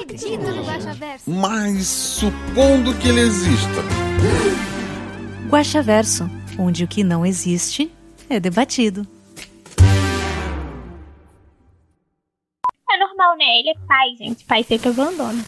[0.00, 1.30] acredito no Guaxaverso.
[1.30, 3.82] Mas supondo que ele exista.
[5.48, 7.90] Guaxaverso, onde o que não existe
[8.28, 9.06] é debatido.
[12.90, 13.44] É normal, né?
[13.60, 14.44] Ele é pai, gente.
[14.44, 15.44] Pai sempre abandona.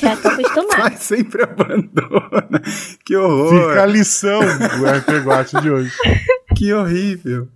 [0.00, 0.76] Já tô acostumada.
[0.82, 2.62] Pai sempre abandona.
[3.04, 3.70] Que horror.
[3.70, 5.96] Fica a lição do RPG de hoje.
[6.54, 7.48] Que horrível.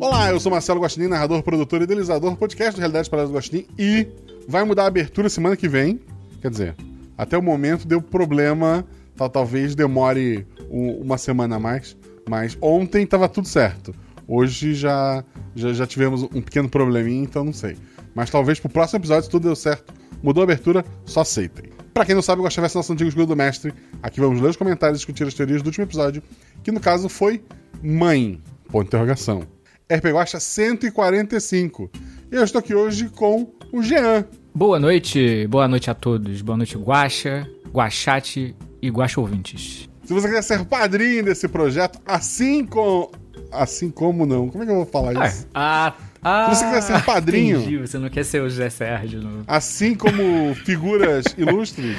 [0.00, 3.36] Olá, eu sou Marcelo Guaxinim, narrador, produtor e idealizador do podcast do Realidade Paradas do
[3.36, 4.06] Guaxinim e
[4.46, 6.00] vai mudar a abertura semana que vem.
[6.40, 6.76] Quer dizer,
[7.16, 8.84] até o momento deu problema,
[9.16, 11.96] tal, talvez demore um- uma semana a mais,
[12.28, 13.92] mas ontem tava tudo certo.
[14.26, 17.76] Hoje já, já, já tivemos um pequeno probleminha, então não sei.
[18.14, 21.70] Mas talvez pro próximo episódio, se tudo deu certo, mudou a abertura, só aceitem.
[21.94, 23.72] Pra quem não sabe, eu gostava dessa nosso antigo escudo do mestre.
[24.02, 26.22] Aqui vamos ler os comentários e discutir as teorias do último episódio,
[26.62, 27.42] que no caso foi
[27.82, 29.42] Mãe, ponto de interrogação.
[29.90, 31.90] RP Guacha 145.
[32.30, 34.26] E eu estou aqui hoje com o Jean.
[34.54, 36.42] Boa noite, boa noite a todos.
[36.42, 39.88] Boa noite, Guaxa, Guachate e Guaxa ouvintes.
[40.04, 43.10] Se você quiser ser padrinho desse projeto, assim como.
[43.50, 44.50] Assim como não?
[44.50, 45.46] Como é que eu vou falar isso?
[45.54, 47.60] Ah, ah, Se você quiser ser padrinho.
[47.60, 49.22] Entendi, você não quer ser o José Sérgio.
[49.22, 49.44] No...
[49.46, 51.96] Assim como figuras ilustres,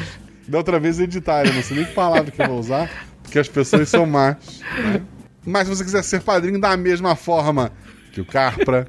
[0.48, 1.52] da outra vez editaram.
[1.52, 2.88] Não sei nem que palavra que eu vou usar,
[3.24, 4.38] porque as pessoas são más.
[4.78, 5.02] né?
[5.46, 7.72] Mas se você quiser ser padrinho da mesma forma
[8.12, 8.88] que o Carpra,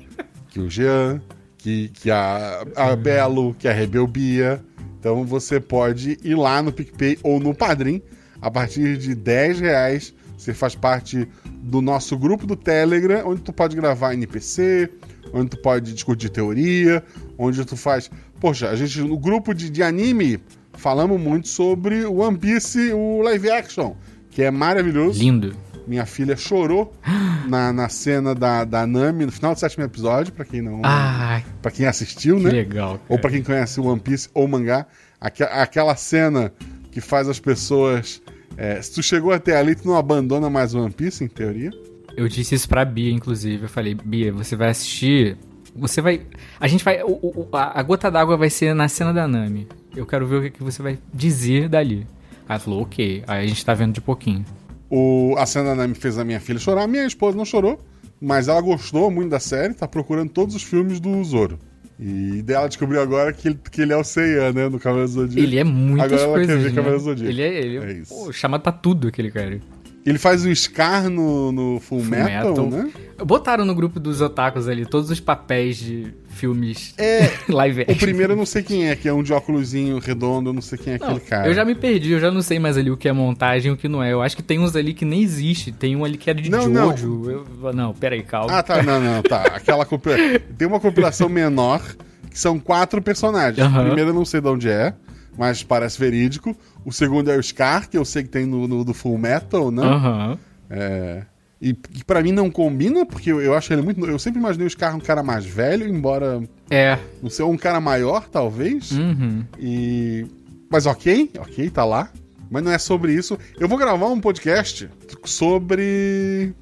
[0.49, 1.21] que o Jean,
[1.57, 4.65] que, que a, a Belo, que a Rebelbia,
[4.99, 8.03] então você pode ir lá no PicPay ou no Padrim.
[8.41, 11.29] A partir de 10 reais, você faz parte
[11.63, 14.91] do nosso grupo do Telegram, onde tu pode gravar NPC,
[15.33, 17.05] onde tu pode discutir teoria,
[17.39, 18.11] onde tu faz.
[18.41, 20.39] Poxa, a gente, no grupo de, de anime,
[20.75, 23.95] falamos muito sobre o One Piece, o live action,
[24.31, 25.19] que é maravilhoso.
[25.19, 25.55] Lindo.
[25.91, 26.93] Minha filha chorou
[27.49, 30.81] na, na cena da, da Nami, no final do sétimo episódio, pra quem não.
[30.85, 32.51] Ah, Pra quem assistiu, que né?
[32.51, 32.93] legal.
[33.09, 33.21] Ou cara.
[33.23, 34.87] pra quem conhece o One Piece ou mangá,
[35.21, 36.53] aque- aquela cena
[36.93, 38.23] que faz as pessoas.
[38.57, 41.71] é, se tu chegou até ali, tu não abandona mais o One Piece, em teoria.
[42.17, 43.65] Eu disse isso pra Bia, inclusive.
[43.65, 45.37] Eu falei, Bia, você vai assistir.
[45.75, 46.21] Você vai.
[46.61, 47.03] A gente vai.
[47.03, 49.67] o- o- a, gota d'água vai ser na cena da Nami.
[49.97, 52.07] Eu quero ver o que, que você vai dizer dali.
[52.49, 53.25] Aí ela falou, ok.
[53.27, 54.45] Aí a gente tá vendo de pouquinho.
[54.91, 56.87] O, a cena Nami fez a minha filha chorar.
[56.89, 57.79] Minha esposa não chorou,
[58.21, 61.59] mas ela gostou muito da série, tá procurando todos os filmes do Zoro.
[62.03, 64.69] E dela descobriu agora que ele, que ele é o Seiya, né?
[64.71, 65.39] No Cavaleiro do Zodíaco.
[65.47, 66.47] Ele é muitas Agora ela coisas.
[66.57, 66.75] quer ver né?
[66.75, 67.31] Cavaleiro do Zodíaco.
[67.31, 69.61] Ele é, ele é, É pô, chamado pra tudo aquele cara.
[70.05, 72.71] Ele faz o Scar no, no Full, Full Metal, Metal.
[72.71, 72.91] né?
[73.23, 77.31] Botaram no grupo dos otakus ali todos os papéis de filmes É.
[77.53, 77.97] live O action.
[77.99, 80.79] primeiro eu não sei quem é, que é um de óculosinho redondo, eu não sei
[80.79, 81.49] quem é Não, aquele cara.
[81.49, 83.75] Eu já me perdi, eu já não sei mais ali o que é montagem e
[83.75, 84.11] o que não é.
[84.11, 85.71] Eu acho que tem uns ali que nem existe.
[85.71, 86.97] Tem um ali que era de Não, não.
[86.97, 87.31] Jojo.
[87.63, 88.57] Eu- não, peraí, calma.
[88.59, 89.43] Ah, tá, não, não, tá.
[89.55, 90.17] Aquela compila...
[90.57, 91.83] Tem uma compilação menor,
[92.31, 93.67] que são quatro personagens.
[93.67, 94.95] O primeiro eu não sei de onde é,
[95.37, 96.57] mas parece verídico.
[96.85, 99.71] O segundo é o Scar, que eu sei que tem no, no- do Full Metal,
[99.71, 99.83] né?
[99.83, 100.39] Aham.
[100.69, 101.23] É...
[101.63, 104.03] E, e pra mim não combina, porque eu, eu acho ele muito.
[104.07, 106.43] Eu sempre imaginei o Scar um cara mais velho, embora.
[106.71, 106.99] É.
[107.23, 108.93] Não sei, um cara maior, talvez.
[108.93, 109.45] Uhum.
[109.59, 110.27] E.
[110.71, 112.09] Mas ok, ok, tá lá.
[112.51, 113.39] Mas não é sobre isso.
[113.59, 114.89] Eu vou gravar um podcast
[115.25, 116.53] sobre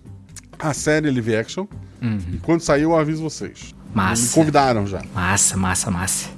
[0.59, 1.67] a série live action.
[2.03, 2.19] Uhum.
[2.35, 3.73] E quando sair, eu aviso vocês.
[3.91, 4.35] Me Massa.
[4.35, 5.03] convidaram já.
[5.15, 6.29] Massa, massa, massa.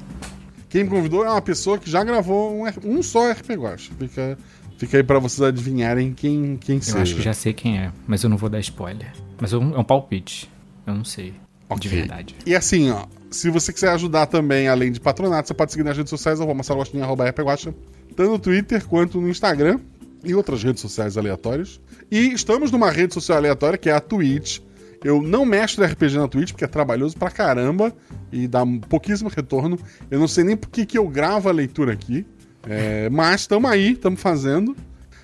[0.71, 2.65] Quem me convidou é uma pessoa que já gravou um,
[2.99, 3.91] um só RP Guacha.
[3.99, 4.39] Fica,
[4.79, 6.99] fica aí pra vocês adivinharem quem, quem Eu seja.
[7.03, 9.13] acho que já sei quem é, mas eu não vou dar spoiler.
[9.41, 10.49] Mas é um, é um palpite.
[10.87, 11.33] Eu não sei.
[11.33, 11.37] De
[11.71, 11.91] Ok.
[11.91, 12.35] verdade.
[12.47, 15.97] E assim, ó, se você quiser ajudar também, além de patronato, você pode seguir nas
[15.97, 17.75] redes sociais, arroba Marcelo Agostinho, arroba RP Guacha,
[18.17, 19.79] tanto no Twitter quanto no Instagram
[20.25, 21.81] e outras redes sociais aleatórias.
[22.11, 24.59] E estamos numa rede social aleatória, que é a Twitch.
[25.03, 27.93] Eu não mexo no RPG na Twitch, porque é trabalhoso pra caramba
[28.31, 29.79] e dá pouquíssimo retorno.
[30.11, 32.27] Eu não sei nem por que que eu gravo a leitura aqui,
[32.69, 34.77] é, mas estamos aí, estamos fazendo.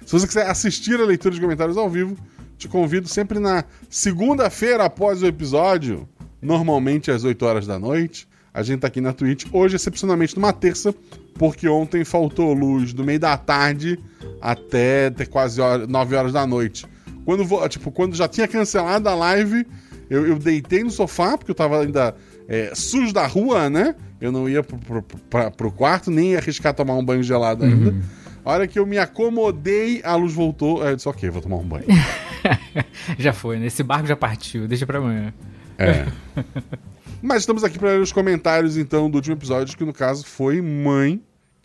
[0.04, 2.16] Se você quiser assistir a leitura de comentários ao vivo,
[2.56, 6.08] te convido sempre na segunda-feira após o episódio,
[6.40, 8.26] normalmente às 8 horas da noite.
[8.54, 10.94] A gente tá aqui na Twitch, hoje excepcionalmente numa terça,
[11.34, 13.98] porque ontem faltou luz do meio da tarde
[14.40, 16.86] até, quase hora- 9 horas da noite.
[17.26, 19.66] Quando, tipo, quando já tinha cancelado a live,
[20.08, 22.14] eu, eu deitei no sofá, porque eu tava ainda
[22.48, 23.96] é, sujo da rua, né?
[24.20, 27.64] Eu não ia pro, pro, pra, pro quarto, nem ia arriscar tomar um banho gelado
[27.64, 27.92] ainda.
[28.44, 30.80] A hora que eu me acomodei, a luz voltou.
[30.80, 31.86] Aí eu disse, ok, vou tomar um banho.
[33.18, 33.66] já foi, né?
[33.66, 35.34] Esse barco já partiu, deixa pra amanhã.
[35.76, 36.06] É.
[37.20, 40.62] Mas estamos aqui para ler os comentários, então, do último episódio, que no caso foi
[40.62, 41.20] Mãe,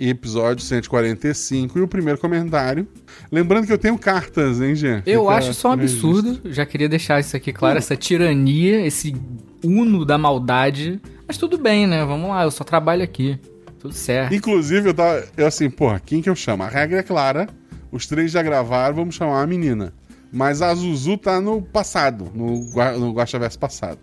[0.09, 1.77] episódio 145.
[1.77, 2.87] E o primeiro comentário.
[3.31, 5.03] Lembrando que eu tenho cartas, hein, Jean?
[5.05, 6.09] Eu Fica acho só um pro registro.
[6.09, 9.15] absurdo, já queria deixar isso aqui claro, essa tirania, esse
[9.63, 10.99] uno da maldade.
[11.27, 12.03] Mas tudo bem, né?
[12.05, 13.39] Vamos lá, eu só trabalho aqui.
[13.79, 14.33] Tudo certo.
[14.33, 15.23] Inclusive, eu tava.
[15.35, 16.63] Eu assim, porra, quem que eu chamo?
[16.63, 17.47] A regra é clara.
[17.91, 19.93] Os três já gravaram, vamos chamar a menina.
[20.31, 22.69] Mas a Zuzu tá no passado, no,
[22.99, 23.99] no Guaxaverso passado.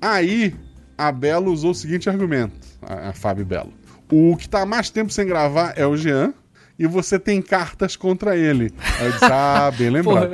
[0.00, 0.54] Aí,
[0.96, 3.72] a Bela usou o seguinte argumento, a, a Fábio Belo.
[4.10, 6.32] O que tá mais tempo sem gravar é o Jean,
[6.78, 8.72] e você tem cartas contra ele.
[8.98, 10.32] Aí eu disse, ah, bem lembrado.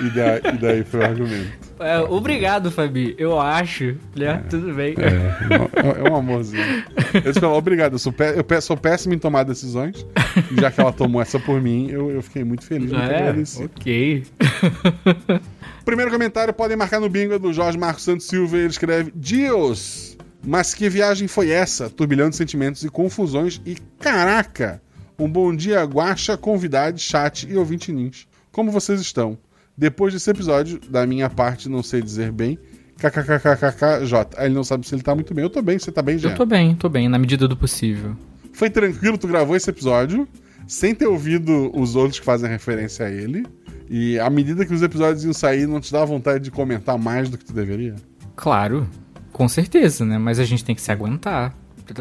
[0.00, 1.64] E, da- e daí foi o argumento.
[1.78, 3.14] É, obrigado, Fabi.
[3.18, 4.42] Eu acho, né?
[4.48, 4.94] Tudo bem.
[4.98, 6.84] É, é um amorzinho.
[7.24, 10.04] Eu ela, obrigado, eu sou, pé- eu sou péssimo em tomar decisões.
[10.50, 13.16] E já que ela tomou essa por mim, eu, eu fiquei muito feliz, muito É,
[13.18, 13.70] agradecido.
[13.76, 14.24] ok.
[15.84, 18.56] Primeiro comentário, podem marcar no bingo é do Jorge Marcos Santos Silva.
[18.56, 20.13] Ele escreve: Dios,
[20.46, 21.88] mas que viagem foi essa?
[21.88, 23.60] Turbilhão de sentimentos e confusões.
[23.64, 24.82] E caraca!
[25.18, 28.26] Um bom dia, guacha, convidado, chat e ouvinte nins.
[28.50, 29.38] Como vocês estão?
[29.76, 32.58] Depois desse episódio, da minha parte, não sei dizer bem.
[32.96, 34.36] KKKKKJ.
[34.36, 35.44] Aí ele não sabe se ele tá muito bem.
[35.44, 36.30] Eu tô bem, você tá bem, já?
[36.30, 38.16] Eu tô bem, tô bem, na medida do possível.
[38.52, 40.28] Foi tranquilo, tu gravou esse episódio,
[40.66, 43.44] sem ter ouvido os outros que fazem referência a ele.
[43.90, 47.28] E à medida que os episódios iam sair, não te dá vontade de comentar mais
[47.28, 47.96] do que tu deveria?
[48.36, 48.88] Claro,
[49.34, 50.16] com certeza, né?
[50.16, 51.52] Mas a gente tem que se aguentar.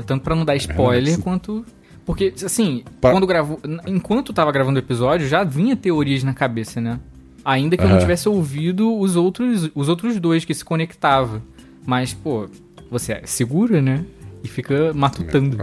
[0.06, 1.21] Tanto pra não dar spoiler sim.
[1.21, 1.65] quanto.
[2.06, 3.59] Porque, assim, Pra- quando gravou.
[3.88, 7.00] Enquanto tava gravando o episódio, já vinha teorias na cabeça, né?
[7.44, 11.41] Ainda que eu não tivesse ouvido os outros, os outros dois que se conectavam.
[11.85, 12.47] Mas, pô,
[12.89, 14.06] você segura, né?
[14.44, 15.57] E fica matutando.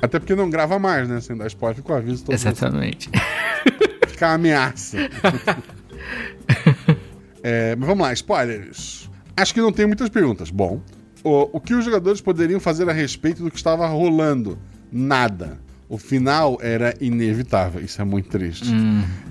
[0.00, 1.20] Até porque não grava mais, né?
[1.20, 3.10] Sem dar spoiler, fica o aviso todo Exatamente.
[4.08, 4.96] Fica ameaça.
[7.44, 9.10] É, mas vamos lá, spoilers.
[9.36, 10.50] Acho que não tem muitas perguntas.
[10.50, 10.80] Bom,
[11.24, 14.58] o, o que os jogadores poderiam fazer a respeito do que estava rolando?
[14.90, 15.58] Nada.
[15.88, 17.82] O final era inevitável.
[17.84, 18.70] Isso é muito triste.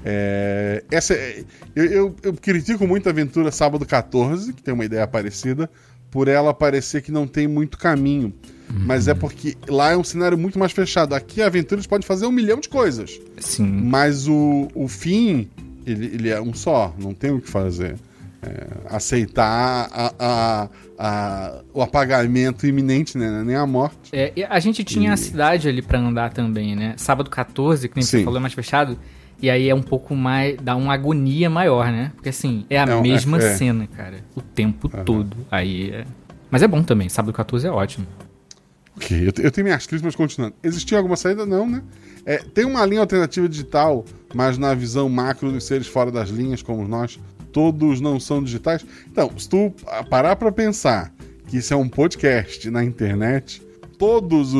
[0.05, 1.43] É, essa, é-
[1.75, 5.69] eu, eu- eu critico muito a aventura Sábado 14, que tem uma ideia parecida,
[6.09, 8.33] por ela parecer que não tem muito caminho.
[8.73, 11.13] Mas é porque lá é um cenário muito mais fechado.
[11.13, 13.19] Aqui a aventura podem fazer um milhão de coisas.
[13.39, 13.65] Sim.
[13.67, 15.49] Mas o, o fim,
[15.85, 17.95] ele, ele é um só, não tem o que fazer.
[18.43, 23.43] É, aceitar a- a- a- o apagamento iminente, né?
[23.45, 24.09] Nem a morte.
[24.11, 26.95] É, e a gente tinha a cidade ali pra andar também, né?
[26.97, 28.23] Sábado 14, que nem você Sim.
[28.23, 28.97] falou, é mais fechado.
[29.39, 30.57] E aí é um pouco mais.
[30.61, 32.11] dá uma agonia maior, né?
[32.15, 34.23] Porque assim, é a É mesma é- cena, cara.
[34.35, 35.37] O tempo todo.
[35.51, 36.05] Aí é.
[36.49, 38.07] Mas é bom também, sábado 14 é ótimo.
[38.97, 40.55] Ok, eu, eu tenho minhas críticas, mas continuando.
[40.63, 41.45] Existia alguma saída?
[41.45, 41.81] Não, né?
[42.25, 46.61] É, tem uma linha alternativa digital, mas na visão macro dos seres fora das linhas,
[46.61, 47.19] como nós,
[47.51, 48.85] todos não são digitais.
[49.09, 49.73] Então, se tu
[50.09, 51.13] parar pra pensar
[51.47, 53.61] que isso é um podcast na internet,
[54.01, 54.53] todas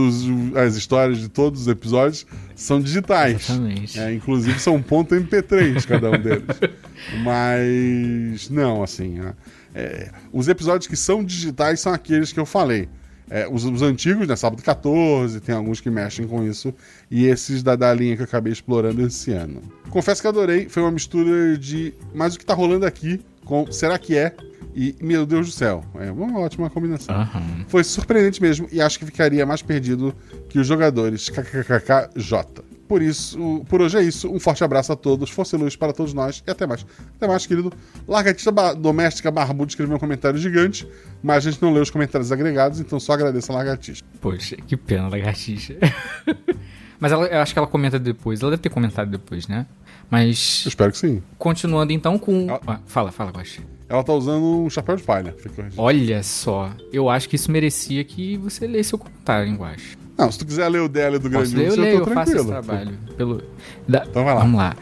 [0.56, 3.50] as histórias de todos os episódios são digitais.
[3.50, 4.00] Exatamente.
[4.00, 6.46] É, inclusive são ponto .mp3 cada um deles.
[7.24, 9.34] Mas não, assim, né?
[9.74, 12.88] É, os episódios que são digitais são aqueles que eu falei.
[13.34, 14.36] É, os, os antigos, né?
[14.36, 16.74] Sábado 14, tem alguns que mexem com isso.
[17.10, 19.62] E esses da, da linha que eu acabei explorando esse ano.
[19.90, 20.68] Confesso que adorei.
[20.68, 21.94] Foi uma mistura de.
[22.14, 24.36] Mas o que tá rolando aqui com Será que é?
[24.76, 25.82] E Meu Deus do céu.
[25.96, 27.16] É uma ótima combinação.
[27.16, 27.66] Aham.
[27.70, 30.14] Foi surpreendente mesmo e acho que ficaria mais perdido
[30.50, 32.71] que os jogadores KKKKJ.
[32.92, 34.30] Por isso, por hoje é isso.
[34.30, 36.86] Um forte abraço a todos, força e luz para todos nós e até mais.
[37.16, 37.72] Até mais, querido.
[38.06, 40.86] Largatista ba- Doméstica Barbudo escreveu um comentário gigante,
[41.24, 44.06] mas a gente não leu os comentários agregados, então só agradeço a Largatista.
[44.20, 45.78] Poxa, que pena, lagartixa.
[47.00, 48.42] Mas ela, eu acho que ela comenta depois.
[48.42, 49.66] Ela deve ter comentado depois, né?
[50.10, 50.64] Mas.
[50.66, 51.24] Eu espero que sim.
[51.38, 52.48] Continuando então com.
[52.52, 52.60] Ah.
[52.68, 53.62] Ah, fala, fala, Guaxa.
[53.90, 55.34] Ela tá usando um chapéu de palha.
[55.78, 59.98] Olha só, eu acho que isso merecia que você lesse o comentário, hein, Guaxa.
[60.18, 61.64] Não, se tu quiser ler o dela e do Posso grande ler?
[61.66, 62.64] Eu Urso, leio, eu tô eu faço esse tranquilo.
[62.68, 62.98] trabalho.
[63.18, 63.44] Pelo...
[63.88, 64.42] Da- Então vai lá.
[64.42, 64.76] Vamos lá.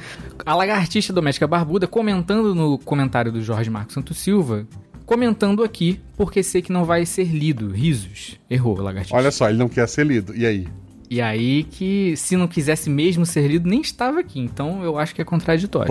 [0.45, 4.65] A lagartixa doméstica barbuda comentando no comentário do Jorge Marcos Santos Silva,
[5.05, 7.69] comentando aqui, porque sei que não vai ser lido.
[7.69, 8.39] Risos.
[8.49, 9.15] Errou, lagartixa.
[9.15, 10.35] Olha só, ele não quer ser lido.
[10.35, 10.67] E aí?
[11.09, 14.39] E aí que, se não quisesse mesmo ser lido, nem estava aqui.
[14.39, 15.87] Então eu acho que é contraditório.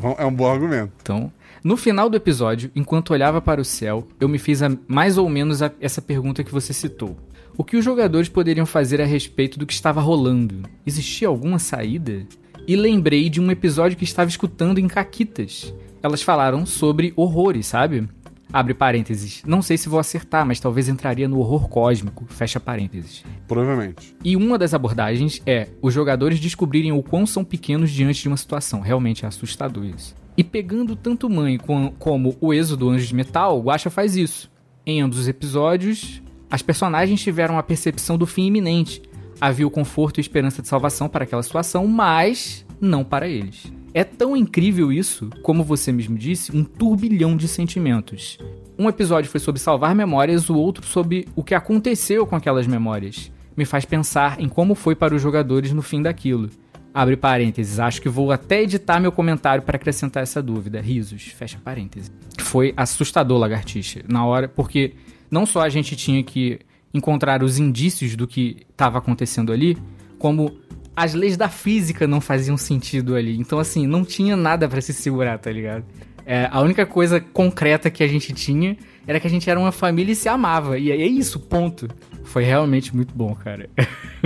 [0.00, 0.92] Vamos- é um bom argumento.
[1.02, 1.30] Então,
[1.62, 5.28] no final do episódio, enquanto olhava para o céu, eu me fiz a- mais ou
[5.28, 7.16] menos a- essa pergunta que você citou.
[7.56, 10.62] O que os jogadores poderiam fazer a respeito do que estava rolando?
[10.86, 12.26] Existia alguma saída?
[12.66, 15.74] E lembrei de um episódio que estava escutando em Caquitas.
[16.02, 18.08] Elas falaram sobre horrores, sabe?
[18.52, 19.42] Abre parênteses.
[19.46, 22.24] Não sei se vou acertar, mas talvez entraria no horror cósmico.
[22.28, 23.24] Fecha parênteses.
[23.48, 24.14] Provavelmente.
[24.24, 28.36] E uma das abordagens é os jogadores descobrirem o quão são pequenos diante de uma
[28.36, 28.80] situação.
[28.80, 30.14] Realmente é assustador isso.
[30.36, 34.50] E pegando tanto Mãe com- como o Êxodo Anjos de Metal, o Guaxa faz isso.
[34.84, 36.21] Em ambos os episódios,
[36.52, 39.00] as personagens tiveram a percepção do fim iminente.
[39.40, 43.72] Havia o conforto e esperança de salvação para aquela situação, mas não para eles.
[43.94, 48.36] É tão incrível isso, como você mesmo disse, um turbilhão de sentimentos.
[48.78, 53.32] Um episódio foi sobre salvar memórias, o outro sobre o que aconteceu com aquelas memórias.
[53.56, 56.50] Me faz pensar em como foi para os jogadores no fim daquilo.
[56.92, 60.82] Abre parênteses, acho que vou até editar meu comentário para acrescentar essa dúvida.
[60.82, 62.12] Risos, fecha parênteses.
[62.38, 64.92] Foi assustador, lagartixa, na hora, porque
[65.32, 66.60] não só a gente tinha que
[66.92, 69.78] encontrar os indícios do que estava acontecendo ali,
[70.18, 70.54] como
[70.94, 73.38] as leis da física não faziam sentido ali.
[73.38, 75.84] Então, assim, não tinha nada pra se segurar, tá ligado?
[76.26, 79.72] É, a única coisa concreta que a gente tinha era que a gente era uma
[79.72, 80.78] família e se amava.
[80.78, 81.88] E é isso, ponto.
[82.24, 83.70] Foi realmente muito bom, cara.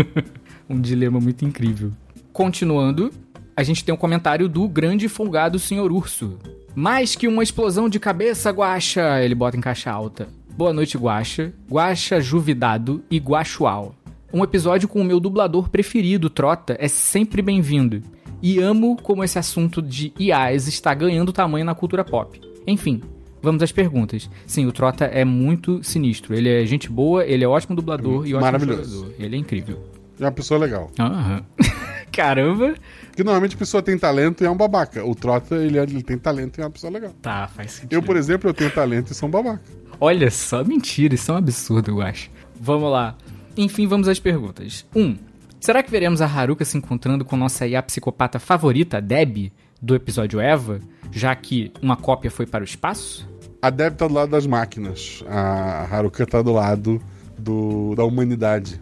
[0.69, 1.93] um dilema muito incrível.
[2.33, 3.13] Continuando,
[3.57, 5.93] a gente tem um comentário do grande folgado Sr.
[5.93, 6.37] Urso.
[6.75, 9.23] Mais que uma explosão de cabeça, Guaxa!
[9.23, 10.29] Ele bota em caixa alta.
[10.57, 11.53] Boa noite, Guaxa.
[11.71, 13.95] Guaxa Juvidado e Guaxual.
[14.33, 18.03] Um episódio com o meu dublador preferido, Trota, é sempre bem-vindo.
[18.43, 22.41] E amo como esse assunto de IAs está ganhando tamanho na cultura pop.
[22.67, 23.01] Enfim,
[23.43, 24.29] vamos às perguntas.
[24.47, 26.35] Sim, o Trota é muito sinistro.
[26.35, 28.97] Ele é gente boa, ele é ótimo dublador e ótimo Maravilhoso.
[29.05, 29.15] jogador.
[29.23, 29.83] Ele é incrível.
[30.19, 30.91] É uma pessoa legal.
[30.99, 31.45] Aham.
[32.13, 32.75] Caramba.
[33.09, 35.05] Porque normalmente a pessoa tem talento e é um babaca.
[35.05, 37.13] O Trota, ele, é- ele tem talento e é uma pessoa legal.
[37.21, 37.93] Tá, faz sentido.
[37.93, 39.61] Eu, por exemplo, eu tenho talento e sou um babaca.
[40.00, 42.31] Olha só, mentira, isso é um absurdo, eu acho.
[42.61, 43.17] Vamos lá.
[43.57, 44.85] Enfim, vamos às perguntas.
[44.95, 45.00] 1.
[45.00, 45.17] Um,
[45.59, 49.50] será que veremos a Haruka se encontrando com nossa IA psicopata favorita, Deb,
[49.81, 53.29] do episódio Eva, já que uma cópia foi para o espaço?
[53.62, 55.25] A Deb tá do lado das máquinas.
[55.26, 57.00] A Haruka tá do lado
[57.38, 58.81] do, da humanidade.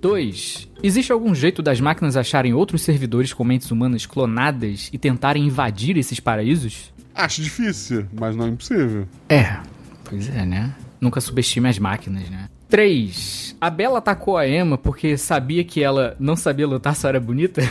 [0.00, 0.68] 2.
[0.82, 5.96] Existe algum jeito das máquinas acharem outros servidores com mentes humanas clonadas e tentarem invadir
[5.96, 6.92] esses paraísos?
[7.14, 9.06] Acho difícil, mas não impossível.
[9.28, 9.56] É,
[10.04, 10.74] pois é, né?
[11.00, 12.48] Nunca subestime as máquinas, né?
[12.68, 13.56] 3.
[13.60, 17.62] A Bela atacou a Emma porque sabia que ela não sabia lutar, só era bonita?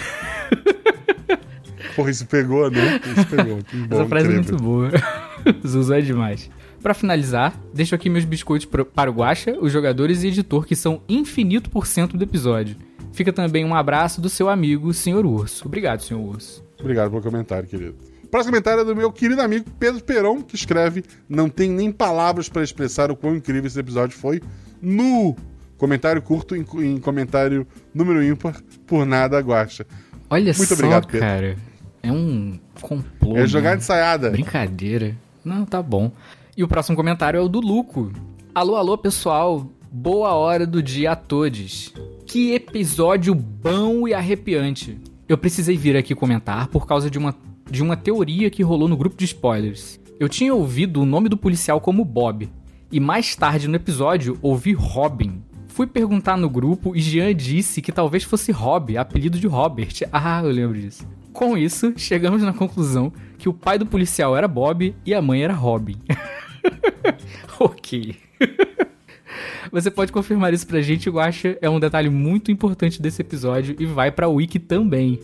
[1.95, 2.99] Porra, isso pegou, né?
[3.15, 3.59] Isso pegou.
[3.87, 4.57] Bom, Essa frase é incrível.
[4.57, 4.91] muito boa.
[5.67, 6.49] Zuzu é demais.
[6.81, 11.01] Pra finalizar, deixo aqui meus biscoitos para o Guaxa, os jogadores e editor que são
[11.07, 12.75] infinito por cento do episódio.
[13.13, 15.25] Fica também um abraço do seu amigo, Sr.
[15.25, 15.65] Urso.
[15.67, 16.15] Obrigado, Sr.
[16.15, 16.63] Urso.
[16.79, 17.95] Obrigado pelo comentário, querido.
[18.33, 22.49] Próximo comentário é do meu querido amigo Pedro Peron, que escreve: Não tem nem palavras
[22.49, 24.41] para expressar o quão incrível esse episódio foi.
[24.81, 25.35] Nu!
[25.77, 29.85] Comentário curto em, em comentário número ímpar, por nada guacha.
[30.31, 31.19] Olha Muito só, obrigado, Pedro.
[31.19, 31.57] cara.
[32.01, 33.37] É um complô.
[33.37, 33.75] É jogar né?
[33.75, 34.31] de ensaiada.
[34.31, 35.15] Brincadeira.
[35.45, 36.11] Não, tá bom.
[36.57, 38.11] E o próximo comentário é o do Luco.
[38.55, 39.69] Alô, alô, pessoal.
[39.91, 41.93] Boa hora do dia a todos.
[42.25, 44.99] Que episódio bom e arrepiante.
[45.29, 47.35] Eu precisei vir aqui comentar por causa de uma,
[47.73, 49.99] de uma teoria que rolou no grupo de spoilers.
[50.19, 52.47] Eu tinha ouvido o nome do policial como Bob.
[52.91, 55.41] E mais tarde no episódio ouvi Robin.
[55.69, 59.91] Fui perguntar no grupo e Jean disse que talvez fosse Rob, apelido de Robert.
[60.13, 61.07] Ah, eu lembro disso.
[61.33, 65.43] Com isso, chegamos na conclusão que o pai do policial era Bob e a mãe
[65.43, 65.97] era Robin.
[67.59, 68.15] ok.
[69.71, 71.57] Você pode confirmar isso pra gente, Guaxa.
[71.59, 75.19] É um detalhe muito importante desse episódio e vai pra Wiki também.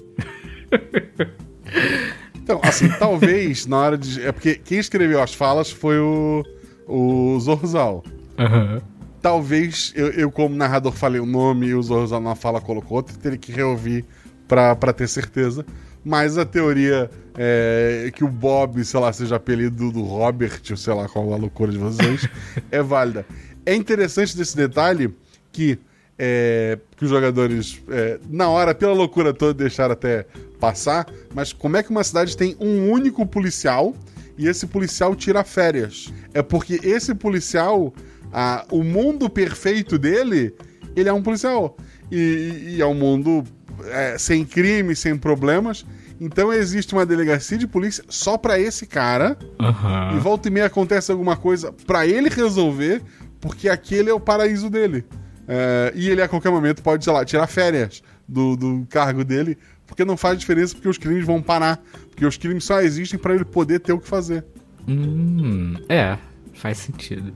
[2.50, 4.25] Então, assim, talvez na hora de.
[4.25, 6.44] É porque quem escreveu as falas foi o,
[6.88, 8.03] o Zorzal.
[8.39, 8.82] Aham.
[9.22, 13.18] Talvez eu, eu, como narrador, falei o nome e o Zorzal na fala colocou outro,
[13.20, 14.03] teria que reouvir
[14.48, 15.63] pra, pra ter certeza.
[16.03, 20.94] Mas a teoria é, que o Bob, sei lá, seja apelido do Robert, ou sei
[20.94, 22.27] lá qual a loucura de vocês,
[22.72, 23.25] é válida.
[23.65, 25.13] É interessante desse detalhe
[25.51, 25.77] que,
[26.19, 30.25] é, que os jogadores, é, na hora, pela loucura toda, deixaram até
[30.59, 33.95] passar, mas como é que uma cidade tem um único policial
[34.38, 36.11] e esse policial tira férias?
[36.33, 37.93] É porque esse policial,
[38.33, 40.53] ah, o mundo perfeito dele,
[40.93, 41.77] ele é um policial.
[42.11, 43.43] E, e é um mundo
[43.85, 45.85] é, sem crime, sem problemas.
[46.19, 49.38] Então existe uma delegacia de polícia só pra esse cara.
[49.57, 50.17] Aham.
[50.17, 53.01] E volta e meia acontece alguma coisa pra ele resolver,
[53.39, 55.05] porque aquele é o paraíso dele.
[55.51, 59.58] É, e ele a qualquer momento pode, sei lá, tirar férias do, do cargo dele,
[59.88, 61.82] porque não faz diferença, porque os crimes vão parar.
[62.12, 64.46] Porque os crimes só existem pra ele poder ter o que fazer.
[64.88, 66.20] Hum, é,
[66.53, 67.34] faz sentido.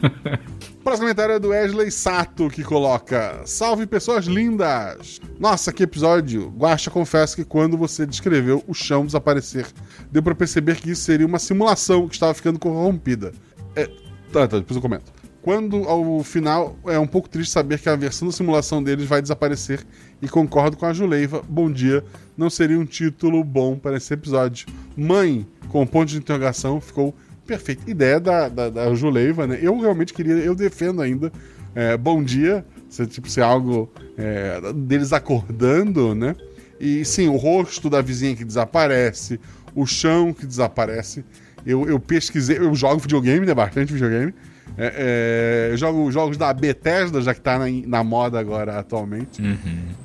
[0.00, 5.20] O próximo comentário é do Wesley Sato, que coloca: Salve pessoas lindas!
[5.38, 6.48] Nossa, que episódio!
[6.56, 9.66] Guaxa, confesso que quando você descreveu o chão desaparecer,
[10.10, 13.32] deu pra perceber que isso seria uma simulação que estava ficando corrompida.
[13.76, 13.86] É,
[14.32, 15.21] tá, tá, depois eu comento.
[15.42, 19.20] Quando ao final é um pouco triste saber que a versão da simulação deles vai
[19.20, 19.84] desaparecer
[20.22, 21.42] e concordo com a Juleiva.
[21.48, 22.04] Bom dia,
[22.36, 24.68] não seria um título bom para esse episódio.
[24.96, 27.12] Mãe, com ponto de interrogação, ficou
[27.44, 27.90] perfeita.
[27.90, 29.58] Ideia da, da, da Juleiva, né?
[29.60, 31.32] Eu realmente queria, eu defendo ainda.
[31.74, 36.36] É, bom dia, ser, tipo, ser algo é, deles acordando, né?
[36.78, 39.40] E sim, o rosto da vizinha que desaparece,
[39.74, 41.24] o chão que desaparece.
[41.66, 43.54] Eu, eu pesquisei, eu jogo videogame, né?
[43.54, 44.32] Bastante videogame.
[44.76, 49.42] É, é, eu jogo jogos da Bethesda, já que tá na, na moda agora atualmente.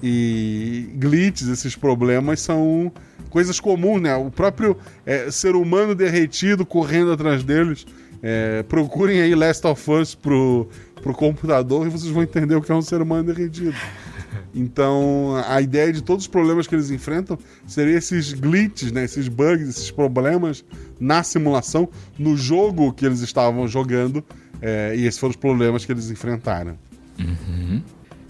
[0.04, 2.92] E glitches, esses problemas são
[3.30, 4.16] coisas comuns, né?
[4.16, 7.86] O próprio é, ser humano derretido correndo atrás deles.
[8.22, 10.68] É, procurem aí Last of Us pro,
[11.02, 13.76] pro computador e vocês vão entender o que é um ser humano derretido.
[14.54, 19.04] Então, a ideia de todos os problemas que eles enfrentam seria esses glitches, né?
[19.04, 20.66] esses bugs, esses problemas
[21.00, 21.88] na simulação,
[22.18, 24.24] no jogo que eles estavam jogando.
[24.62, 26.78] É, e esses foram os problemas que eles enfrentaram.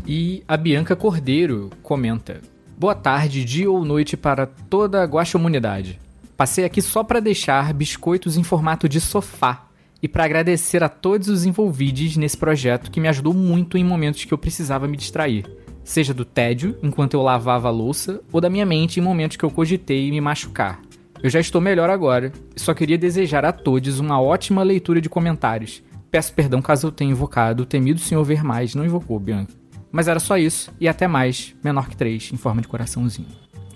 [0.06, 2.42] E a Bianca Cordeiro comenta:
[2.78, 6.00] Boa tarde, dia ou noite para toda a guaxamunidade.
[6.38, 9.68] Passei aqui só para deixar biscoitos em formato de sofá
[10.02, 14.24] e para agradecer a todos os envolvidos nesse projeto que me ajudou muito em momentos
[14.24, 15.46] que eu precisava me distrair.
[15.84, 19.44] Seja do tédio, enquanto eu lavava a louça, ou da minha mente em momentos que
[19.44, 20.82] eu cogitei me machucar.
[21.24, 25.10] Eu já estou melhor agora e só queria desejar a todos uma ótima leitura de
[25.10, 25.82] comentários.
[26.10, 29.54] Peço perdão caso eu tenha invocado o temido Senhor Ver Mais, não invocou, Bianca.
[29.92, 33.28] Mas era só isso, e até mais, menor que 3, em forma de coraçãozinho.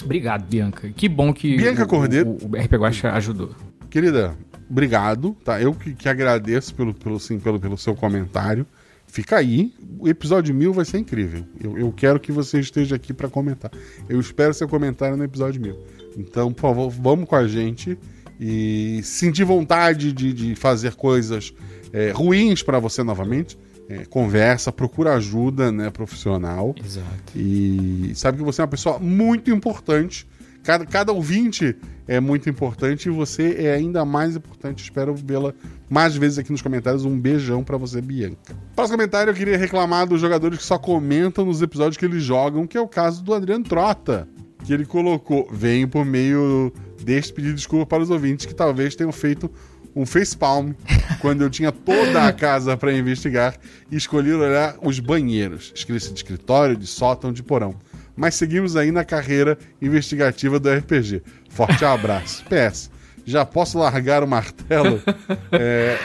[0.03, 0.89] Obrigado, Bianca.
[0.89, 2.29] Que bom que Bianca o, Cordeiro.
[2.29, 3.51] o, o RP Guacha ajudou.
[3.89, 4.35] Querida,
[4.69, 5.61] obrigado, tá?
[5.61, 8.65] Eu que, que agradeço pelo, pelo, sim, pelo, pelo seu comentário.
[9.05, 11.43] Fica aí, o episódio 1000 vai ser incrível.
[11.61, 13.69] Eu, eu quero que você esteja aqui para comentar.
[14.07, 15.77] Eu espero seu comentário no episódio 1000.
[16.17, 17.97] Então, por favor, vamos com a gente
[18.41, 21.53] e sentir vontade de, de fazer coisas
[21.93, 23.55] é, ruins para você novamente.
[23.87, 26.73] É, conversa, procura ajuda né, profissional.
[26.83, 27.33] Exato.
[27.35, 30.25] E sabe que você é uma pessoa muito importante.
[30.63, 31.75] Cada, cada ouvinte
[32.07, 34.81] é muito importante e você é ainda mais importante.
[34.83, 35.53] Espero vê-la
[35.89, 37.05] mais vezes aqui nos comentários.
[37.05, 38.55] Um beijão pra você, Bianca.
[38.75, 42.65] Próximo comentário, eu queria reclamar dos jogadores que só comentam nos episódios que eles jogam,
[42.65, 44.27] que é o caso do Adriano Trota.
[44.63, 46.71] Que ele colocou, venho por meio
[47.03, 49.51] deste pedir desculpa para os ouvintes que talvez tenham feito
[49.95, 50.71] um facepalm
[51.19, 53.55] quando eu tinha toda a casa para investigar
[53.91, 55.71] e escolhi olhar os banheiros.
[55.75, 57.75] Esqueci de escritório, de sótão, de porão.
[58.15, 61.21] Mas seguimos aí na carreira investigativa do RPG.
[61.49, 62.43] Forte abraço.
[62.45, 62.89] PS.
[63.25, 65.01] Já posso largar o martelo?
[65.53, 65.97] É,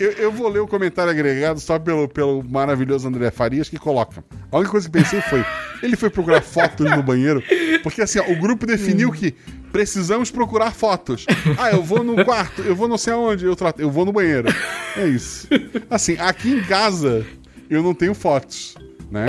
[0.00, 4.24] eu, eu vou ler o comentário agregado só pelo, pelo maravilhoso André Farias que coloca.
[4.50, 5.44] A única coisa que pensei foi:
[5.82, 7.42] ele foi procurar fotos no banheiro,
[7.82, 9.34] porque assim, ó, o grupo definiu que
[9.70, 11.26] precisamos procurar fotos.
[11.58, 14.12] Ah, eu vou no quarto, eu vou não sei aonde, eu, trato, eu vou no
[14.12, 14.48] banheiro.
[14.96, 15.46] É isso.
[15.90, 17.24] Assim, aqui em casa
[17.68, 18.74] eu não tenho fotos.
[19.10, 19.26] Né?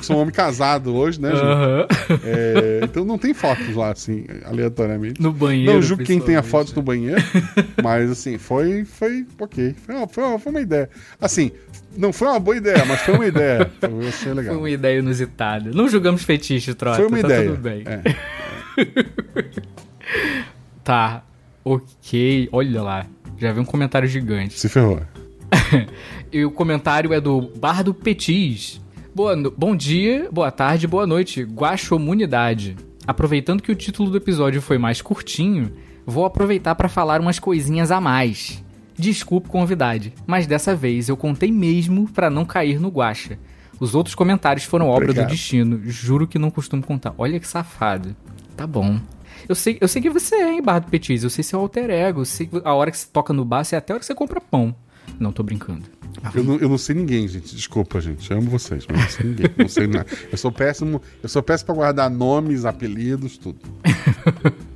[0.00, 1.30] Sou um homem casado hoje, né?
[1.30, 1.86] Aham.
[2.24, 5.20] É, então não tem fotos lá, assim, aleatoriamente.
[5.20, 5.74] No banheiro.
[5.74, 7.20] Não julgo quem tenha fotos no banheiro,
[7.82, 9.74] mas assim, foi, foi ok.
[9.84, 10.88] Foi uma, foi, uma, foi uma ideia.
[11.20, 11.52] Assim,
[11.96, 13.70] não foi uma boa ideia, mas foi uma ideia.
[13.80, 14.54] Foi legal.
[14.54, 15.70] Foi uma ideia inusitada.
[15.72, 16.96] Não julgamos fetiche, Trota.
[16.96, 17.50] Foi uma tá ideia.
[17.50, 17.84] tudo bem.
[17.86, 18.02] É.
[20.84, 21.22] Tá.
[21.64, 22.48] Ok.
[22.50, 23.06] Olha lá.
[23.38, 24.58] Já vi um comentário gigante.
[24.58, 25.00] Se ferrou.
[26.32, 28.80] E o comentário é do Bardo Petis.
[29.14, 32.76] Boa, no- bom dia, boa tarde, boa noite, Guaxomunidade.
[33.06, 35.72] Aproveitando que o título do episódio foi mais curtinho,
[36.06, 38.62] vou aproveitar para falar umas coisinhas a mais.
[38.96, 43.38] Desculpe convidade, mas dessa vez eu contei mesmo para não cair no guacha.
[43.80, 45.26] Os outros comentários foram obra Obrigado.
[45.26, 47.14] do destino, juro que não costumo contar.
[47.18, 48.14] Olha que safado.
[48.56, 48.98] Tá bom.
[49.48, 51.24] Eu sei, eu sei que você é, hein, Bardo Petis.
[51.24, 52.20] Eu sei seu alter ego.
[52.20, 54.06] Eu sei que a hora que você toca no bar, é até a hora que
[54.06, 54.72] você compra pão.
[55.18, 55.82] Não, tô brincando.
[56.34, 57.54] Eu não, eu não sei ninguém, gente.
[57.54, 58.30] Desculpa, gente.
[58.30, 59.46] Eu amo vocês, mas não sei ninguém.
[59.56, 60.06] Não sei nada.
[60.30, 61.02] Eu sou péssimo.
[61.22, 63.58] Eu sou péssimo pra guardar nomes, apelidos, tudo.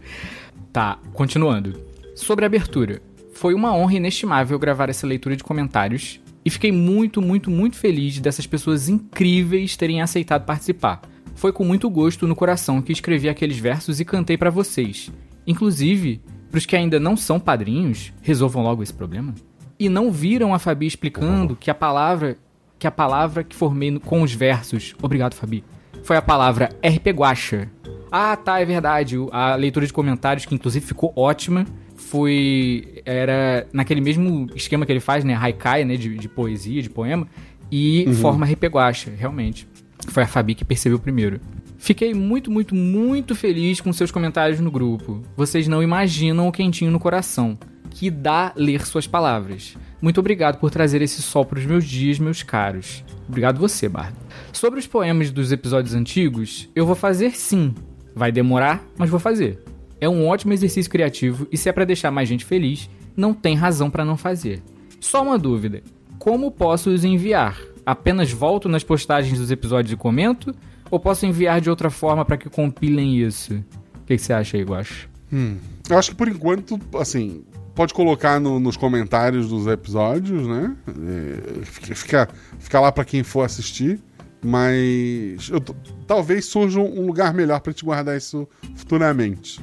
[0.72, 1.80] Tá, continuando.
[2.14, 3.00] Sobre a abertura.
[3.32, 8.20] Foi uma honra inestimável gravar essa leitura de comentários e fiquei muito, muito, muito feliz
[8.20, 11.00] dessas pessoas incríveis terem aceitado participar.
[11.34, 15.10] Foi com muito gosto no coração que escrevi aqueles versos e cantei pra vocês.
[15.46, 16.20] Inclusive,
[16.50, 19.34] pros que ainda não são padrinhos, resolvam logo esse problema.
[19.78, 22.38] E não viram a Fabi explicando que a palavra
[22.78, 25.64] que a palavra que formei com os versos, obrigado Fabi,
[26.02, 27.70] foi a palavra RP Guacha.
[28.12, 29.16] Ah, tá, é verdade.
[29.32, 31.64] A leitura de comentários, que inclusive ficou ótima,
[31.96, 33.02] foi.
[33.04, 35.34] Era naquele mesmo esquema que ele faz, né?
[35.34, 35.96] Haikai, né?
[35.96, 37.26] De, de poesia, de poema.
[37.70, 38.14] E Uhum.
[38.14, 39.66] forma repeguacha, realmente.
[40.08, 41.40] Foi a Fabi que percebeu primeiro.
[41.78, 45.22] Fiquei muito, muito, muito feliz com seus comentários no grupo.
[45.36, 47.58] Vocês não imaginam o quentinho no coração
[47.90, 49.76] que dá ler suas palavras.
[50.00, 53.04] Muito obrigado por trazer esse sol para os meus dias, meus caros.
[53.28, 54.16] Obrigado você, Bardo.
[54.52, 57.74] Sobre os poemas dos episódios antigos, eu vou fazer sim.
[58.14, 59.62] Vai demorar, mas vou fazer.
[60.00, 63.56] É um ótimo exercício criativo e se é para deixar mais gente feliz, não tem
[63.56, 64.62] razão para não fazer.
[65.00, 65.82] Só uma dúvida:
[66.18, 67.58] como posso os enviar?
[67.84, 70.54] Apenas volto nas postagens dos episódios e comento?
[70.90, 73.54] Ou posso enviar de outra forma para que compilem isso?
[73.94, 75.08] O que, que você acha aí, Guacho?
[75.32, 75.56] Hum.
[75.88, 77.44] Eu acho que por enquanto, assim,
[77.76, 80.74] pode colocar no- nos comentários dos episódios, né?
[80.88, 84.00] É, fica, fica, lá pra quem for assistir.
[84.44, 85.60] Mas eu
[86.06, 89.60] talvez surja um lugar melhor pra te guardar isso futuramente.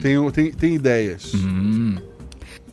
[0.00, 1.32] Tem, tem, tem ideias.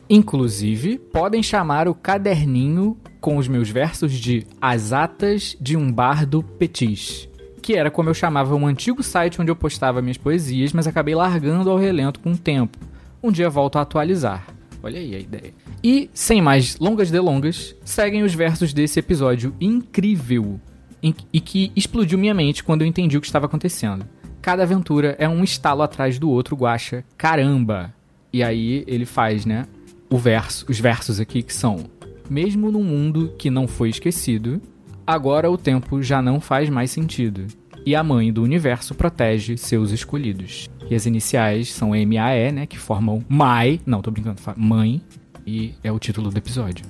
[0.08, 6.42] Inclusive, podem chamar o caderninho com os meus versos de As Atas de um Bardo
[6.42, 7.28] Petis,
[7.62, 11.14] que era como eu chamava um antigo site onde eu postava minhas poesias, mas acabei
[11.14, 12.78] largando ao relento com o tempo.
[13.22, 14.46] Um dia volto a atualizar.
[14.82, 15.54] Olha aí a ideia.
[15.82, 20.60] E, sem mais longas delongas, seguem os versos desse episódio incrível
[21.02, 24.06] e que explodiu minha mente quando eu entendi o que estava acontecendo.
[24.42, 27.04] Cada aventura é um estalo atrás do outro, guacha.
[27.16, 27.94] Caramba!
[28.32, 29.66] E aí ele faz, né?
[30.08, 31.86] O verso, os versos aqui que são:
[32.28, 34.60] Mesmo num mundo que não foi esquecido,
[35.06, 37.46] agora o tempo já não faz mais sentido.
[37.84, 40.68] E a mãe do universo protege seus escolhidos.
[40.90, 42.66] E as iniciais são M-A-E, né?
[42.66, 43.80] Que formam Mai.
[43.86, 45.00] Não, tô brincando, mãe.
[45.46, 46.84] E é o título do episódio.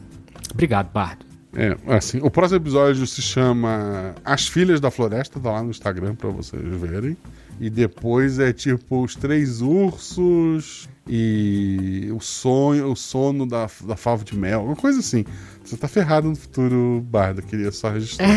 [0.53, 1.25] Obrigado, Bardo.
[1.55, 6.15] É, assim, o próximo episódio se chama As Filhas da Floresta, tá lá no Instagram
[6.15, 7.17] pra vocês verem.
[7.59, 14.25] E depois é tipo os três ursos e o sonho, o sono da, da fava
[14.25, 15.25] de mel, uma coisa assim.
[15.63, 18.29] Você tá ferrado no futuro, Bardo, queria só registrar.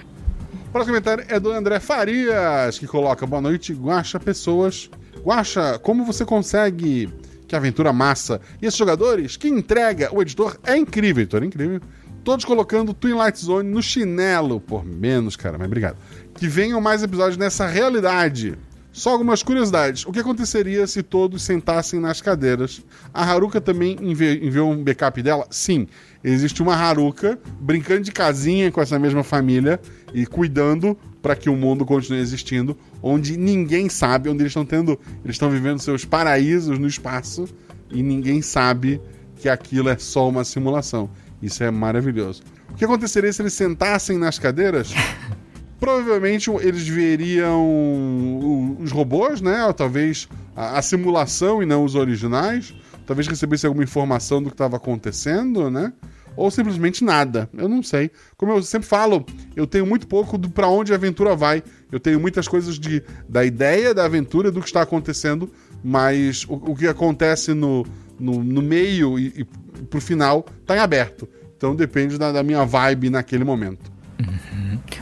[0.72, 4.88] Próximo comentário é do André Farias, que coloca: Boa noite, Guacha Pessoas.
[5.22, 7.12] Guacha, como você consegue?
[7.46, 8.40] Que aventura massa.
[8.62, 9.36] E esses jogadores?
[9.36, 10.08] Que entrega!
[10.12, 11.80] O editor é incrível, editor é incrível.
[12.24, 14.58] Todos colocando Twilight Zone no chinelo.
[14.60, 15.98] Por menos, cara, mas obrigado.
[16.34, 18.56] Que venham mais episódios nessa realidade.
[18.90, 20.06] Só algumas curiosidades.
[20.06, 22.82] O que aconteceria se todos sentassem nas cadeiras?
[23.12, 25.46] A Haruka também envi- enviou um backup dela?
[25.50, 25.86] Sim.
[26.22, 29.80] Existe uma Haruka brincando de casinha com essa mesma família
[30.14, 34.98] e cuidando para que o mundo continue existindo, onde ninguém sabe, onde eles estão tendo,
[35.24, 37.46] eles estão vivendo seus paraísos no espaço
[37.90, 39.00] e ninguém sabe
[39.36, 41.08] que aquilo é só uma simulação.
[41.40, 42.42] Isso é maravilhoso.
[42.70, 44.92] O que aconteceria se eles sentassem nas cadeiras?
[45.78, 49.64] Provavelmente eles veriam os robôs, né?
[49.66, 52.72] Ou talvez a, a simulação e não os originais.
[53.04, 55.92] Talvez recebesse alguma informação do que estava acontecendo, né?
[56.36, 57.48] Ou simplesmente nada.
[57.52, 58.10] Eu não sei.
[58.36, 61.62] Como eu sempre falo, eu tenho muito pouco do para onde a aventura vai.
[61.90, 65.50] Eu tenho muitas coisas de, da ideia da aventura, do que está acontecendo,
[65.84, 67.84] mas o, o que acontece no,
[68.18, 71.28] no, no meio e, e pro final tá em aberto.
[71.56, 73.92] Então depende da, da minha vibe naquele momento.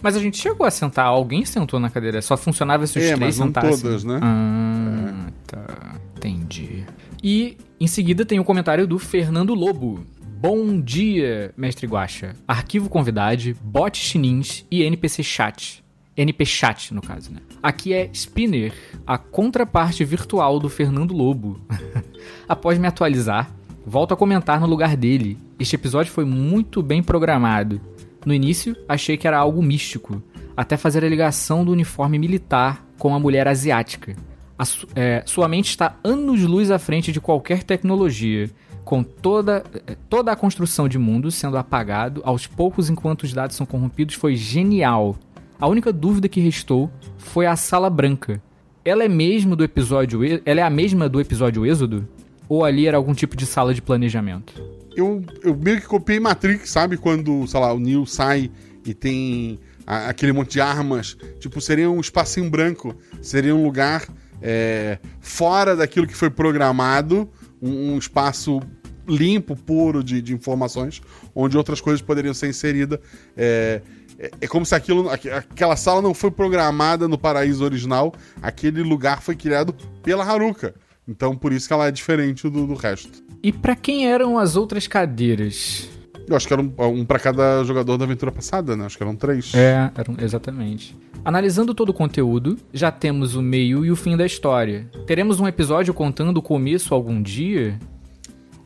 [0.03, 3.15] Mas a gente chegou a sentar, alguém sentou na cadeira, só funcionava se os É,
[3.15, 3.71] três mas não sentassem.
[3.83, 4.19] todas, né?
[4.23, 5.97] Ah, tá.
[6.17, 6.85] Entendi.
[7.23, 10.01] E em seguida tem o comentário do Fernando Lobo.
[10.41, 12.35] Bom dia, mestre Guacha.
[12.49, 15.85] Arquivo convidade, bot chinins e NPC chat.
[16.17, 17.41] NP chat, no caso, né?
[17.63, 18.73] Aqui é Spinner,
[19.07, 21.61] a contraparte virtual do Fernando Lobo.
[22.49, 23.51] Após me atualizar,
[23.87, 25.39] volto a comentar no lugar dele.
[25.59, 27.81] Este episódio foi muito bem programado.
[28.25, 30.23] No início, achei que era algo místico,
[30.57, 34.15] até fazer a ligação do uniforme militar com a mulher asiática.
[34.59, 38.51] A su- é, sua mente está anos-luz à frente de qualquer tecnologia,
[38.85, 39.63] com toda,
[40.09, 44.35] toda a construção de mundo sendo apagado aos poucos enquanto os dados são corrompidos foi
[44.37, 45.17] genial.
[45.61, 48.43] A única dúvida que restou foi a sala branca.
[48.85, 52.09] Ela é mesmo do episódio, ela é a mesma do episódio Êxodo?
[52.49, 54.55] Ou ali era algum tipo de sala de planejamento?
[54.97, 56.97] eu, eu meio que copiei Matrix, sabe?
[56.97, 58.51] Quando, sei lá, o Neo sai
[58.85, 61.17] e tem a- aquele monte de armas.
[61.39, 62.95] Tipo, seria um espacinho branco.
[63.23, 64.05] Seria um lugar
[64.43, 67.29] é, fora daquilo que foi programado.
[67.63, 68.61] Um, um espaço
[69.09, 71.01] limpo, puro de, de informações,
[71.35, 72.99] onde outras coisas poderiam ser inseridas.
[73.37, 73.81] É,
[74.19, 78.15] é, é como se aquilo, aqu- aquela sala não foi programada no paraíso original.
[78.41, 80.75] Aquele lugar foi criado pela Haruka.
[81.09, 83.23] Então, por isso que ela é diferente do, do resto.
[83.43, 85.89] E pra quem eram as outras cadeiras?
[86.31, 88.87] Eu acho que era um, um para cada jogador da aventura passada, né?
[88.87, 89.53] Acho que eram três.
[89.53, 90.97] É, eram, exatamente.
[91.25, 94.89] Analisando todo o conteúdo, já temos o meio e o fim da história.
[95.09, 97.77] Teremos um episódio contando o começo algum dia?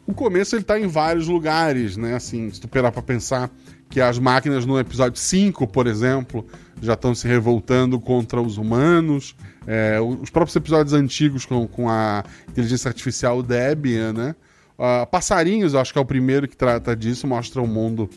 [0.07, 2.15] O começo ele tá em vários lugares, né?
[2.15, 3.51] Assim, se tu parar pra pensar
[3.89, 6.47] que as máquinas no episódio 5, por exemplo,
[6.83, 9.35] já estão se revoltando contra os humanos.
[9.67, 14.35] É, os próprios episódios antigos com, com a inteligência artificial Debian, né?
[14.79, 18.11] Uh, Passarinhos, acho que é o primeiro que trata disso, mostra um mundo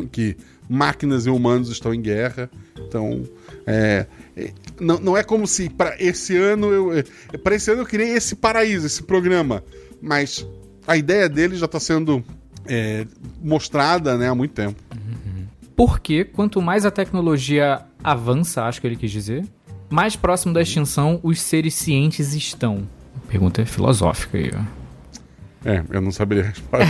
[0.00, 0.36] em que
[0.68, 2.50] máquinas e humanos estão em guerra.
[2.78, 3.22] Então,
[3.66, 7.02] é, é, não, não é como se para esse ano eu é,
[7.42, 9.62] para esse ano eu criei esse paraíso, esse programa,
[10.00, 10.46] mas
[10.86, 12.24] a ideia dele já está sendo
[12.66, 13.06] é,
[13.42, 14.80] mostrada né, há muito tempo.
[15.76, 19.44] Porque quanto mais a tecnologia avança, acho que ele quis dizer,
[19.90, 22.88] mais próximo da extinção os seres cientes estão.
[23.28, 24.85] Pergunta filosófica aí, ó.
[25.66, 26.86] É, eu não saberia a resposta.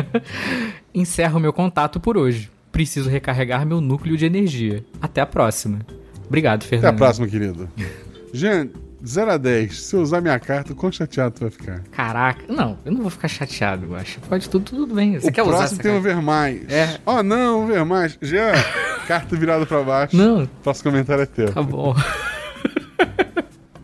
[0.94, 2.50] Encerro meu contato por hoje.
[2.72, 4.82] Preciso recarregar meu núcleo de energia.
[5.00, 5.80] Até a próxima.
[6.26, 6.86] Obrigado, Fernando.
[6.86, 7.68] Até a próxima, querido.
[8.32, 8.68] Jean,
[9.06, 9.78] 0 a 10.
[9.78, 11.80] Se eu usar minha carta, quão chateado tu vai ficar?
[11.90, 14.18] Caraca, não, eu não vou ficar chateado, eu acho.
[14.20, 15.20] Pode tudo, tudo bem.
[15.20, 15.98] Você o quer usar próximo essa tem carta?
[16.08, 16.72] o ver mais.
[16.72, 16.98] É.
[17.04, 18.16] Oh, não, o ver mais.
[18.22, 18.52] Jean,
[19.06, 20.16] carta virada pra baixo.
[20.16, 20.46] Não.
[20.62, 21.52] Próximo comentário é teu.
[21.52, 21.94] Tá bom.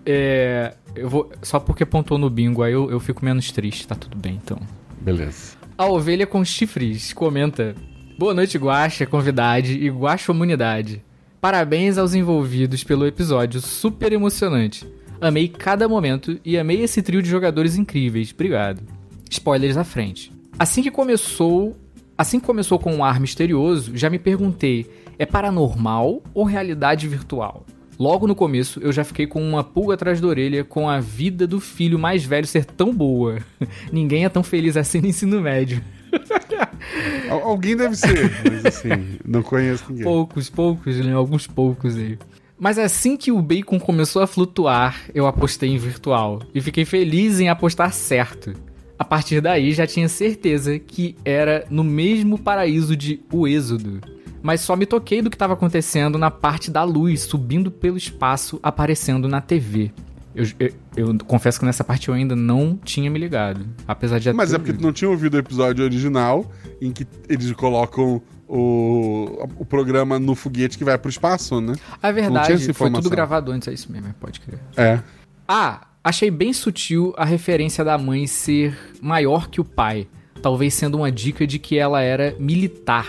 [0.06, 0.72] é.
[0.98, 1.30] Eu vou.
[1.42, 4.58] Só porque pontuou no bingo, aí eu, eu fico menos triste, tá tudo bem, então.
[5.00, 5.56] Beleza.
[5.76, 7.74] A ovelha com chifres comenta:
[8.18, 11.04] Boa noite, Guaxa, convidade e Guaxa Comunidade.
[11.40, 14.84] Parabéns aos envolvidos pelo episódio super emocionante.
[15.20, 18.32] Amei cada momento e amei esse trio de jogadores incríveis.
[18.32, 18.82] Obrigado.
[19.30, 20.32] Spoilers à frente.
[20.58, 21.76] Assim que começou,
[22.16, 27.64] assim que começou com um ar misterioso, já me perguntei: é paranormal ou realidade virtual?
[27.98, 31.46] Logo no começo, eu já fiquei com uma pulga atrás da orelha com a vida
[31.46, 33.38] do filho mais velho ser tão boa.
[33.92, 35.82] Ninguém é tão feliz assim no ensino médio.
[37.30, 40.04] Al- Alguém deve ser, mas assim, não conheço ninguém.
[40.04, 41.12] Poucos, poucos, né?
[41.12, 42.18] Alguns poucos aí.
[42.58, 46.40] Mas assim que o bacon começou a flutuar, eu apostei em virtual.
[46.54, 48.52] E fiquei feliz em apostar certo.
[48.98, 54.00] A partir daí já tinha certeza que era no mesmo paraíso de O Êxodo.
[54.42, 58.58] Mas só me toquei do que estava acontecendo na parte da luz subindo pelo espaço,
[58.62, 59.90] aparecendo na TV.
[60.34, 63.66] Eu, eu- eu confesso que nessa parte eu ainda não tinha me ligado.
[63.86, 66.46] Apesar de Mas é porque tu não tinha ouvido o episódio original
[66.80, 71.74] em que eles colocam o, o programa no foguete que vai pro espaço, né?
[72.02, 74.58] É verdade, foi tudo gravado antes, é isso mesmo, pode crer.
[74.76, 75.00] É.
[75.46, 80.06] Ah, achei bem sutil a referência da mãe ser maior que o pai.
[80.40, 83.06] Talvez sendo uma dica de que ela era militar.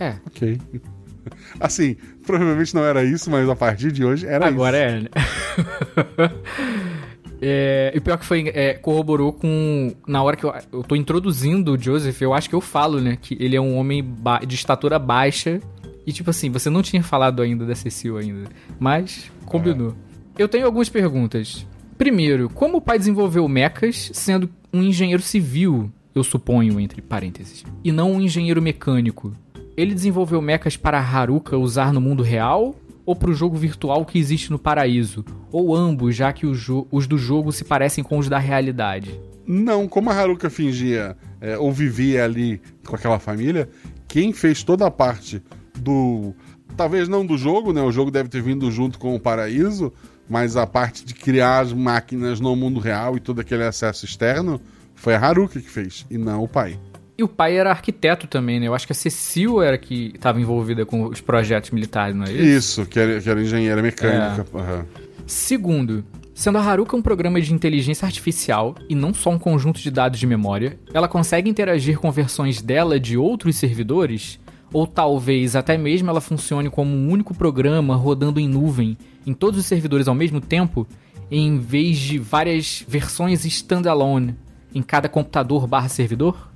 [0.00, 0.58] É, Ok.
[1.60, 4.96] Assim, provavelmente não era isso, mas a partir de hoje era agora isso.
[4.96, 6.30] é, né?
[7.42, 9.94] É, e pior que foi, é, corroborou com.
[10.06, 13.16] Na hora que eu, eu tô introduzindo o Joseph, eu acho que eu falo, né?
[13.18, 14.04] Que ele é um homem
[14.46, 15.58] de estatura baixa.
[16.06, 18.50] E tipo assim, você não tinha falado ainda da Cecil ainda.
[18.78, 19.94] Mas combinou.
[20.38, 21.66] Eu tenho algumas perguntas.
[21.96, 27.90] Primeiro, como o pai desenvolveu mechas sendo um engenheiro civil, eu suponho, entre parênteses, e
[27.92, 29.34] não um engenheiro mecânico?
[29.80, 32.74] Ele desenvolveu mechas para Haruka usar no mundo real
[33.06, 35.24] ou para o jogo virtual que existe no paraíso?
[35.50, 39.18] Ou ambos, já que os do jogo se parecem com os da realidade?
[39.46, 43.70] Não, como a Haruka fingia é, ou vivia ali com aquela família,
[44.06, 45.42] quem fez toda a parte
[45.78, 46.34] do.
[46.76, 47.80] Talvez não do jogo, né?
[47.80, 49.90] O jogo deve ter vindo junto com o paraíso,
[50.28, 54.60] mas a parte de criar as máquinas no mundo real e todo aquele acesso externo
[54.94, 56.78] foi a Haruka que fez, e não o pai.
[57.20, 58.66] E o pai era arquiteto também, né?
[58.66, 62.32] Eu acho que a Cecil era que estava envolvida com os projetos militares, não é
[62.32, 62.80] isso?
[62.80, 64.46] Isso, que era, que era engenheira mecânica.
[64.54, 64.58] É.
[64.58, 64.86] aham.
[65.26, 66.02] Segundo,
[66.32, 70.18] sendo a Haruka um programa de inteligência artificial e não só um conjunto de dados
[70.18, 74.40] de memória, ela consegue interagir com versões dela de outros servidores?
[74.72, 79.60] Ou talvez até mesmo ela funcione como um único programa rodando em nuvem em todos
[79.60, 80.86] os servidores ao mesmo tempo,
[81.30, 84.34] em vez de várias versões standalone
[84.74, 86.49] em cada computador barra servidor?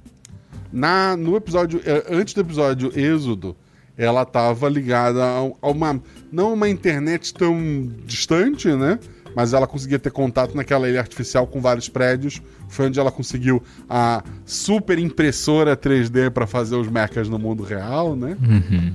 [0.74, 1.80] Na, no episódio.
[1.86, 3.56] eh, Antes do episódio Êxodo,
[3.96, 6.02] ela estava ligada a, a uma.
[6.32, 8.98] Não uma internet tão distante, né?
[9.36, 12.40] Mas ela conseguia ter contato naquela ilha artificial com vários prédios.
[12.68, 18.14] Foi onde ela conseguiu a super impressora 3D para fazer os mechas no mundo real,
[18.14, 18.36] né?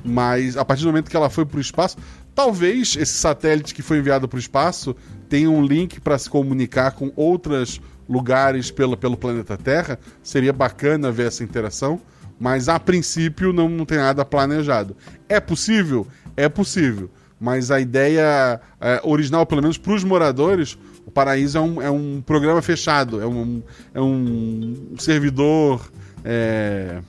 [0.04, 1.98] Mas a partir do momento que ela foi para o espaço,
[2.36, 4.96] talvez esse satélite que foi enviado para o espaço
[5.28, 10.00] tenha um link para se comunicar com outros lugares pelo, pelo planeta Terra.
[10.24, 12.02] Seria bacana ver essa interação,
[12.40, 14.98] mas a princípio não, não tem nada planejado.
[15.30, 16.08] É possível?
[16.36, 17.10] É possível.
[17.40, 21.90] Mas a ideia é, original, pelo menos para os moradores, o Paraíso é um, é
[21.90, 25.90] um programa fechado, é um, é um servidor.
[26.26, 27.00] é,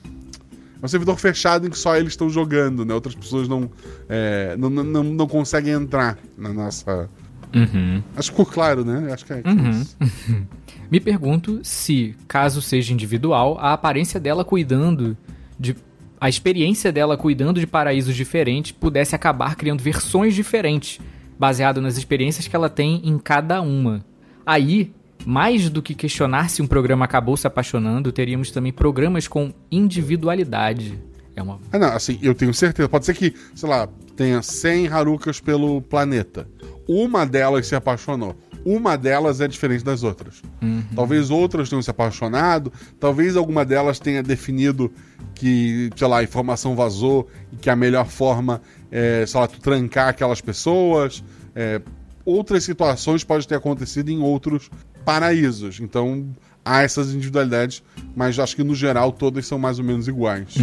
[0.81, 2.93] É um servidor fechado em que só eles estão jogando, né?
[2.93, 3.69] Outras pessoas não,
[4.07, 7.09] é, não, não, não, não conseguem entrar na nossa.
[7.53, 8.01] Uhum.
[8.15, 9.11] Acho que ficou claro, né?
[9.13, 9.69] Acho que é Uhum.
[9.71, 9.97] isso.
[10.89, 15.17] Me pergunto se, caso seja individual, a aparência dela cuidando
[15.59, 15.75] de.
[16.19, 20.99] A experiência dela cuidando de paraísos diferentes pudesse acabar criando versões diferentes,
[21.39, 24.05] baseado nas experiências que ela tem em cada uma.
[24.45, 24.91] Aí,
[25.25, 30.99] mais do que questionar se um programa acabou se apaixonando, teríamos também programas com individualidade.
[31.35, 31.59] É uma.
[31.71, 32.87] Ah, não, assim, eu tenho certeza.
[32.89, 36.47] Pode ser que, sei lá, tenha 100 Harukas pelo planeta.
[36.87, 38.35] Uma delas se apaixonou.
[38.65, 40.41] Uma delas é diferente das outras.
[40.95, 44.91] Talvez outras tenham se apaixonado, talvez alguma delas tenha definido
[45.33, 49.59] que, sei lá, a informação vazou e que a melhor forma é, sei lá, tu
[49.59, 51.23] trancar aquelas pessoas.
[51.55, 51.81] É,
[52.25, 54.69] outras situações podem ter acontecido em outros
[55.03, 55.79] paraísos.
[55.79, 56.29] Então
[56.63, 57.81] há essas individualidades,
[58.15, 60.53] mas acho que no geral todas são mais ou menos iguais.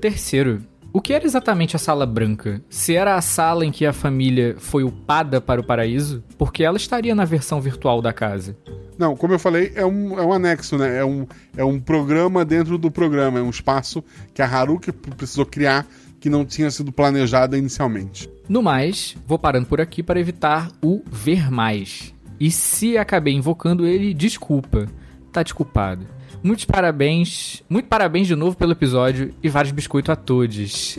[0.00, 0.62] Terceiro,
[0.94, 2.62] o que era exatamente a sala branca?
[2.70, 6.76] Se era a sala em que a família foi upada para o paraíso, porque ela
[6.76, 8.56] estaria na versão virtual da casa.
[8.96, 10.98] Não, como eu falei, é um, é um anexo, né?
[10.98, 11.26] É um,
[11.56, 15.84] é um programa dentro do programa, é um espaço que a Haruki precisou criar
[16.20, 18.30] que não tinha sido planejada inicialmente.
[18.48, 22.14] No mais, vou parando por aqui para evitar o ver mais.
[22.38, 24.86] E se acabei invocando ele, desculpa.
[25.32, 26.06] Tá desculpado.
[26.44, 30.98] Muitos parabéns, muito parabéns de novo pelo episódio e vários biscoitos a todos.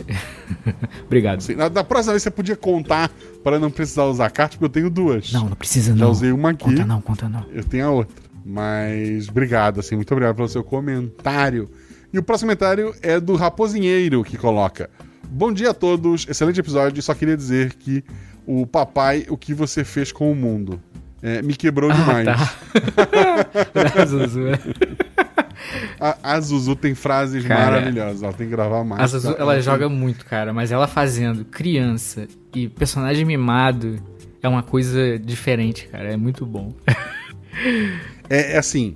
[1.06, 1.38] Obrigado.
[1.38, 3.12] Assim, na, da próxima vez você podia contar
[3.44, 5.30] para não precisar usar cartas, porque eu tenho duas.
[5.30, 6.10] Não, não precisa Já não.
[6.10, 6.64] usei uma aqui.
[6.64, 7.46] Conta não, conta não.
[7.52, 8.16] Eu tenho a outra.
[8.44, 11.70] Mas obrigado, assim, muito obrigado pelo seu comentário.
[12.12, 14.90] E o próximo comentário é do Raposinheiro, que coloca:
[15.30, 17.00] Bom dia a todos, excelente episódio.
[17.00, 18.02] Só queria dizer que
[18.44, 20.80] o papai, o que você fez com o mundo?
[21.22, 22.26] É, me quebrou demais.
[23.72, 24.04] tá.
[24.04, 24.40] Zuzu.
[25.98, 28.22] A, a Zuzu tem frases Cara, maravilhosas.
[28.22, 29.02] Ela tem que gravar mais.
[29.02, 33.98] A Zuzu, ela tem- joga muito, cara, mas ela fazendo criança e personagem mimado
[34.42, 36.12] é uma coisa diferente, cara.
[36.12, 36.72] É muito bom.
[38.28, 38.94] É, é assim,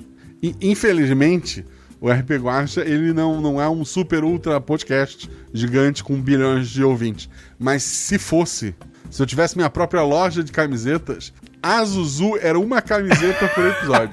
[0.61, 1.65] infelizmente,
[2.01, 6.83] o RP Guacha, ele não, não é um super ultra podcast gigante com bilhões de
[6.83, 7.29] ouvintes.
[7.59, 8.75] Mas se fosse,
[9.11, 14.11] se eu tivesse minha própria loja de camisetas, a Zuzu era uma camiseta por episódio.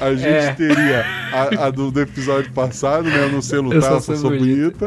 [0.00, 0.52] A gente É.
[0.54, 3.24] teria a, a do, do episódio passado, né?
[3.24, 4.86] Eu não sei lutar, Eu só sou sou bonita.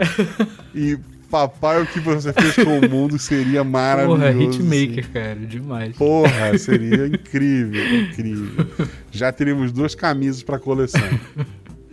[0.73, 0.97] E
[1.31, 4.19] papai, o que você fez com o mundo seria maravilhoso.
[4.21, 4.43] Porra, assim.
[4.49, 5.95] hitmaker, cara, demais.
[5.95, 8.67] Porra, seria incrível, incrível.
[9.11, 11.01] Já teríamos duas camisas pra coleção.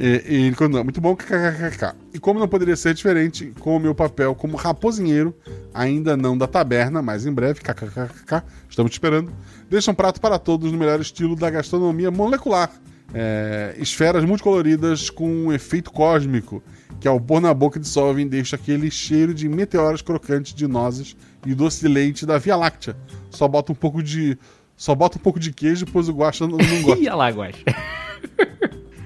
[0.02, 1.94] E, e ele muito bom, kkkk.
[2.12, 5.32] E como não poderia ser diferente com o meu papel como raposinheiro,
[5.72, 9.32] ainda não da taberna, mas em breve, kkkk, estamos te esperando.
[9.70, 12.68] Deixa um prato para todos no melhor estilo da gastronomia molecular.
[13.14, 16.60] É, esferas multicoloridas com um efeito cósmico,
[16.98, 21.14] que ao pôr na boca dissolvem deixa aquele cheiro de meteoros crocantes de nozes
[21.46, 22.96] e doce de leite da Via Láctea.
[23.30, 24.36] Só bota um pouco de.
[24.76, 27.04] Só bota um pouco de queijo, pois o Guaxa não, não gosta.
[27.04, 27.58] Ia lá, Guax.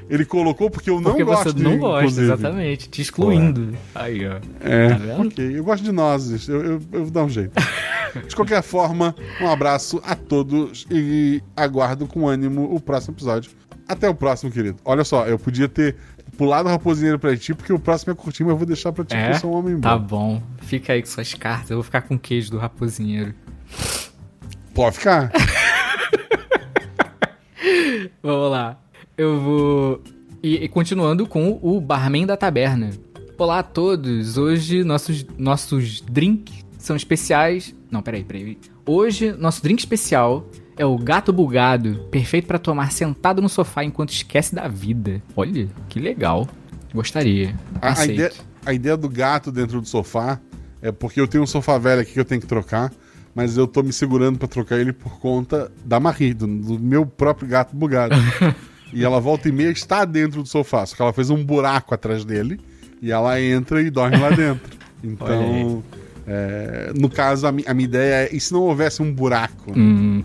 [0.09, 1.53] Ele colocou porque eu não Porque gosto.
[1.53, 2.27] você não gosta, inclusive.
[2.33, 2.89] exatamente.
[2.89, 3.77] Te excluindo.
[3.95, 4.39] Aí, ó.
[4.61, 5.27] É, Tá vendo?
[5.27, 5.59] ok.
[5.59, 6.49] Eu gosto de nozes.
[6.49, 7.53] Eu, eu, eu vou dar um jeito.
[8.29, 13.51] de qualquer forma, um abraço a todos e aguardo com ânimo o próximo episódio.
[13.89, 14.79] Até o próximo, querido.
[14.85, 15.97] Olha só, eu podia ter
[16.37, 19.05] pulado o raposinheiro pra ti, porque o próximo é curtinho, mas eu vou deixar pra
[19.05, 19.31] ti, porque É?
[19.33, 19.81] eu sou um homem bom.
[19.81, 20.43] Tá bom.
[20.63, 21.71] Fica aí com suas cartas.
[21.71, 23.35] Eu vou ficar com o queijo do raposinheiro.
[24.75, 25.33] Pode ficar.
[28.23, 28.79] Vamos lá.
[29.17, 30.03] Eu vou.
[30.43, 32.91] E, e continuando com o barman da taberna.
[33.39, 34.37] Olá a todos.
[34.37, 37.75] Hoje nossos, nossos drinks são especiais.
[37.91, 38.59] Não, peraí, peraí.
[38.85, 44.11] Hoje nosso drink especial é o gato bugado, perfeito pra tomar sentado no sofá enquanto
[44.11, 45.23] esquece da vida.
[45.35, 46.47] Olha, que legal.
[46.93, 47.55] Gostaria.
[47.81, 48.33] A, a ideia,
[48.67, 50.39] a ideia do gato dentro do sofá
[50.83, 52.93] é porque eu tenho um sofá velho aqui que eu tenho que trocar,
[53.35, 57.07] mas eu tô me segurando pra trocar ele por conta da Marie, do, do meu
[57.07, 58.15] próprio gato bugado.
[58.99, 61.95] e ela volta e meia está dentro do sofá, só que ela fez um buraco
[61.95, 62.59] atrás dele
[63.03, 64.77] e ela entra e dorme lá dentro.
[65.05, 65.85] Então,
[66.27, 69.73] é, no caso, a, mi- a minha ideia é: e se não houvesse um buraco?
[69.77, 70.25] Hum,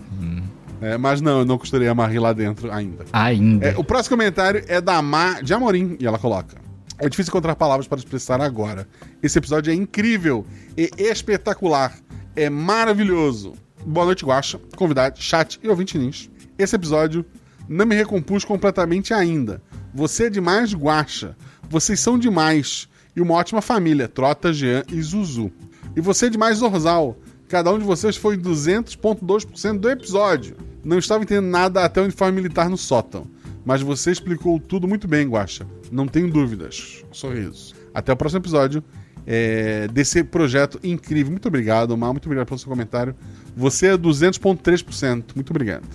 [0.80, 3.04] É, mas não, eu não costureei a Marie lá dentro ainda.
[3.12, 3.66] ainda.
[3.68, 6.56] É, o próximo comentário é da Má de Amorim, e ela coloca:
[6.98, 8.88] É difícil encontrar palavras para expressar agora.
[9.22, 10.44] Esse episódio é incrível
[10.76, 11.94] e espetacular.
[12.34, 13.52] É maravilhoso.
[13.86, 16.28] Boa noite, Guaxa, convidado, chat e ouvinte Nins.
[16.58, 17.24] Esse episódio
[17.68, 19.62] não me recompus completamente ainda.
[19.94, 21.36] Você é demais, Guaxa.
[21.68, 22.88] Vocês são demais.
[23.14, 25.52] E uma ótima família, Trota, Jean e Zuzu.
[25.94, 27.16] E você é demais, Zorzal.
[27.48, 30.56] Cada um de vocês foi 200,2% do episódio.
[30.82, 33.26] Não estava entendendo nada até o uniforme militar no sótão.
[33.64, 35.66] Mas você explicou tudo muito bem, Guaxa.
[35.90, 37.04] Não tenho dúvidas.
[37.12, 37.74] Sorriso.
[37.94, 38.82] Até o próximo episódio
[39.26, 41.30] é, desse projeto incrível.
[41.30, 42.12] Muito obrigado, Mar.
[42.12, 43.14] Muito obrigado pelo seu comentário.
[43.56, 45.24] Você é 200,3%.
[45.34, 45.86] Muito obrigado.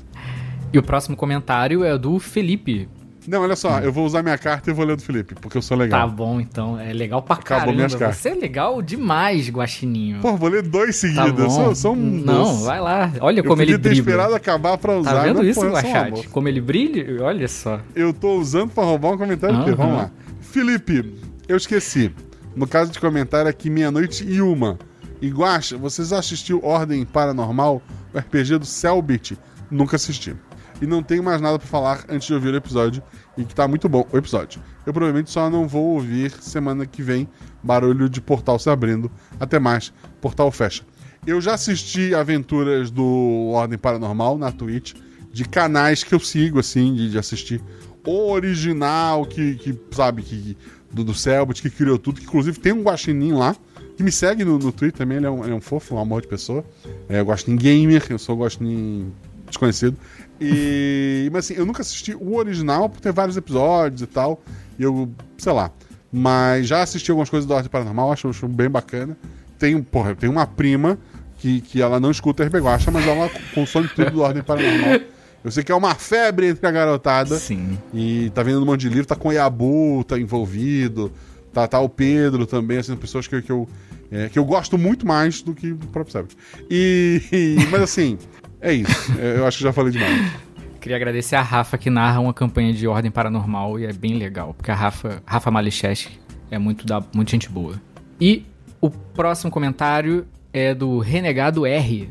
[0.73, 2.89] E o próximo comentário é do Felipe.
[3.27, 5.61] Não, olha só, eu vou usar minha carta e vou ler do Felipe, porque eu
[5.61, 5.99] sou legal.
[5.99, 6.79] Tá bom, então.
[6.79, 7.75] É legal pra Acabou caramba.
[7.75, 8.17] minhas cartas.
[8.19, 10.21] Você é legal demais, Guaxininho.
[10.21, 11.31] Pô, vou ler dois tá seguidos.
[11.33, 11.43] bom.
[11.43, 12.63] eu sou, sou um Não, doce.
[12.65, 13.11] vai lá.
[13.19, 14.11] Olha Eu como ele podia ter dribla.
[14.11, 15.13] esperado acabar pra usar.
[15.13, 16.29] Tá vendo isso, eu Guaxate?
[16.29, 17.21] Como ele brilha?
[17.21, 17.81] Olha só.
[17.93, 19.71] Eu tô usando pra roubar um comentário aqui.
[19.71, 19.75] Aham.
[19.77, 20.11] Vamos lá.
[20.39, 21.13] Felipe,
[21.49, 22.13] eu esqueci.
[22.55, 24.79] No caso de comentário aqui, meia-noite e uma.
[25.21, 27.81] Guaxa, vocês assistiu Ordem Paranormal,
[28.13, 29.37] o RPG do Cellbit?
[29.69, 30.33] Nunca assisti.
[30.81, 33.01] E não tenho mais nada pra falar antes de ouvir o episódio.
[33.37, 34.61] E que tá muito bom o episódio.
[34.85, 37.27] Eu provavelmente só não vou ouvir semana que vem
[37.63, 39.11] barulho de portal se abrindo.
[39.39, 40.83] Até mais, portal fecha.
[41.25, 44.93] Eu já assisti aventuras do Ordem Paranormal na Twitch,
[45.31, 47.61] de canais que eu sigo, assim, de, de assistir.
[48.05, 50.57] O original, que, que sabe, que,
[50.89, 53.55] do, do Selbit, que criou tudo, que inclusive tem um guaxinim lá,
[53.97, 55.99] que me segue no, no Twitter também, ele é, um, ele é um fofo, um
[55.99, 56.63] amor de pessoa.
[57.09, 59.11] É, Guaxinim Gamer, eu sou Guaxinim
[59.47, 59.97] desconhecido.
[60.39, 64.41] E, mas assim, eu nunca assisti o original por ter vários episódios e tal.
[64.77, 65.71] E eu, sei lá.
[66.11, 69.17] Mas já assisti algumas coisas do Ordem Paranormal, acho, acho bem bacana.
[69.59, 70.97] Tenho, porra, tenho uma prima
[71.37, 75.01] que, que ela não escuta RP Guacha, mas ela consome tudo do Ordem Paranormal.
[75.43, 77.37] Eu sei que é uma febre entre a garotada.
[77.37, 77.77] Sim.
[77.93, 81.11] E tá vendo um monte de livro, tá com o Yabu, tá envolvido.
[81.53, 83.67] Tá, tá o Pedro também, assim, pessoas que, que, eu,
[84.11, 86.37] é, que eu gosto muito mais do que do próprio Sebit.
[86.69, 88.17] E, e- Mas assim,
[88.61, 89.13] é isso.
[89.19, 90.31] É, Eu acho que já falei demais.
[90.81, 94.53] Queria agradecer a Rafa que narra uma campanha de ordem paranormal e é bem legal,
[94.53, 96.17] porque a Rafa, Rafa Malicheski
[96.49, 97.73] é muito da muito gente boa.
[98.21, 98.45] E
[98.79, 102.09] o próximo comentário é do Renegado R.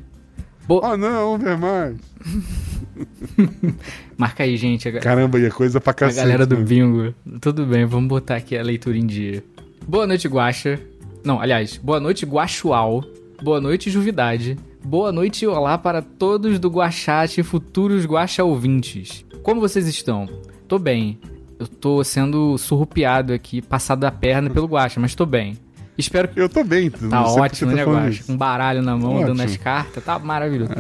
[0.69, 1.97] Bo- Oh não, ver mais.
[4.17, 4.89] Marca aí, gente.
[4.89, 6.17] A, Caramba, e é coisa pra a cacete.
[6.21, 6.65] galera do né?
[6.65, 7.15] bingo.
[7.41, 9.43] Tudo bem, vamos botar aqui a leitura em dia.
[9.87, 10.79] Boa noite, Guaxa.
[11.25, 13.05] Não, aliás, boa noite, Guaxual.
[13.43, 14.57] Boa noite, Juvidade.
[14.87, 19.25] Boa noite e olá para todos do Guaxate e futuros Guaxa ouvintes.
[19.43, 20.29] Como vocês estão?
[20.69, 21.19] Tô bem.
[21.59, 25.59] Eu tô sendo surrupiado aqui, passado a perna pelo Guaxa, mas tô bem.
[25.99, 26.89] Espero que Eu tô bem.
[26.89, 28.21] Tá por que ótimo, né, tá falando Guaxa?
[28.21, 28.33] isso.
[28.33, 29.43] Um baralho na mão, dando Ótimo.
[29.43, 29.45] É.
[29.47, 30.71] as cartas, tá maravilhoso.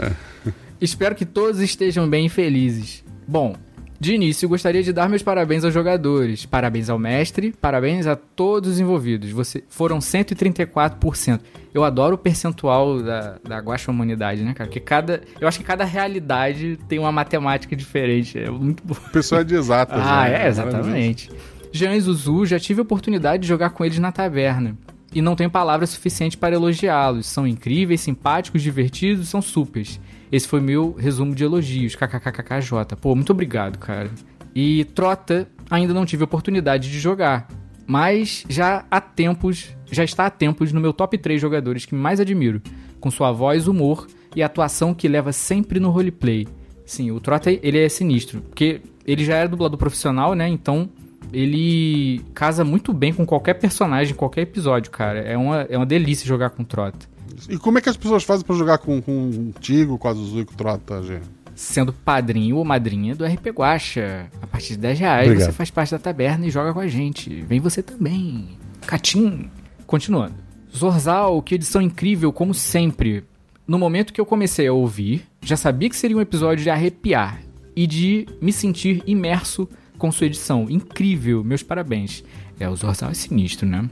[0.80, 3.02] Espero que todos estejam bem e felizes.
[3.26, 3.56] Bom,
[3.98, 8.74] de início gostaria de dar meus parabéns aos jogadores, parabéns ao mestre, parabéns a todos
[8.74, 9.30] os envolvidos.
[9.32, 11.40] Você foram 134%.
[11.76, 14.66] Eu adoro o percentual da, da Guaxa Humanidade, né, cara?
[14.66, 15.20] Porque cada.
[15.38, 18.38] Eu acho que cada realidade tem uma matemática diferente.
[18.38, 18.94] É muito bom.
[18.94, 20.00] O pessoal é de exatas.
[20.00, 20.44] Ah, né?
[20.44, 21.30] é, exatamente.
[21.70, 24.74] Jean e Zuzu, já tive a oportunidade de jogar com eles na taverna.
[25.14, 27.26] E não tenho palavras suficientes para elogiá-los.
[27.26, 30.00] São incríveis, simpáticos, divertidos, são supers.
[30.32, 31.94] Esse foi meu resumo de elogios.
[31.94, 32.96] KKKKJ.
[32.98, 34.08] Pô, muito obrigado, cara.
[34.54, 37.46] E Trota, ainda não tive oportunidade de jogar.
[37.86, 42.20] Mas já há tempos, já está há tempos no meu top 3 jogadores que mais
[42.20, 42.60] admiro.
[43.00, 46.46] Com sua voz, humor e atuação que leva sempre no roleplay.
[46.84, 48.40] Sim, o Trota, ele é sinistro.
[48.42, 50.48] Porque ele já era dublador profissional, né?
[50.48, 50.88] Então,
[51.32, 55.20] ele casa muito bem com qualquer personagem, qualquer episódio, cara.
[55.20, 57.06] É uma, é uma delícia jogar com o Trota.
[57.48, 60.12] E como é que as pessoas fazem pra jogar com, com o Tigo, com a
[60.12, 61.20] Zuzu e com o Trota, G?
[61.54, 64.26] Sendo padrinho ou madrinha do RP Guacha.
[64.40, 65.46] A partir de 10 reais Obrigado.
[65.48, 67.42] você faz parte da taberna e joga com a gente.
[67.42, 68.48] Vem você também.
[68.86, 69.50] Catim.
[69.86, 70.34] Continuando.
[70.74, 73.24] Zorzal, que edição incrível, como sempre.
[73.66, 77.40] No momento que eu comecei a ouvir, já sabia que seria um episódio de arrepiar
[77.74, 80.66] e de me sentir imerso com sua edição.
[80.68, 82.24] Incrível, meus parabéns.
[82.58, 83.88] É, o Zorzal é sinistro, né?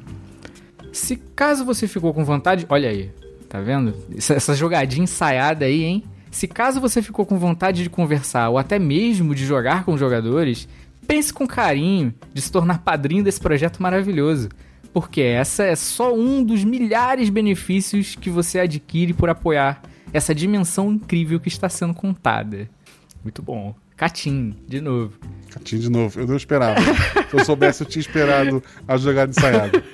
[0.93, 3.11] Se caso você ficou com vontade, olha aí,
[3.49, 3.95] tá vendo?
[4.17, 6.05] Essa, jogadinha ensaiada aí, hein?
[6.31, 10.69] Se caso você ficou com vontade de conversar ou até mesmo de jogar com jogadores,
[11.07, 14.49] pense com carinho de se tornar padrinho desse projeto maravilhoso.
[14.95, 19.83] Porque essa é só um dos milhares de benefícios que você adquire por apoiar
[20.13, 22.71] essa dimensão incrível que está sendo contada.
[23.25, 23.75] Muito bom.
[23.97, 25.19] Catim, de novo.
[25.51, 26.21] Catinho de novo.
[26.21, 26.81] Eu não esperava.
[26.81, 29.83] Se eu soubesse, eu tinha esperado a jogada ensaiada.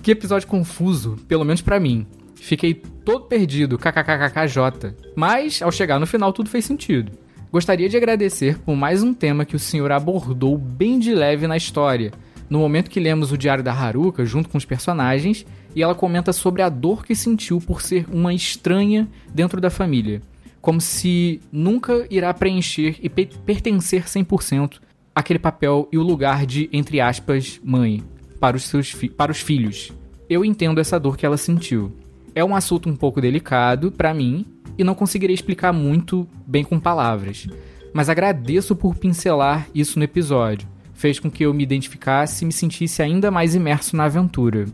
[0.00, 2.06] Que episódio confuso, pelo menos pra mim.
[2.36, 4.94] Fiquei todo perdido, kkkkkj.
[5.14, 7.12] Mas, ao chegar no final, tudo fez sentido.
[7.50, 11.56] Gostaria de agradecer por mais um tema que o senhor abordou bem de leve na
[11.56, 12.12] história.
[12.50, 15.44] No momento que lemos o diário da Haruka junto com os personagens,
[15.76, 20.22] e ela comenta sobre a dor que sentiu por ser uma estranha dentro da família.
[20.60, 24.80] Como se nunca irá preencher e pe- pertencer 100%
[25.14, 28.02] aquele papel e o lugar de, entre aspas, mãe
[28.40, 29.92] para os, seus para os filhos.
[30.28, 31.92] Eu entendo essa dor que ela sentiu.
[32.34, 34.44] É um assunto um pouco delicado para mim
[34.76, 37.46] e não conseguirei explicar muito bem com palavras,
[37.92, 40.68] mas agradeço por pincelar isso no episódio.
[40.98, 44.66] Fez com que eu me identificasse e me sentisse ainda mais imerso na aventura.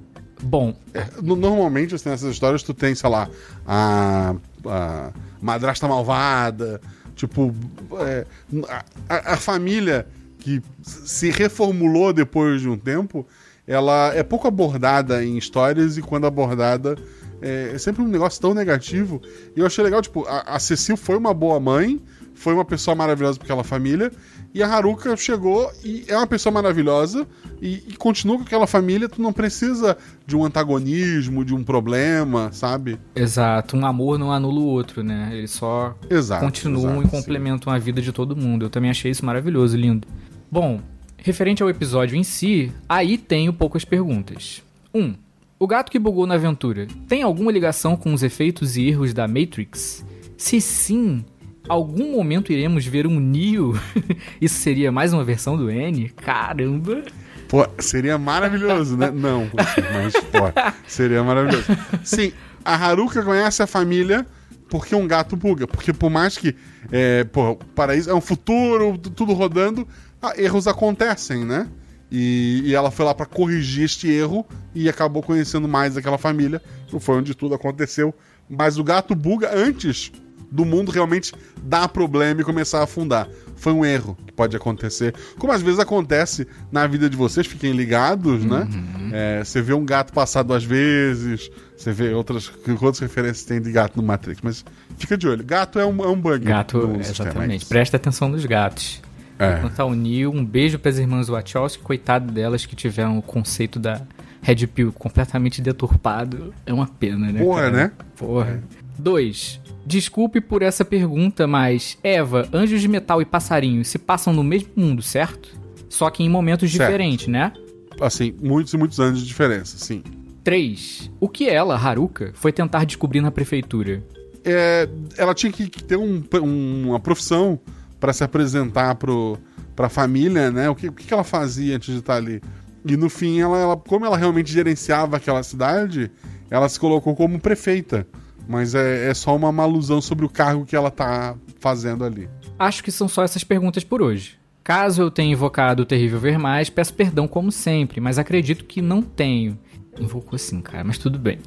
[0.42, 3.28] Bom, É, no- normalmente, assim, nessas histórias, tu tem, sei lá,
[3.66, 4.34] a,
[4.66, 5.10] a
[5.40, 6.80] madrasta malvada,
[7.14, 7.54] tipo,
[8.00, 8.26] é,
[8.68, 10.06] a, a- a família
[10.38, 13.26] que se reformulou depois de um tempo,
[13.66, 16.96] ela é pouco abordada em histórias e quando abordada
[17.40, 19.20] é, é sempre um negócio tão negativo.
[19.56, 22.00] E eu achei legal, tipo, a, a Cecil foi uma boa mãe,
[22.34, 24.12] foi uma pessoa maravilhosa para aquela família,
[24.52, 27.26] e a Haruka chegou e é uma pessoa maravilhosa
[27.60, 29.08] e, e continua com aquela família.
[29.08, 32.98] Tu não precisa de um antagonismo, de um problema, sabe?
[33.16, 35.30] exato, um amor não anula o outro, né?
[35.32, 36.44] Eles só Exato.
[36.44, 38.66] continuam exato, e complementam a vida de todo mundo.
[38.66, 40.06] Eu também achei isso maravilhoso, lindo.
[40.50, 40.80] Bom,
[41.16, 44.62] referente ao episódio em si, aí tenho poucas perguntas.
[44.92, 45.00] 1.
[45.00, 45.14] Um,
[45.58, 49.26] o gato que bugou na aventura tem alguma ligação com os efeitos e erros da
[49.26, 50.04] Matrix?
[50.36, 51.24] Se sim,
[51.68, 53.78] algum momento iremos ver um Neo?
[54.40, 56.08] Isso seria mais uma versão do N?
[56.10, 57.02] Caramba!
[57.48, 59.10] Pô, seria maravilhoso, né?
[59.10, 60.52] Não, mas, pô,
[60.86, 61.66] seria maravilhoso.
[62.02, 62.32] Sim,
[62.64, 64.26] a Haruka conhece a família
[64.68, 65.66] porque um gato buga.
[65.66, 66.56] Porque por mais que,
[66.90, 69.86] é, pô, paraíso é um futuro, tudo rodando,
[70.20, 71.68] ah, erros acontecem, né?
[72.10, 76.62] E, e ela foi lá pra corrigir este erro e acabou conhecendo mais aquela família.
[76.98, 78.14] Foi onde tudo aconteceu.
[78.48, 80.12] Mas o gato buga antes
[80.54, 83.28] do mundo realmente dar problema e começar a afundar.
[83.56, 85.12] Foi um erro que pode acontecer.
[85.36, 88.68] Como às vezes acontece na vida de vocês, fiquem ligados, né?
[89.12, 93.60] É, você vê um gato passar duas vezes, você vê outras, que outras referências tem
[93.60, 94.64] de gato no Matrix, mas
[94.96, 95.44] fica de olho.
[95.44, 96.44] Gato é um, é um bug.
[96.44, 97.62] Gato, no sistema, exatamente.
[97.62, 97.68] isso.
[97.68, 99.02] Presta atenção nos gatos.
[99.38, 99.56] É.
[99.56, 104.00] Quanto ao Neil, um beijo pras irmãs Wachowski, coitado delas que tiveram o conceito da
[104.44, 106.52] Red Pill completamente deturpado.
[106.66, 107.40] É uma pena, né?
[107.42, 107.72] Porra, cara?
[107.76, 107.92] né?
[108.16, 108.62] Porra.
[108.98, 109.60] 2.
[109.86, 114.68] Desculpe por essa pergunta, mas Eva, Anjos de Metal e Passarinho se passam no mesmo
[114.76, 115.48] mundo, certo?
[115.88, 116.84] Só que em momentos Certo.
[116.90, 117.52] diferentes, né?
[118.00, 120.02] Assim, muitos e muitos anos de diferença, sim.
[120.42, 121.10] 3.
[121.18, 124.02] O que ela, Haruka, foi tentar descobrir na prefeitura?
[124.46, 124.86] é,
[125.16, 127.58] ela tinha que ter um- um- uma profissão
[127.98, 129.38] para se apresentar pro,
[129.74, 130.68] pra família, né?
[130.68, 132.42] O que, o que que ela fazia antes de estar ali?
[132.84, 136.10] E no fim, ela, ela- como ela realmente gerenciava aquela cidade,
[136.50, 138.06] ela se colocou como prefeita.
[138.46, 142.28] Mas é, é só uma, uma alusão sobre o cargo que ela tá fazendo ali.
[142.58, 144.38] Acho que são só essas perguntas por hoje.
[144.62, 148.80] Caso eu tenha invocado o terrível ver mais, peço perdão como sempre, mas acredito que
[148.82, 149.58] não tenho.
[149.98, 151.38] Invocou sim, cara, mas tudo bem.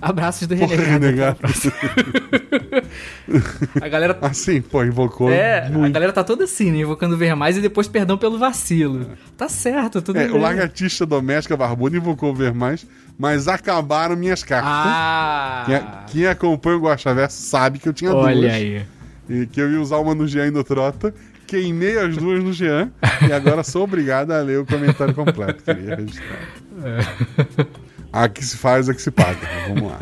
[0.00, 0.82] Abraços do renegado.
[0.84, 1.38] renegado.
[3.80, 5.30] A galera Assim, pô, invocou.
[5.30, 5.92] é, a muito.
[5.92, 6.78] galera tá toda assim, né?
[6.78, 9.06] Invocando ver mais e depois perdão pelo vacilo.
[9.36, 10.36] Tá certo, tudo É, bem.
[10.36, 12.86] o lagartixa doméstica barbudo invocou o ver mais,
[13.18, 14.70] mas acabaram minhas cartas.
[14.70, 15.64] Ah!
[15.66, 15.82] Quem,
[16.22, 18.52] quem acompanha o Guaxaverso sabe que eu tinha Olha duas.
[18.52, 18.82] aí.
[19.28, 21.14] E que eu ia usar uma no Jean e no Trota.
[21.46, 22.90] Queimei as duas no Jean.
[23.28, 25.62] e agora sou obrigado a ler o comentário completo.
[25.64, 26.38] Queria registrar.
[28.14, 29.40] A que se faz, a que se paga.
[29.66, 29.98] Vamos lá.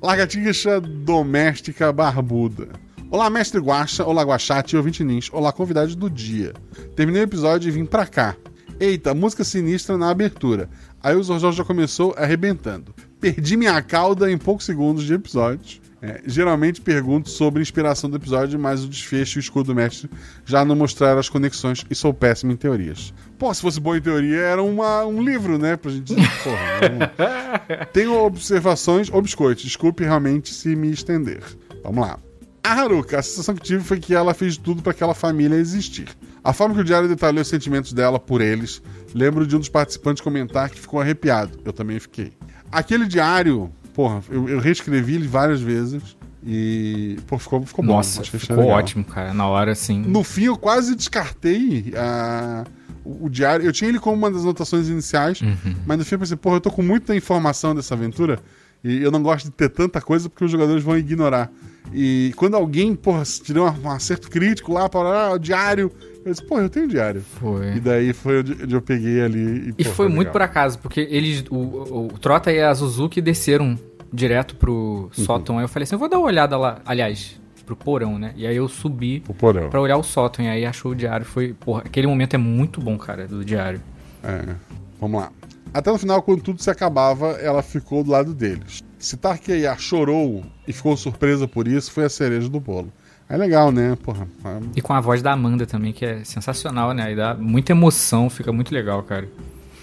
[0.00, 2.68] Lagartixa doméstica barbuda.
[3.10, 6.52] Olá, mestre Guaxa, olá Guaxate e ouvinte Nins, olá convidados do dia.
[6.94, 8.36] Terminei o episódio e vim pra cá.
[8.78, 10.70] Eita, música sinistra na abertura.
[11.02, 12.94] Aí o Zorjó já começou arrebentando.
[13.20, 15.82] Perdi minha cauda em poucos segundos de episódio.
[16.00, 19.74] É, geralmente pergunto sobre a inspiração do episódio, mas o desfecho e o escudo do
[19.74, 20.08] mestre
[20.44, 23.12] já não mostraram as conexões e sou péssimo em teorias.
[23.42, 25.76] Pô, se fosse boa em teoria, era uma- um livro, né?
[25.76, 26.14] Pra gente.
[26.14, 29.64] Porra, não- Tenho observações ou biscoitos.
[29.64, 31.42] Desculpe realmente se me estender.
[31.82, 32.18] Vamos lá.
[32.62, 36.06] A Haruka, a sensação que tive foi que ela fez tudo para aquela família existir.
[36.44, 38.80] A forma que o diário detalhou os sentimentos dela por eles,
[39.12, 41.58] lembro de um dos participantes comentar que ficou arrepiado.
[41.64, 42.32] Eu também fiquei.
[42.70, 46.16] Aquele diário, porra, eu, eu reescrevi ele várias vezes
[46.46, 47.94] e, pô, ficou, ficou bom.
[47.96, 48.76] Nossa, ficou legal.
[48.78, 49.34] ótimo, cara.
[49.34, 50.00] Na hora, assim.
[50.00, 52.64] No fim, eu quase descartei a-
[53.04, 53.64] o, o diário.
[53.66, 55.74] Eu tinha ele como uma das anotações iniciais, Uhum.
[55.86, 58.38] mas no fim eu pensei, porra, eu tô com muita informação dessa aventura
[58.84, 61.50] e eu não gosto de ter tanta coisa porque os jogadores vão ignorar.
[61.92, 65.90] E quando alguém, porra, tirou um acerto crítico lá para ah, o diário,
[66.24, 67.22] eu disse, porra, eu tenho diário.
[67.40, 67.74] Foi.
[67.76, 69.74] E daí foi onde eu peguei ali.
[69.78, 72.74] E, E pô, foi muito por acaso, porque eles, o, o, o Trota e a
[72.74, 73.78] Suzuki desceram
[74.12, 75.24] direto pro Uhum.
[75.24, 75.58] sótão.
[75.58, 78.32] Aí eu falei assim, eu vou dar uma olhada lá, aliás, pro porão, né?
[78.36, 79.70] E aí eu subi porão.
[79.70, 81.24] pra olhar o sótão, e aí achou o diário.
[81.24, 83.80] Foi, porra, aquele momento é muito bom, cara, do diário.
[84.22, 84.54] É,
[85.00, 85.32] vamos lá.
[85.74, 88.82] Até no final, quando tudo se acabava, ela ficou do lado deles.
[88.98, 92.92] Se Tarkeiya chorou e ficou surpresa por isso, foi a cereja do bolo.
[93.28, 93.96] É legal, né?
[94.02, 94.28] Porra.
[94.76, 97.04] E com a voz da Amanda também, que é sensacional, né?
[97.04, 99.26] Aí dá muita emoção, fica muito legal, cara.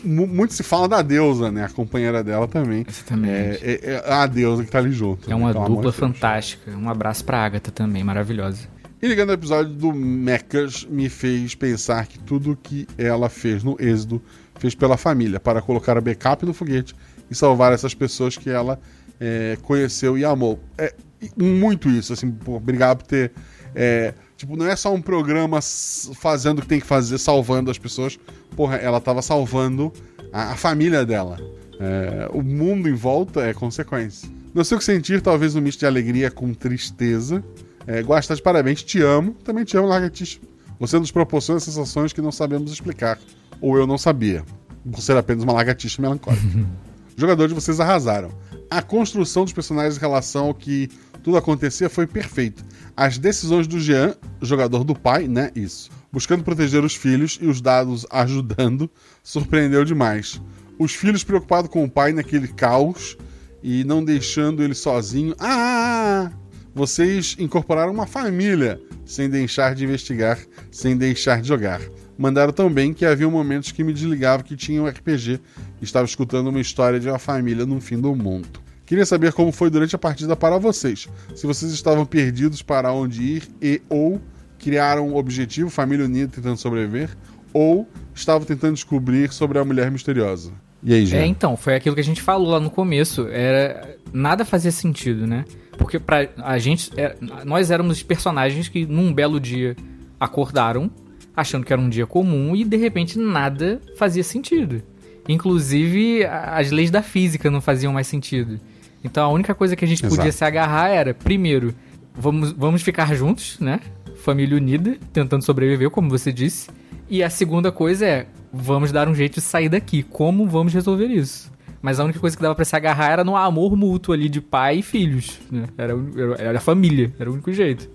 [0.03, 1.65] Mu- Muito se fala da deusa, né?
[1.65, 2.85] A companheira dela também.
[2.87, 3.33] Exatamente.
[3.63, 5.27] É, é- é a deusa que tá ali junto.
[5.27, 5.35] É né?
[5.35, 6.71] uma amor dupla fantástica.
[6.71, 8.67] Um abraço pra Agatha também, maravilhosa.
[9.01, 13.77] E ligando ao episódio do Mechas, me fez pensar que tudo que ela fez no
[13.79, 14.21] Êxodo
[14.59, 16.93] fez pela família, para colocar a backup no foguete
[17.31, 18.77] e salvar essas pessoas que ela
[19.19, 20.59] é, conheceu e amou.
[20.77, 20.93] É
[21.37, 23.31] muito isso, assim, obrigado por ter.
[23.73, 27.77] é, tipo, não é só um programa fazendo o que tem que fazer, salvando as
[27.77, 28.17] pessoas.
[28.55, 29.91] Porra, ela tava salvando
[30.31, 31.37] a, a família dela.
[31.77, 34.29] É, o mundo em volta é consequência.
[34.53, 37.43] Não sei o que sentir, talvez um misto de alegria com tristeza.
[37.85, 39.33] É, Guasta, de parabéns, te amo.
[39.43, 40.39] Também te amo, Lagartixa.
[40.79, 43.19] Você nos proporciona sensações que não sabemos explicar.
[43.59, 44.45] Ou eu não sabia.
[44.89, 46.41] Por ser apenas uma lagartixa melancólica.
[47.17, 48.31] Jogadores, vocês arrasaram.
[48.71, 50.89] A construção dos personagens em relação ao que
[51.23, 52.63] tudo acontecia foi perfeita.
[52.95, 55.51] As decisões do Jean, jogador do pai, né?
[55.55, 55.89] Isso.
[56.11, 58.89] Buscando proteger os filhos e os dados ajudando,
[59.23, 60.41] surpreendeu demais.
[60.77, 63.17] Os filhos preocupados com o pai naquele caos
[63.61, 65.35] e não deixando ele sozinho.
[65.39, 66.31] Ah!
[66.73, 70.39] Vocês incorporaram uma família sem deixar de investigar,
[70.71, 71.81] sem deixar de jogar.
[72.17, 75.39] Mandaram também que havia momentos que me desligava que tinha um RPG
[75.81, 78.68] estava escutando uma história de uma família no fim do mundo.
[78.89, 81.07] Queria saber como foi durante a partida para vocês.
[81.35, 84.19] Se vocês estavam perdidos para onde ir e ou
[84.57, 87.15] criaram um objetivo, família unida tentando sobreviver,
[87.53, 90.51] ou estavam tentando descobrir sobre a mulher misteriosa.
[90.81, 91.29] E aí, É, gente?
[91.29, 93.27] então, foi aquilo que a gente falou lá no começo.
[93.27, 95.45] Era nada fazia sentido, né?
[95.77, 97.15] Porque pra a gente, é,
[97.45, 99.75] nós éramos os personagens que num belo dia
[100.19, 100.89] acordaram,
[101.37, 104.81] achando que era um dia comum e de repente nada fazia sentido.
[105.27, 108.59] Inclusive as leis da física não faziam mais sentido.
[109.03, 110.15] Então a única coisa que a gente Exato.
[110.15, 111.73] podia se agarrar era, primeiro,
[112.13, 113.79] vamos, vamos ficar juntos, né?
[114.17, 116.69] Família unida, tentando sobreviver, como você disse.
[117.09, 120.03] E a segunda coisa é, vamos dar um jeito de sair daqui.
[120.03, 121.51] Como vamos resolver isso?
[121.81, 124.41] Mas a única coisa que dava pra se agarrar era no amor mútuo ali de
[124.41, 125.39] pai e filhos.
[125.49, 125.65] Né?
[125.77, 125.93] Era,
[126.37, 127.89] era a família, era o único jeito.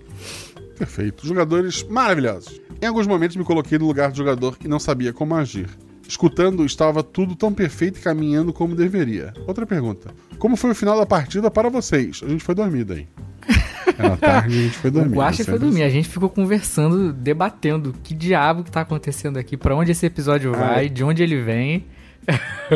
[0.77, 1.25] Perfeito.
[1.25, 2.59] Jogadores maravilhosos.
[2.81, 5.69] Em alguns momentos me coloquei no lugar do jogador e não sabia como agir.
[6.07, 9.33] Escutando, estava tudo tão perfeito e caminhando como deveria.
[9.47, 10.11] Outra pergunta.
[10.37, 12.21] Como foi o final da partida para vocês?
[12.23, 13.07] A gente foi dormir daí.
[13.97, 15.13] Era tarde e a gente foi dormir.
[15.13, 15.83] o Guaxa foi dormir.
[15.83, 20.53] A gente ficou conversando, debatendo que diabo que tá acontecendo aqui, pra onde esse episódio
[20.55, 20.89] Ah, vai, é.
[20.89, 21.85] de onde ele vem.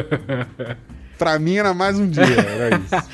[1.18, 3.10] Pra mim era mais um dia, era isso.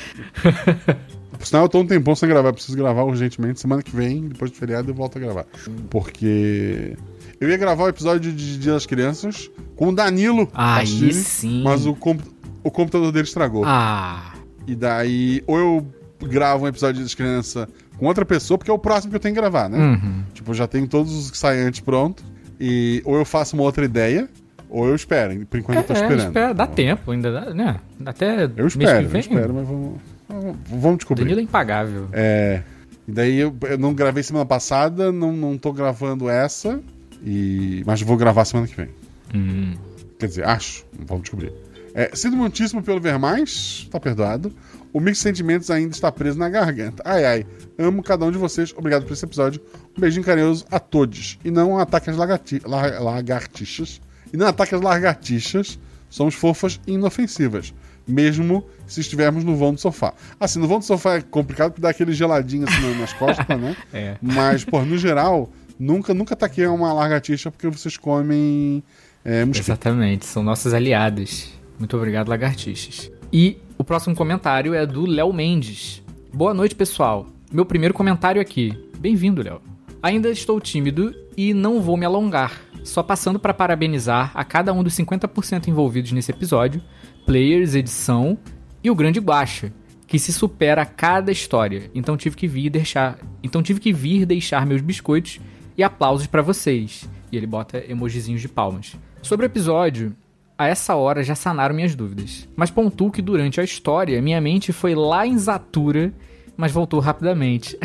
[1.36, 3.60] Por sinal, eu tô um tempão sem gravar, preciso gravar urgentemente.
[3.60, 5.44] Semana que vem, depois do feriado, eu volto a gravar.
[5.90, 6.96] Porque
[7.40, 10.48] eu ia gravar o episódio de Dia das Crianças com o Danilo.
[10.54, 11.62] Aí Castilho, sim.
[11.64, 12.22] Mas o, comp-
[12.64, 13.62] o computador dele estragou.
[13.66, 14.32] Ah,
[14.66, 15.86] E daí, ou eu
[16.28, 17.68] gravo um episódio de Dia das Crianças
[17.98, 19.78] com outra pessoa, porque é o próximo que eu tenho que gravar, né?
[19.78, 20.22] uhum.
[20.34, 22.22] Tipo, eu já tenho todos os que saem antes pronto.
[22.58, 24.28] E ou eu faço uma outra ideia,
[24.70, 25.44] ou eu espero.
[25.46, 26.26] Por enquanto eu tô É, esperando.
[26.28, 27.76] espera, dá tempo ainda, dá, né?
[28.04, 31.24] Até Eu espero, eu espero, mas vamos, vamos- vamos descobrir.
[31.24, 32.08] Danilo é impagável.
[32.12, 32.62] É.
[33.06, 36.80] E daí eu, eu não gravei semana passada, não, não tô gravando essa.
[37.24, 38.88] E, mas vou gravar semana que vem.
[39.34, 39.74] Hum.
[40.18, 40.84] Quer dizer, acho.
[41.06, 41.52] Vamos descobrir.
[41.94, 44.52] É, sinto muitíssimo pelo ver mais, tá perdoado.
[44.92, 47.02] O mix de sentimentos ainda está preso na garganta.
[47.04, 47.46] Ai, ai.
[47.78, 48.72] Amo cada um de vocês.
[48.76, 49.60] Obrigado por esse episódio.
[49.96, 51.38] Um beijinho carinhoso a todos.
[51.44, 54.00] E não ataque às lagarti- lar- lagartixas.
[54.32, 55.78] E não ataque às lagartixas.
[56.08, 57.74] Somos fofas e inofensivas.
[58.08, 60.14] Mesmo se estivermos no vão do sofá.
[60.38, 63.46] Assim, no vão do sofá é complicado porque dá aquele geladinho assim na- nas costas,
[63.60, 63.76] né?
[63.92, 64.16] É.
[64.22, 68.82] Mas, pô, no geral, nunca, nunca ataquei uma lagartixa porque vocês comem
[69.24, 69.64] é, mosquito.
[69.64, 71.52] Exatamente, são nossos aliados.
[71.78, 73.10] Muito obrigado, lagartixas.
[73.32, 76.02] E o próximo comentário é do Léo Mendes.
[76.32, 77.26] Boa noite, pessoal.
[77.52, 78.76] Meu primeiro comentário aqui.
[78.98, 79.60] Bem-vindo, Léo.
[80.02, 82.60] Ainda estou tímido e não vou me alongar.
[82.84, 86.80] Só passando para parabenizar a cada um dos 50% envolvidos nesse episódio,
[87.26, 88.38] players, edição
[88.82, 89.72] e o grande Guacha,
[90.06, 91.90] que se supera a cada história.
[91.94, 95.40] Então tive que vir deixar, então tive que vir deixar meus biscoitos
[95.76, 97.08] e aplausos para vocês.
[97.30, 98.96] E ele bota emojizinhos de palmas.
[99.22, 100.14] Sobre o episódio,
[100.58, 102.48] a essa hora já sanaram minhas dúvidas.
[102.56, 106.12] Mas pontuo que durante a história, minha mente foi lá em Zatura,
[106.56, 107.78] mas voltou rapidamente.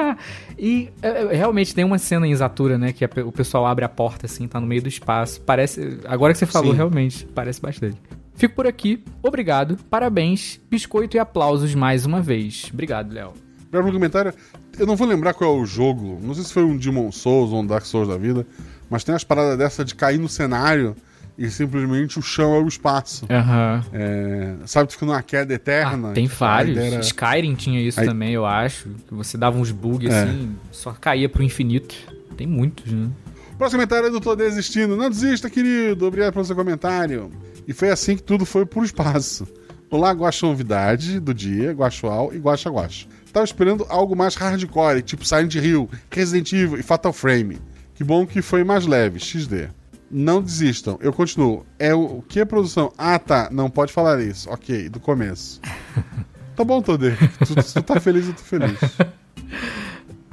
[0.58, 2.92] e é, é, realmente tem uma cena em Zatura, né?
[2.92, 5.40] Que o pessoal abre a porta assim, tá no meio do espaço.
[5.42, 6.00] Parece.
[6.04, 6.76] Agora que você falou, Sim.
[6.76, 7.96] realmente, parece bastante.
[8.34, 9.02] Fico por aqui.
[9.22, 9.76] Obrigado.
[9.88, 10.60] Parabéns.
[10.70, 12.70] Biscoito e aplausos mais uma vez.
[12.72, 13.49] Obrigado, Léo.
[13.70, 14.34] Primeiro comentário,
[14.78, 17.52] eu não vou lembrar qual é o jogo, não sei se foi um Demon Souls
[17.52, 18.44] ou um Dark Souls da vida,
[18.88, 20.96] mas tem umas paradas dessa de cair no cenário
[21.38, 23.26] e simplesmente o chão é o espaço.
[23.30, 23.84] Aham.
[23.92, 26.10] É, sabe, tu fica numa queda eterna.
[26.10, 26.76] Ah, tem vários.
[26.76, 28.88] era- Skyrim tinha isso Aí- também, eu acho.
[29.06, 30.22] Que você dava uns bugs É.
[30.24, 31.94] assim, só caía pro infinito.
[32.36, 33.08] Tem muitos, né?
[33.56, 34.96] Próximo comentário é do Tô Desistindo.
[34.96, 36.06] Não desista, querido.
[36.06, 37.30] Obrigado pelo seu comentário.
[37.68, 39.46] E foi assim que tudo foi pro espaço.
[39.90, 43.06] Olá, Guaxa Novidade do dia, Guaxual e Guaxa Guaxa.
[43.32, 47.58] Tava esperando algo mais hardcore, tipo Silent Hill, Resident Evil e Fatal Frame.
[47.94, 49.68] Que bom que foi mais leve, XD.
[50.10, 51.64] Não desistam, eu continuo.
[51.78, 52.92] É o, o que é produção?
[52.98, 54.50] Ah, tá, não pode falar isso.
[54.50, 55.60] Ok, do começo.
[56.56, 57.12] Tá bom, Todê.
[57.46, 58.78] Tu, tu tá feliz, eu tô feliz.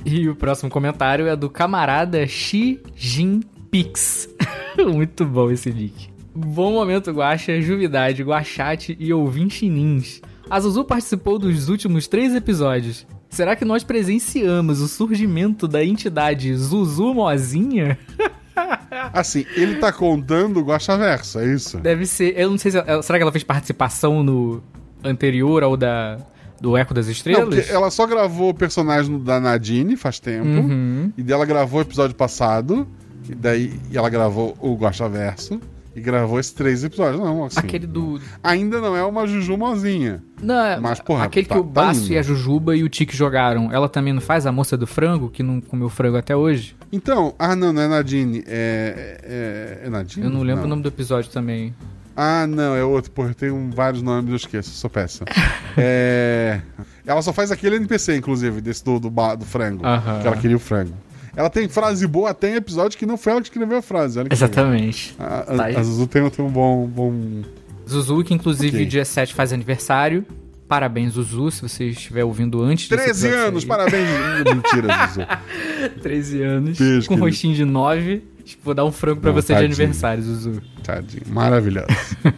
[0.06, 4.30] E o próximo comentário é do camarada Xi Jinpix.
[4.78, 6.10] Muito bom esse nick.
[6.34, 10.22] Bom momento, Guaxa, Juvidade, Guachate e ouvinte nins.
[10.50, 13.06] A Zuzu participou dos últimos três episódios.
[13.30, 17.98] Será que nós presenciamos o surgimento da entidade Zuzu Mozinha?
[19.14, 21.78] Assim, ele tá contando o Guaxaverso, é isso?
[21.78, 22.34] Deve ser.
[22.40, 22.78] Eu não sei se.
[23.04, 24.64] Será que ela fez participação no
[25.04, 26.18] anterior ao da.
[26.60, 27.54] Do Eco das Não, Estrelas?
[27.54, 30.48] porque ela só gravou o personagem da Nadine faz tempo.
[30.48, 31.14] Uhum.
[31.16, 32.88] E dela gravou o episódio passado.
[33.30, 35.60] E daí e ela gravou o Guaxaverso.
[35.98, 37.20] E gravou esses três episódios.
[37.20, 37.58] Não, assim.
[37.60, 38.22] Aquele do.
[38.44, 40.24] Ainda não é uma Juju mozinha.
[40.40, 42.14] Não, é- Mas, porra, aquele tá- que o tá Baço lindo.
[42.14, 43.72] e a Jujuba e o Tique jogaram.
[43.74, 46.76] Ela também não faz a moça do frango, que não comeu frango até hoje?
[46.92, 48.44] Então, ah, não, não é Nadine.
[48.46, 49.80] É.
[49.84, 50.24] É, é Nadine?
[50.28, 51.74] Eu não lembro o nome do episódio também.
[52.16, 53.10] Ah, não, é outro.
[53.10, 55.26] Porra, tem um, vários nomes, eu esqueço, sou péssima.
[55.76, 56.62] é.
[57.06, 59.84] Ela só faz aquele NPC, inclusive, desse do, do, do frango.
[59.86, 60.20] Aham.
[60.22, 60.94] Que ela queria o frango.
[61.38, 64.20] Ela tem frase boa até em episódio que não foi ela que escreveu a frase.
[64.32, 65.16] Exatamente.
[65.20, 66.88] A, a, Tá a Zuzu tem, tem um bom.
[66.88, 67.44] bom...
[67.88, 68.86] Zuzu, que inclusive Ok.
[68.88, 70.26] dia 7 faz aniversário.
[70.68, 73.70] Parabéns, Zuzu, se você estiver ouvindo antes desse 13 episódio anos, sair.
[73.70, 74.10] parabéns.
[74.56, 76.02] Mentira, Zuzu.
[76.02, 77.26] 13 anos, Beijo, com um querido.
[77.26, 78.24] rostinho de 9.
[78.64, 79.76] Vou dar um frango pra Não, você de tadinho.
[79.76, 80.62] aniversário, Zuzu.
[80.84, 81.86] Tadinho, maravilhoso.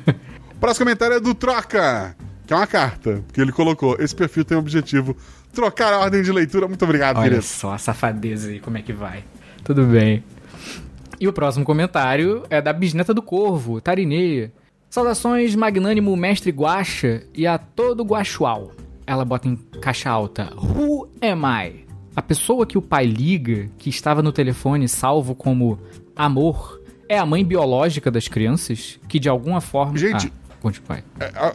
[0.59, 3.95] Próximo comentário é do Troca, que é uma carta, que ele colocou.
[3.97, 5.15] Esse perfil tem o objetivo
[5.53, 6.67] trocar a ordem de leitura.
[6.67, 7.43] Muito obrigado, Olha querido.
[7.43, 9.23] só a safadeza aí, como é que vai.
[9.63, 10.23] Tudo bem.
[11.19, 14.51] E o próximo comentário é da bisneta do Corvo, Tarineia.
[14.89, 18.71] Saudações, magnânimo mestre Guaxa e a todo Guaxual.
[19.05, 20.49] Ela bota em caixa alta.
[20.55, 21.85] Who am I?
[22.15, 25.79] A pessoa que o pai liga, que estava no telefone salvo como
[26.15, 28.99] amor, é a mãe biológica das crianças?
[29.07, 29.97] Que de alguma forma.
[29.97, 30.31] Gente-
[30.61, 31.03] Ah.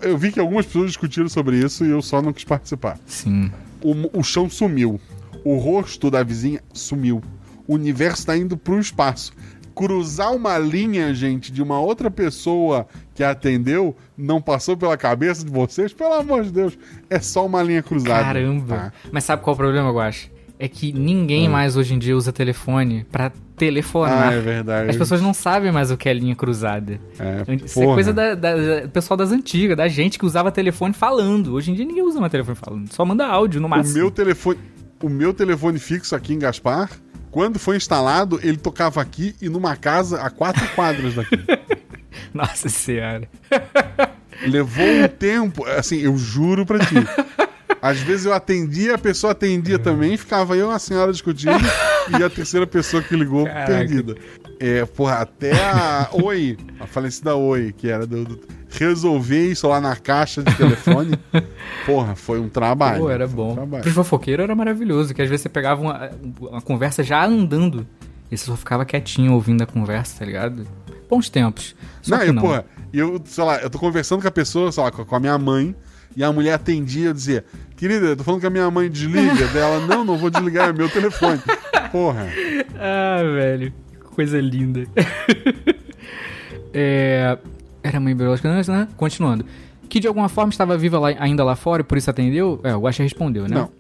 [0.03, 2.99] É, Eu vi que algumas pessoas discutiram sobre isso e eu só não quis participar.
[3.05, 3.51] Sim.
[3.85, 4.99] O, o chão sumiu.
[5.45, 7.23] O rosto da vizinha sumiu.
[7.69, 9.33] O universo tá indo pro espaço.
[9.75, 15.51] Cruzar uma linha, gente, de uma outra pessoa que atendeu, não passou pela cabeça de
[15.51, 15.93] vocês?
[15.93, 16.79] Pelo amor de Deus,
[17.11, 18.25] é só uma linha cruzada.
[18.25, 18.77] Caramba.
[18.77, 18.93] tá?
[19.13, 20.31] Mas sabe qual é o problema, Guax?
[20.59, 24.29] É que ninguém mais hoje em dia usa telefone pra telefonar.
[24.29, 24.91] Ah, é verdade.
[24.91, 26.99] As pessoas não sabem mais o que é linha cruzada.
[27.19, 27.95] É, Isso é porra.
[27.95, 31.55] coisa da, da- pessoal das antigas, da gente que usava telefone falando.
[31.55, 32.93] Hoje em dia ninguém usa mais telefone falando.
[32.93, 33.97] Só manda áudio no O máximo.
[33.99, 34.59] meu telefone,
[35.03, 36.91] o meu telefone fixo aqui em Gaspar,
[37.31, 41.37] quando foi instalado, ele tocava aqui e numa casa a quatro quadras daqui.
[42.35, 43.29] Nossa senhora.
[44.47, 46.95] Levou um tempo, assim, eu juro pra ti.
[47.85, 51.53] Às vezes eu atendia, a pessoa atendia também, ficava eu e a senhora discutindo
[52.19, 53.67] e a terceira pessoa que ligou Caraca.
[53.67, 54.15] perdida.
[54.59, 59.83] É, porra, até a Oi, a falecida Oi, que era do, do- resolver isso lá
[59.83, 61.19] na caixa de telefone.
[61.85, 63.01] porra, foi um trabalho.
[63.03, 63.55] Pô, era um bom.
[63.55, 63.83] trabalho.
[63.83, 66.11] Pros fofoqueiros era maravilhoso, que às vezes você pegava uma,
[66.41, 67.87] uma conversa já andando.
[68.31, 70.67] E você só ficava quietinho ouvindo a conversa, tá ligado?
[71.11, 71.77] Bons tempos.
[72.01, 72.43] Só não, que eu, não.
[72.43, 72.65] porra,
[72.95, 75.77] eu, sei lá, eu tô conversando com a pessoa, sei lá, com a minha mãe,
[76.17, 77.45] e a mulher atendia, eu dizia,
[77.77, 80.73] querida, eu tô falando que a minha mãe desliga dela, não, não vou desligar, é
[80.73, 81.41] meu telefone.
[81.91, 82.27] Porra.
[82.79, 83.73] Ah, velho.
[83.91, 84.85] Que coisa linda.
[86.73, 87.39] é...
[87.83, 88.89] Era mãe biológica, né?
[88.97, 89.45] Continuando.
[89.89, 92.59] Que de alguma forma estava viva lá- ainda lá fora e por isso atendeu?
[92.65, 93.55] É, o Guaxa respondeu, né?
[93.57, 93.71] Não.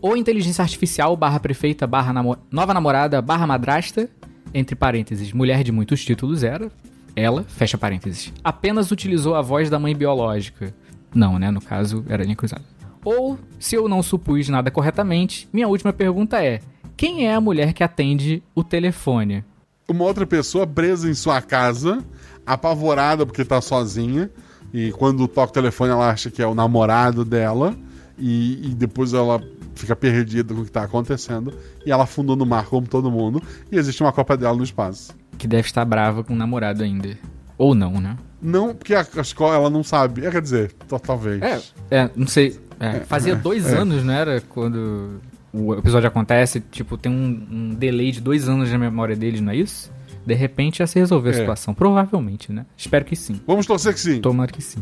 [0.00, 4.08] Ou inteligência artificial, barra prefeita, barra namo- nova namorada, barra madrasta,
[4.54, 6.70] entre parênteses, mulher de muitos títulos era.
[7.16, 10.72] Ela, fecha parênteses, apenas utilizou a voz da mãe biológica.
[11.14, 11.50] Não, né?
[11.50, 12.62] No caso, era linha cruzada.
[13.04, 16.60] Ou, se eu não supus nada corretamente, minha última pergunta é:
[16.96, 19.44] quem é a mulher que atende o telefone?
[19.88, 22.02] Uma outra pessoa presa em sua casa,
[22.46, 24.30] apavorada porque tá sozinha,
[24.72, 27.76] e quando toca o telefone ela acha que é o namorado dela,
[28.16, 29.42] e, e depois ela
[29.74, 31.52] fica perdida com o que tá acontecendo,
[31.84, 35.12] e ela afundou no mar como todo mundo, e existe uma copa dela no espaço.
[35.36, 37.18] Que deve estar brava com o namorado ainda.
[37.58, 38.16] Ou não, né?
[38.42, 40.26] Não, porque a, a escola ela não sabe.
[40.26, 40.72] É, quer dizer,
[41.02, 41.40] talvez.
[41.40, 42.58] É, é, não sei.
[42.80, 43.76] É, fazia dois é.
[43.76, 44.40] anos, não era?
[44.40, 45.20] Quando
[45.52, 49.52] o episódio acontece, tipo, tem um, um delay de dois anos na memória deles, não
[49.52, 49.92] é isso?
[50.26, 51.38] De repente já se resolveu a É.
[51.38, 51.74] situação.
[51.74, 52.64] Provavelmente, né?
[52.76, 53.40] Espero que sim.
[53.46, 54.20] Vamos torcer que sim.
[54.20, 54.78] Tomara que sim.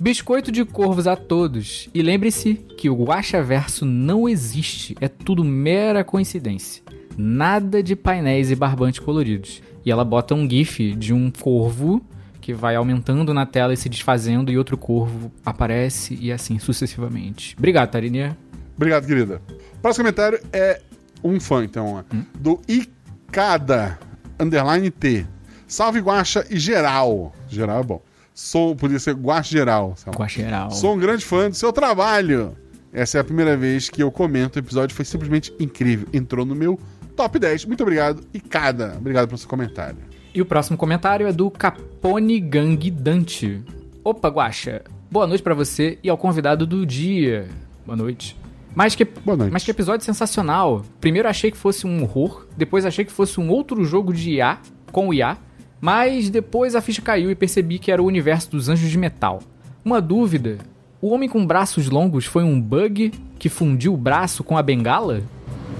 [0.00, 1.88] Biscoito de corvos a todos.
[1.92, 4.96] E lembre-se que o Guaxaverso não existe.
[5.00, 6.82] É tudo mera coincidência.
[7.16, 9.62] Nada de painéis e barbantes coloridos.
[9.84, 12.00] E ela bota um gif de um corvo
[12.44, 17.56] que vai aumentando na tela e se desfazendo, e outro corvo aparece, e assim sucessivamente.
[17.56, 18.36] Obrigado, Tarinha.
[18.76, 19.40] Obrigado, querida.
[19.76, 20.78] O próximo comentário é
[21.22, 22.04] um fã, então, ó,
[22.38, 23.98] do Icada,
[24.38, 25.26] underline T.
[25.66, 27.32] Salve Guaxa e geral.
[27.48, 28.02] Geral é bom.
[28.34, 29.94] Sou, podia ser Guaxa geral.
[29.96, 30.14] sei lá.
[30.14, 30.70] Com a geral.
[30.70, 32.54] Sou um grande fã do seu trabalho.
[32.92, 34.56] Essa é a primeira vez que eu comento.
[34.56, 36.06] O episódio foi simplesmente incrível.
[36.12, 36.78] Entrou no meu
[37.16, 37.64] top 10.
[37.64, 38.96] Muito obrigado, Icada.
[38.98, 39.96] Obrigado pelo seu comentário.
[40.34, 43.62] E o próximo comentário é do Capone Gang Dante.
[44.02, 44.82] Opa, Guaxa.
[45.08, 47.48] Boa noite pra você e ao convidado do dia.
[47.86, 48.36] Boa noite.
[48.74, 49.52] Mas que, Boa noite.
[49.52, 50.84] mas que episódio sensacional.
[51.00, 54.58] Primeiro achei que fosse um horror, depois achei que fosse um outro jogo de IA,
[54.90, 55.38] com IA,
[55.80, 59.40] mas depois a ficha caiu e percebi que era o universo dos Anjos de Metal.
[59.84, 60.58] Uma dúvida:
[61.00, 65.22] o homem com braços longos foi um bug que fundiu o braço com a bengala?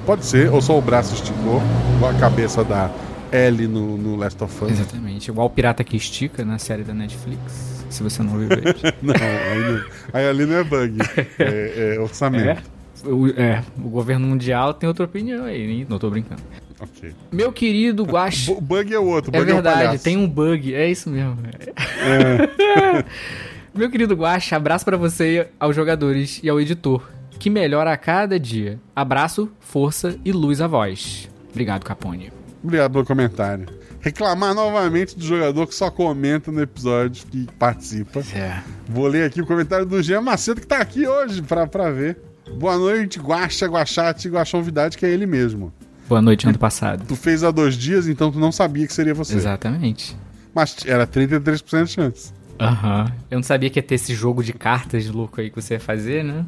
[0.06, 1.60] Pode ser, ou só o braço esticou,
[2.08, 2.88] a cabeça da
[3.34, 4.70] Ellie no, no Last of Us.
[4.72, 7.74] Exatamente, igual o pirata que estica na série da Netflix.
[7.90, 8.48] Se você não viu.
[9.02, 10.98] Não, aí, não, aí ali não é bug,
[11.38, 12.48] é, é orçamento.
[12.48, 12.58] É?
[13.08, 15.86] O, é, o governo mundial tem outra opinião aí, hein?
[15.88, 16.42] Não tô brincando.
[16.80, 17.12] Ok.
[17.30, 18.46] Meu querido Guax.
[18.46, 20.04] Bu- bug é o outro, É bug é, o verdade, palhaço.
[20.04, 21.36] tem um bug, é isso mesmo.
[23.74, 27.02] Meu querido Guaxa, abraço pra você, aos jogadores e ao editor,
[27.38, 28.78] que melhora a cada dia.
[28.94, 31.28] Abraço, força e luz à voz.
[31.50, 32.32] Obrigado, Capone.
[32.64, 33.66] Obrigado pelo comentário.
[34.00, 38.20] Reclamar novamente do jogador que só comenta no episódio que participa.
[38.34, 38.62] É.
[38.88, 42.18] Vou ler aqui o comentário do Jean Macedo, que tá aqui hoje pra, pra ver.
[42.58, 45.72] Boa noite, Guaxa, Guaxate, Guaxonvidade, que é ele mesmo.
[46.08, 47.04] Boa noite, ano passado.
[47.06, 49.34] Tu fez há dois dias, então tu não sabia que seria você.
[49.36, 50.16] Exatamente.
[50.54, 52.32] Mas era 33% de chance.
[52.58, 53.12] Aham.
[53.30, 55.80] Eu não sabia que ia ter esse jogo de cartas louco aí que você ia
[55.80, 56.46] fazer, né?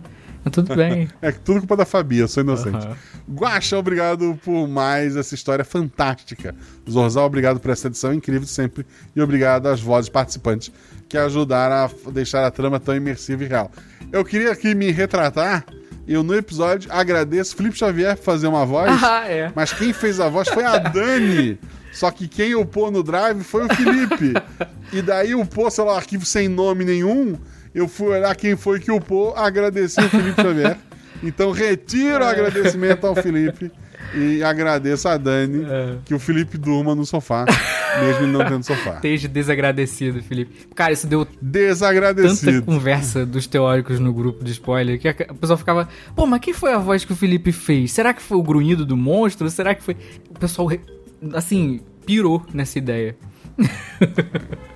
[0.50, 1.08] Tudo bem.
[1.20, 2.86] É que tudo culpa da Fabi, eu sou inocente.
[2.86, 2.96] Aham.
[3.28, 6.54] Guaxa, obrigado por mais essa história fantástica.
[6.88, 8.86] Zorzal, obrigado por essa edição incrível de sempre.
[9.14, 10.70] E obrigado às vozes participantes
[11.08, 13.70] que ajudaram a deixar a trama tão imersiva e real.
[14.12, 15.64] Eu queria aqui me retratar.
[16.06, 18.92] Eu, no episódio, agradeço Felipe Xavier por fazer uma voz.
[19.02, 19.50] Ah, é.
[19.54, 21.58] Mas quem fez a voz foi a Dani.
[21.92, 24.34] Só que quem upou no Drive foi o Felipe.
[24.92, 27.36] E daí upou, sei lá, um arquivo sem nome nenhum.
[27.76, 30.78] Eu fui olhar quem foi que upou, agradeci o Felipe Xavier.
[31.22, 33.72] Então retiro o agradecimento ao Felipe
[34.14, 35.64] e agradeço a Dani
[36.04, 37.46] que o Felipe durma no sofá,
[37.98, 38.96] mesmo ele não tendo sofá.
[39.00, 40.68] Esteja desagradecido, Felipe.
[40.74, 42.62] Cara, isso deu tanta Desagradecido.
[42.64, 46.74] conversa dos teóricos no grupo de spoiler que a pessoa ficava, pô, mas quem foi
[46.74, 47.92] a voz que o Felipe fez?
[47.92, 49.48] Será que foi o grunhido do monstro?
[49.48, 49.96] Será que foi.
[50.28, 50.68] O pessoal,
[51.32, 53.16] assim, pirou nessa ideia.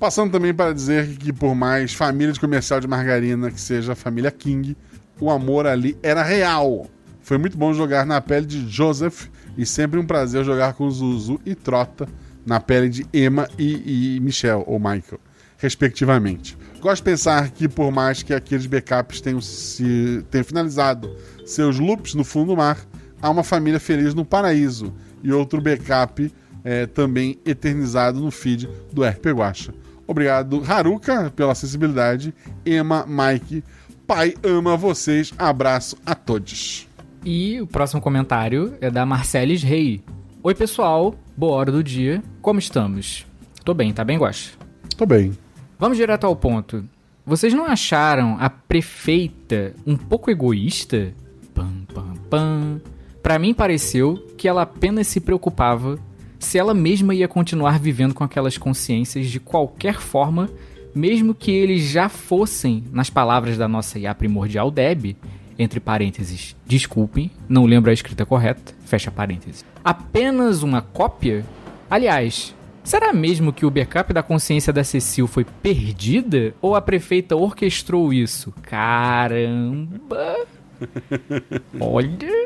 [0.00, 3.94] Passando também para dizer que, por mais família de comercial de margarina que seja a
[3.94, 4.74] família King,
[5.20, 6.86] o amor ali era real.
[7.20, 9.26] Foi muito bom jogar na pele de Joseph
[9.58, 12.08] e sempre um prazer jogar com Zuzu e Trota
[12.46, 15.20] na pele de Emma e, e Michelle, ou Michael,
[15.58, 16.56] respectivamente.
[16.80, 22.14] Gosto de pensar que, por mais que aqueles backups tenham, se, tenham finalizado seus loops
[22.14, 22.78] no fundo do mar,
[23.20, 26.32] há uma família feliz no paraíso e outro backup
[26.64, 29.74] é, também eternizado no feed do RP Guacha.
[30.10, 32.34] Obrigado, Haruka, pela acessibilidade.
[32.66, 33.62] Emma, Mike,
[34.08, 35.32] pai ama vocês.
[35.38, 36.88] Abraço a todos.
[37.24, 40.02] E o próximo comentário é da Marcelis Rei.
[40.42, 41.14] Oi, pessoal.
[41.36, 42.20] Boa hora do dia.
[42.42, 43.24] Como estamos?
[43.64, 44.50] Tô bem, tá bem, Guaxa?
[44.96, 45.30] Tô bem.
[45.78, 46.84] Vamos direto ao ponto.
[47.24, 51.14] Vocês não acharam a prefeita um pouco egoísta?
[51.54, 52.80] Pam, pam, pam.
[53.22, 56.00] Pra mim pareceu que ela apenas se preocupava
[56.40, 60.50] se ela mesma ia continuar vivendo com aquelas consciências de qualquer forma,
[60.94, 65.16] mesmo que eles já fossem, nas palavras da nossa IA primordial Deb,
[65.58, 69.64] entre parênteses, desculpem, não lembro a escrita correta, fecha parênteses.
[69.84, 71.44] Apenas uma cópia?
[71.90, 76.54] Aliás, será mesmo que o backup da consciência da Cecil foi perdida?
[76.62, 78.52] Ou a prefeita orquestrou isso?
[78.62, 80.46] Caramba!
[81.78, 82.39] Olha!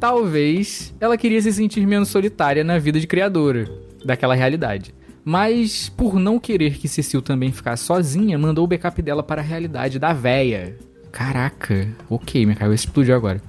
[0.00, 3.68] Talvez ela queria se sentir menos solitária na vida de criadora
[4.04, 4.94] daquela realidade.
[5.24, 9.44] Mas, por não querer que Cecil também ficasse sozinha, mandou o backup dela para a
[9.44, 10.76] realidade da véia.
[11.10, 13.42] Caraca, ok, minha cabeça explodiu agora.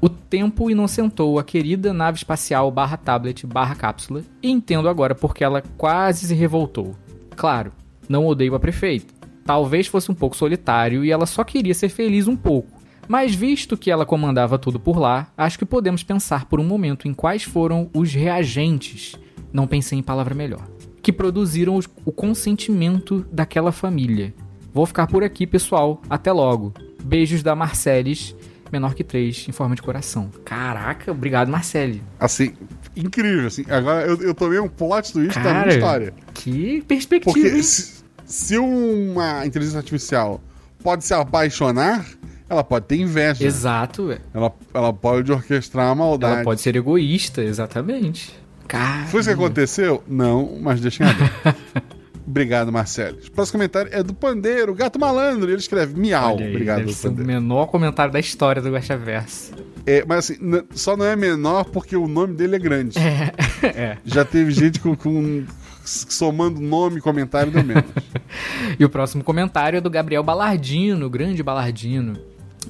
[0.00, 5.42] O tempo inocentou a querida nave espacial barra tablet barra cápsula e entendo agora porque
[5.42, 6.94] ela quase se revoltou.
[7.36, 7.72] Claro,
[8.08, 9.12] não odeio a prefeita.
[9.44, 12.77] Talvez fosse um pouco solitário e ela só queria ser feliz um pouco.
[13.08, 17.08] Mas visto que ela comandava tudo por lá, acho que podemos pensar por um momento
[17.08, 19.14] em quais foram os reagentes,
[19.52, 20.68] não pensei em palavra melhor,
[21.02, 24.34] que produziram os- o consentimento daquela família.
[24.74, 26.02] Vou ficar por aqui, pessoal.
[26.08, 26.74] Até logo.
[27.02, 28.36] Beijos da Marcelis,
[28.70, 30.30] menor que 3, em forma de coração.
[30.44, 32.02] Caraca, obrigado, Marcele.
[32.20, 32.52] Assim,
[32.94, 33.64] incrível, assim.
[33.70, 36.14] Agora eu, eu tomei um plot twist da Cara, minha história.
[36.34, 40.40] Que perspectiva, Porque se, se uma inteligência artificial
[40.82, 42.04] pode se apaixonar,
[42.48, 43.44] ela pode ter inveja.
[43.44, 44.18] Exato, é.
[44.32, 46.34] Ela, ela pode orquestrar a maldade.
[46.34, 48.32] Ela pode ser egoísta, exatamente.
[48.66, 49.06] Cara.
[49.06, 50.02] Foi isso que aconteceu?
[50.06, 51.56] Não, mas deixa em aberto.
[52.26, 53.16] Obrigado, Marcelo.
[53.26, 55.48] O próximo comentário é do Pandeiro, Gato Malandro.
[55.48, 56.34] Ele escreve miau.
[56.36, 59.52] Olha aí, Obrigado, deve ser o menor comentário da história do Guaxaverso.
[59.86, 60.36] É, mas assim,
[60.72, 62.98] só não é menor porque o nome dele é grande.
[62.98, 63.96] É.
[64.04, 65.46] Já teve gente com, com-
[65.82, 67.84] somando nome e comentário deu menos.
[68.78, 72.18] E o próximo comentário é do Gabriel Balardino, grande Balardino.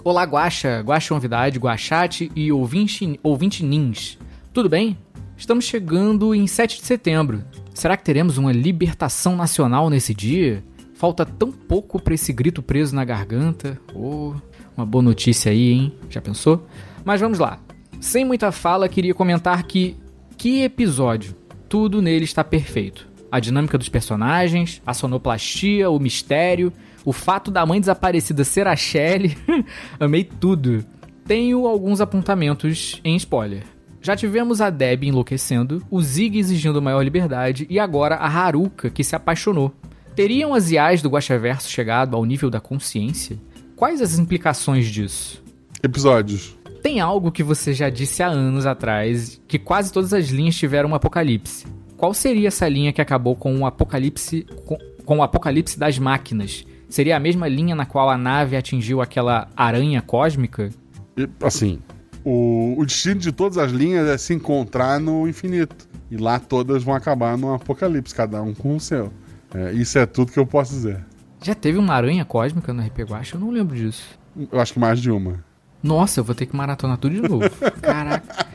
[0.04, 4.18] Olá, Guaxa, Guaxa Novidade, Guaxate e ouvinte, ouvinte Nins.
[4.52, 4.96] Tudo bem?
[5.36, 7.44] Estamos chegando em 7 de setembro.
[7.74, 10.62] Será que teremos uma libertação nacional nesse dia?
[10.94, 13.78] Falta tão pouco pra esse grito preso na garganta.
[13.94, 14.34] Oh,
[14.76, 15.92] uma boa notícia aí, hein?
[16.08, 16.66] Já pensou?
[17.04, 17.60] Mas vamos lá.
[18.00, 19.96] Sem muita fala, queria comentar que
[20.36, 21.34] que episódio.
[21.68, 23.07] Tudo nele está perfeito.
[23.30, 26.72] A dinâmica dos personagens, a sonoplastia, o mistério,
[27.04, 29.36] o fato da mãe desaparecida ser a Shelley.
[30.00, 30.84] Amei tudo.
[31.26, 33.64] Tenho alguns apontamentos em spoiler.
[34.00, 39.04] Já tivemos a Deb enlouquecendo, o Zig exigindo maior liberdade e agora a Haruka que
[39.04, 39.74] se apaixonou.
[40.14, 43.38] Teriam as IAs do Guaxaverso chegado ao nível da consciência?
[43.76, 45.42] Quais as implicações disso?
[45.82, 46.56] Episódios.
[46.82, 50.90] Tem algo que você já disse há anos atrás, que quase todas as linhas tiveram
[50.90, 51.66] um apocalipse.
[51.98, 56.64] Qual seria essa linha que acabou com o apocalipse com, com o apocalipse das máquinas?
[56.88, 60.70] Seria a mesma linha na qual a nave atingiu aquela aranha cósmica?
[61.16, 61.80] E, assim,
[62.24, 65.88] o, o destino de todas as linhas é se encontrar no infinito.
[66.08, 69.12] E lá todas vão acabar num apocalipse, cada um com o seu.
[69.52, 71.04] É, isso é tudo que eu posso dizer.
[71.42, 73.34] Já teve uma aranha cósmica no RP Guacha?
[73.34, 74.04] Eu não lembro disso.
[74.52, 75.44] Eu acho que mais de uma.
[75.82, 77.44] Nossa, eu vou ter que maratonar tudo de novo.
[77.82, 78.46] Caraca.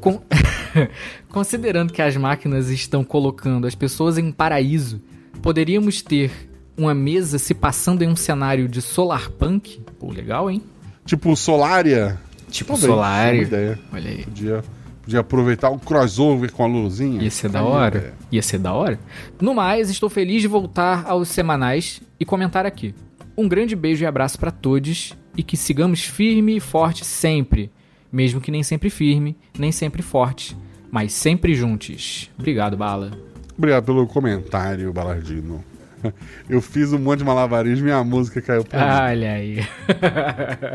[0.00, 0.20] Con-
[1.28, 5.00] Considerando que as máquinas estão colocando as pessoas em paraíso,
[5.42, 6.30] poderíamos ter
[6.76, 9.80] uma mesa se passando em um cenário de solar punk?
[9.98, 10.62] Pô, legal, hein?
[11.04, 12.18] Tipo Solaria.
[12.50, 13.42] Tipo Talvez, Solaria.
[13.42, 13.78] ideia.
[13.92, 14.24] Olha aí.
[14.24, 14.64] Podia,
[15.02, 17.22] podia aproveitar o crossover com a luzinha.
[17.22, 18.14] Ia ser da hora.
[18.32, 18.98] Ia ser da hora.
[19.40, 22.94] No mais, estou feliz de voltar aos semanais e comentar aqui.
[23.36, 27.70] Um grande beijo e abraço para todos e que sigamos firme e forte sempre,
[28.12, 30.56] mesmo que nem sempre firme, nem sempre forte,
[30.90, 32.30] mas sempre juntos.
[32.38, 33.12] Obrigado, Bala.
[33.56, 35.64] Obrigado pelo comentário, Balardino.
[36.48, 39.12] Eu fiz um monte de malabarismo e a música caiu pra mim.
[39.12, 39.58] Olha aí.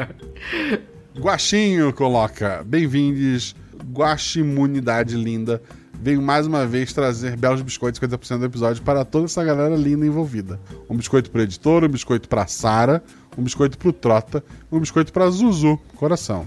[1.20, 3.56] Guaxinho coloca: Bem-vindos,
[3.92, 5.62] Guaximunidade linda.
[6.00, 10.06] Venho mais uma vez trazer belos biscoitos 50% do episódio para toda essa galera linda
[10.06, 10.60] envolvida.
[10.90, 13.02] Um biscoito pro editor, um biscoito pra Sara,
[13.38, 16.46] um biscoito pro Trota, um biscoito pra Zuzu, coração.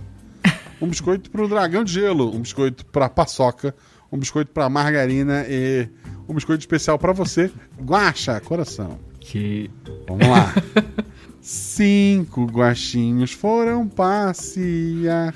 [0.81, 3.75] Um biscoito pro Dragão de Gelo, um biscoito pra Paçoca,
[4.13, 5.89] um biscoito pra Margarina e
[6.29, 7.51] um biscoito especial pra você,
[7.81, 8.99] Guaxa, coração.
[9.21, 9.71] Que
[10.09, 10.55] Vamos lá.
[11.41, 15.35] Cinco guaxinhos foram passear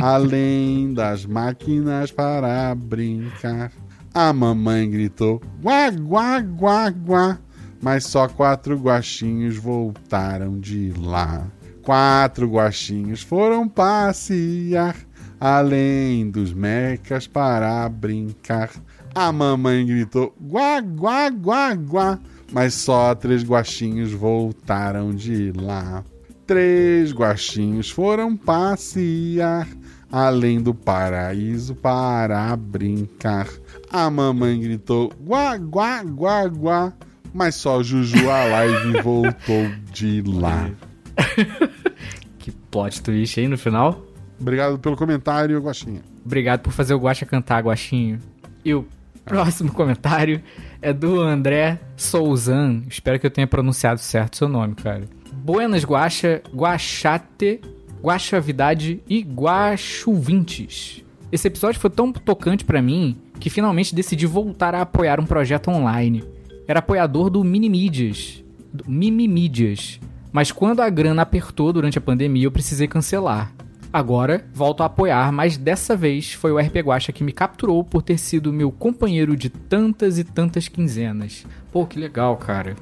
[0.00, 3.70] além das máquinas para brincar.
[4.14, 7.38] A mamãe gritou guá, guá, guá, guá,
[7.80, 11.46] mas só quatro guaxinhos voltaram de lá.
[11.82, 14.96] Quatro guaxinhos foram passear
[15.40, 18.70] além dos mecas para brincar.
[19.12, 22.18] A mamãe gritou guá, guá, guá, guá,
[22.52, 26.04] mas só três guaxinhos voltaram de lá.
[26.46, 29.66] Três guaxinhos foram passear
[30.12, 33.48] além do paraíso para brincar.
[33.90, 36.92] A mamãe gritou guá, guá, guá, guá,
[37.34, 40.70] mas só Juju a live voltou de lá.
[42.38, 44.04] que plot twist aí no final.
[44.40, 46.02] Obrigado pelo comentário, Guaxinha.
[46.24, 48.18] Obrigado por fazer o Guaxa cantar, Guaxinho.
[48.64, 48.86] E o
[49.24, 50.42] próximo comentário
[50.80, 52.82] é do André Souzan.
[52.88, 55.04] Espero que eu tenha pronunciado certo o seu nome, cara.
[55.32, 57.60] Buenas Guaxa, Guaxate,
[58.02, 61.04] Guaxavidade e Guaxuvintes.
[61.30, 65.68] Esse episódio foi tão tocante pra mim que finalmente decidi voltar a apoiar um projeto
[65.68, 66.22] online.
[66.68, 69.98] Era apoiador do Minimídias, do Mimimídias,
[70.32, 73.52] mas quando a grana apertou durante a pandemia eu precisei cancelar.
[73.92, 78.00] Agora, volto a apoiar, mas dessa vez foi o RP Guacha que me capturou por
[78.00, 81.46] ter sido meu companheiro de tantas e tantas quinzenas.
[81.70, 82.74] Pô, que legal, cara.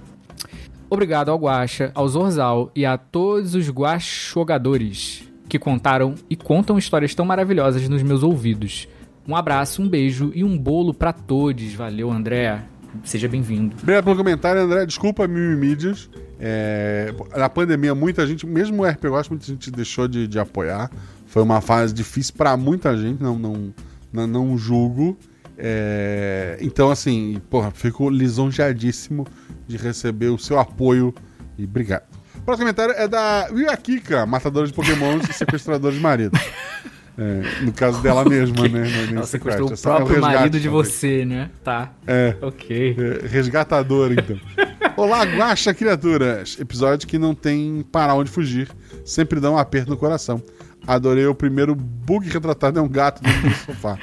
[0.88, 7.12] Obrigado ao Guacha, ao Zorzal e a todos os guachogadores que contaram e contam histórias
[7.12, 8.86] tão maravilhosas nos meus ouvidos.
[9.26, 11.74] Um abraço, um beijo e um bolo pra todos.
[11.74, 12.62] Valeu, André.
[13.04, 13.76] Seja bem-vindo.
[13.80, 14.86] Obrigado pelo comentário, André.
[14.86, 16.10] Desculpa, Mimimídias.
[16.38, 20.90] É, na pandemia, muita gente, mesmo o RPG, muita gente deixou de, de apoiar.
[21.26, 23.74] Foi uma fase difícil pra muita gente, não, não,
[24.12, 25.16] não, não julgo.
[25.56, 29.26] É, então, assim, porra, fico lisonjeadíssimo
[29.68, 31.14] de receber o seu apoio
[31.58, 32.04] e obrigado.
[32.36, 36.38] O próximo comentário é da Wiakika, matadora de pokémons e sequestradora de marido.
[37.20, 38.80] É, no caso dela mesma, né?
[38.80, 41.50] no- no Ela sequestrou o é próprio resgate, marido de você, né?
[41.62, 41.92] Tá.
[42.06, 42.34] É.
[42.40, 42.96] Ok.
[42.98, 44.40] É, resgatador, então.
[44.96, 46.56] Olá, guaxa criaturas!
[46.58, 48.70] Episódio que não tem para onde fugir.
[49.04, 50.42] Sempre dá um aperto no coração.
[50.86, 53.98] Adorei o primeiro bug retratado é um gato dentro do sofá.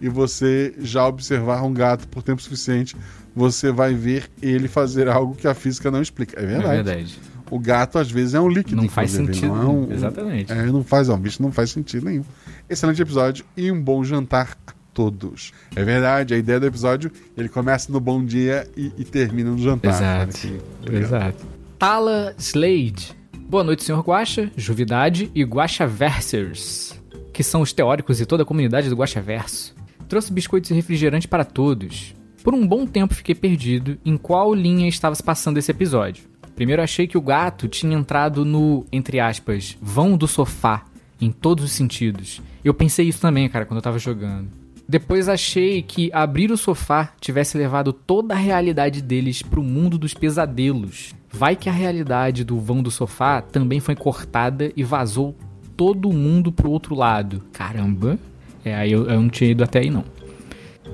[0.00, 2.96] E você já observar um gato por tempo suficiente,
[3.36, 6.40] você vai ver ele fazer algo que a física não explica.
[6.40, 6.66] É verdade.
[6.80, 7.18] É verdade.
[7.50, 8.80] O gato, às vezes, é um líquido.
[8.80, 9.48] Não faz sentido.
[9.48, 10.50] Não é um, Exatamente.
[10.52, 12.24] É, não faz, é um bicho, não faz sentido nenhum.
[12.68, 15.52] Excelente episódio e um bom jantar a todos.
[15.76, 19.58] É verdade, a ideia do episódio, ele começa no bom dia e, e termina no
[19.58, 20.28] jantar.
[20.28, 20.62] Exato.
[20.90, 21.46] Exato.
[21.78, 23.14] Tala Slade.
[23.38, 26.98] Boa noite, senhor Guaxa, Juvidade e Guaxaversers,
[27.32, 29.74] que são os teóricos e toda a comunidade do Guaxaverso.
[30.08, 32.14] Trouxe biscoitos e refrigerante para todos.
[32.42, 36.24] Por um bom tempo fiquei perdido em qual linha estava se passando esse episódio.
[36.56, 40.84] Primeiro achei que o gato tinha entrado no, entre aspas, vão do sofá,
[41.20, 42.40] em todos os sentidos.
[42.64, 44.48] Eu pensei isso também, cara, quando eu tava jogando.
[44.86, 50.12] Depois achei que abrir o sofá tivesse levado toda a realidade deles pro mundo dos
[50.12, 51.14] pesadelos.
[51.32, 55.34] Vai que a realidade do vão do sofá também foi cortada e vazou
[55.74, 57.42] todo mundo pro outro lado.
[57.52, 58.18] Caramba.
[58.64, 60.04] É, aí eu, eu não tinha ido até aí não.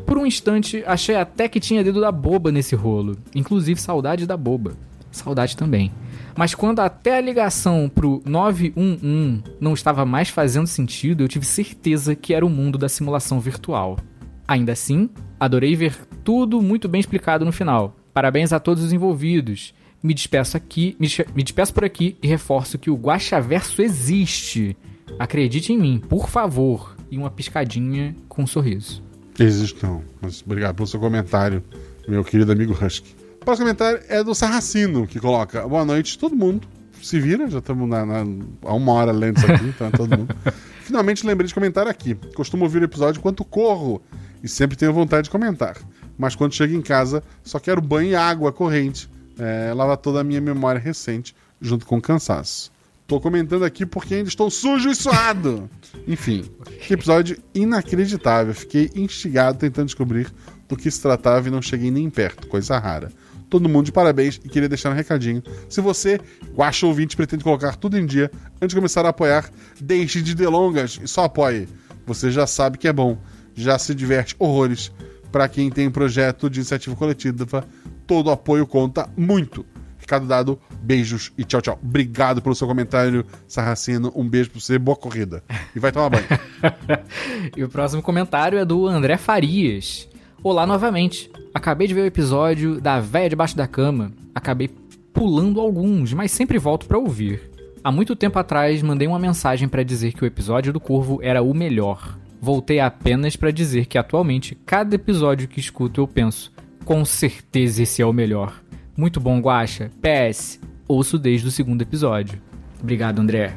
[0.06, 3.16] Por um instante, achei até que tinha dedo da boba nesse rolo.
[3.34, 4.72] Inclusive, saudade da boba.
[5.10, 5.90] Saudade também.
[6.36, 12.14] Mas quando até a ligação pro 911 não estava mais fazendo sentido, eu tive certeza
[12.14, 13.98] que era o mundo da simulação virtual.
[14.46, 17.96] Ainda assim, adorei ver tudo muito bem explicado no final.
[18.12, 19.74] Parabéns a todos os envolvidos.
[20.02, 24.76] Me despeço aqui, me, despe- me despeço por aqui e reforço que o Guaxaverso existe.
[25.18, 26.96] Acredite em mim, por favor.
[27.10, 29.02] E uma piscadinha com um sorriso.
[29.38, 30.02] Existe não.
[30.22, 31.62] Mas obrigado pelo seu comentário,
[32.08, 33.14] meu querido amigo Husky.
[33.40, 36.66] O próximo comentário é do Sarracino, que coloca: Boa noite, todo mundo.
[37.02, 40.18] Se vira, já estamos na, na- há uma hora lendo isso aqui, então é todo
[40.18, 40.34] mundo.
[40.84, 42.14] Finalmente lembrei de comentar aqui.
[42.34, 44.02] Costumo ouvir o episódio enquanto corro
[44.42, 45.78] e sempre tenho vontade de comentar.
[46.18, 49.08] Mas quando chego em casa, só quero banho e água corrente.
[49.38, 52.70] É, lava toda a minha memória recente, junto com o cansaço.
[53.06, 55.70] Tô comentando aqui porque ainda estou sujo e suado.
[56.06, 56.44] Enfim,
[56.86, 58.52] que episódio inacreditável.
[58.54, 60.30] Fiquei instigado tentando descobrir
[60.68, 63.10] do que se tratava e não cheguei nem perto, coisa rara.
[63.50, 65.42] Todo mundo de parabéns e queria deixar um recadinho.
[65.68, 66.20] Se você,
[66.54, 71.00] guacha ouvinte, pretende colocar tudo em dia antes de começar a apoiar, deixe de delongas
[71.02, 71.68] e só apoie.
[72.06, 73.18] Você já sabe que é bom,
[73.54, 74.92] já se diverte horrores.
[75.32, 77.64] Para quem tem projeto de iniciativa coletiva,
[78.06, 79.64] todo apoio conta muito.
[79.98, 81.78] Recado dado, beijos e tchau, tchau.
[81.80, 84.12] Obrigado pelo seu comentário, Sarracino.
[84.16, 85.44] Um beijo pra você, boa corrida.
[85.74, 86.26] E vai tomar banho.
[87.56, 90.09] E o próximo comentário é do André Farias.
[90.42, 91.30] Olá novamente.
[91.52, 94.10] Acabei de ver o episódio da véia debaixo da cama.
[94.34, 94.70] Acabei
[95.12, 97.50] pulando alguns, mas sempre volto pra ouvir.
[97.84, 101.42] Há muito tempo atrás mandei uma mensagem pra dizer que o episódio do Corvo era
[101.42, 102.18] o melhor.
[102.40, 106.50] Voltei apenas pra dizer que atualmente cada episódio que escuto eu penso,
[106.86, 108.62] com certeza esse é o melhor.
[108.96, 109.90] Muito bom, Guacha.
[110.00, 112.40] PS, ouço desde o segundo episódio.
[112.80, 113.54] Obrigado, André.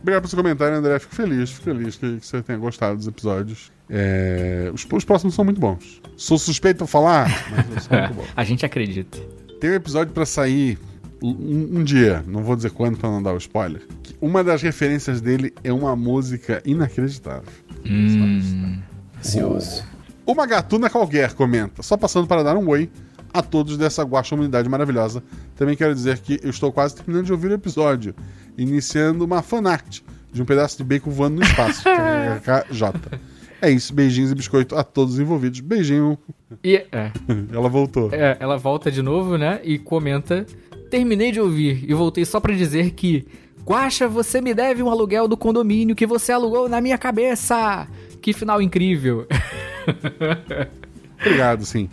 [0.00, 0.96] Obrigado pelo seu comentário, André.
[1.00, 3.73] Fico feliz, fico feliz que, que você tenha gostado dos episódios.
[3.88, 6.00] É, os, os próximos são muito bons.
[6.16, 8.26] Sou suspeito pra falar, mas são muito bons.
[8.36, 9.18] A gente acredita.
[9.60, 10.78] Tem um episódio pra sair
[11.22, 13.82] um, um dia, não vou dizer quando pra não dar o spoiler.
[14.20, 17.50] uma das referências dele é uma música inacreditável.
[17.86, 18.78] Hum,
[19.18, 19.84] ansioso.
[20.26, 22.90] Uma gatuna qualquer comenta, só passando para dar um oi
[23.32, 25.22] a todos dessa guacha humanidade maravilhosa.
[25.56, 28.14] Também quero dizer que eu estou quase terminando de ouvir o episódio,
[28.56, 30.00] iniciando uma fanart
[30.32, 31.82] de um pedaço de bacon voando no espaço.
[32.44, 33.18] KKJ.
[33.64, 35.60] É isso, beijinhos e biscoito a todos os envolvidos.
[35.60, 36.18] Beijinho.
[36.62, 37.10] E é,
[37.52, 38.10] Ela voltou.
[38.12, 39.60] é, ela volta de novo, né?
[39.64, 40.44] E comenta:
[40.90, 43.26] Terminei de ouvir e voltei só pra dizer que.
[43.66, 47.88] Guaxa, você me deve um aluguel do condomínio que você alugou na minha cabeça!
[48.20, 49.26] Que final incrível!
[51.18, 51.88] Obrigado, sim.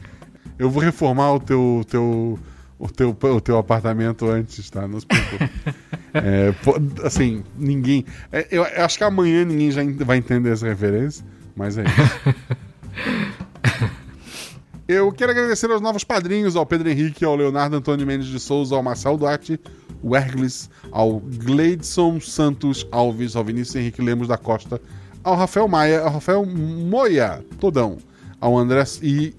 [0.59, 2.37] Eu vou reformar o teu, teu,
[2.77, 4.85] o teu, o teu apartamento antes, tá?
[4.87, 5.49] Não se preocupe.
[6.13, 6.53] É,
[7.05, 8.03] assim, ninguém.
[8.33, 11.25] é, eu, acho que amanhã ninguém já vai entender essa referência,
[11.61, 12.35] mas é isso.
[14.87, 18.75] Eu quero agradecer aos novos padrinhos, ao Pedro Henrique, ao Leonardo Antônio Mendes de Souza,
[18.75, 19.59] ao Marcelo Duarte,
[20.01, 24.81] o Erglis, ao Gleidson Santos Alves, ao Vinícius Henrique Lemos da Costa,
[25.23, 27.99] ao Rafael Maia, ao Rafael Moia, todão,
[28.41, 29.33] ao André e,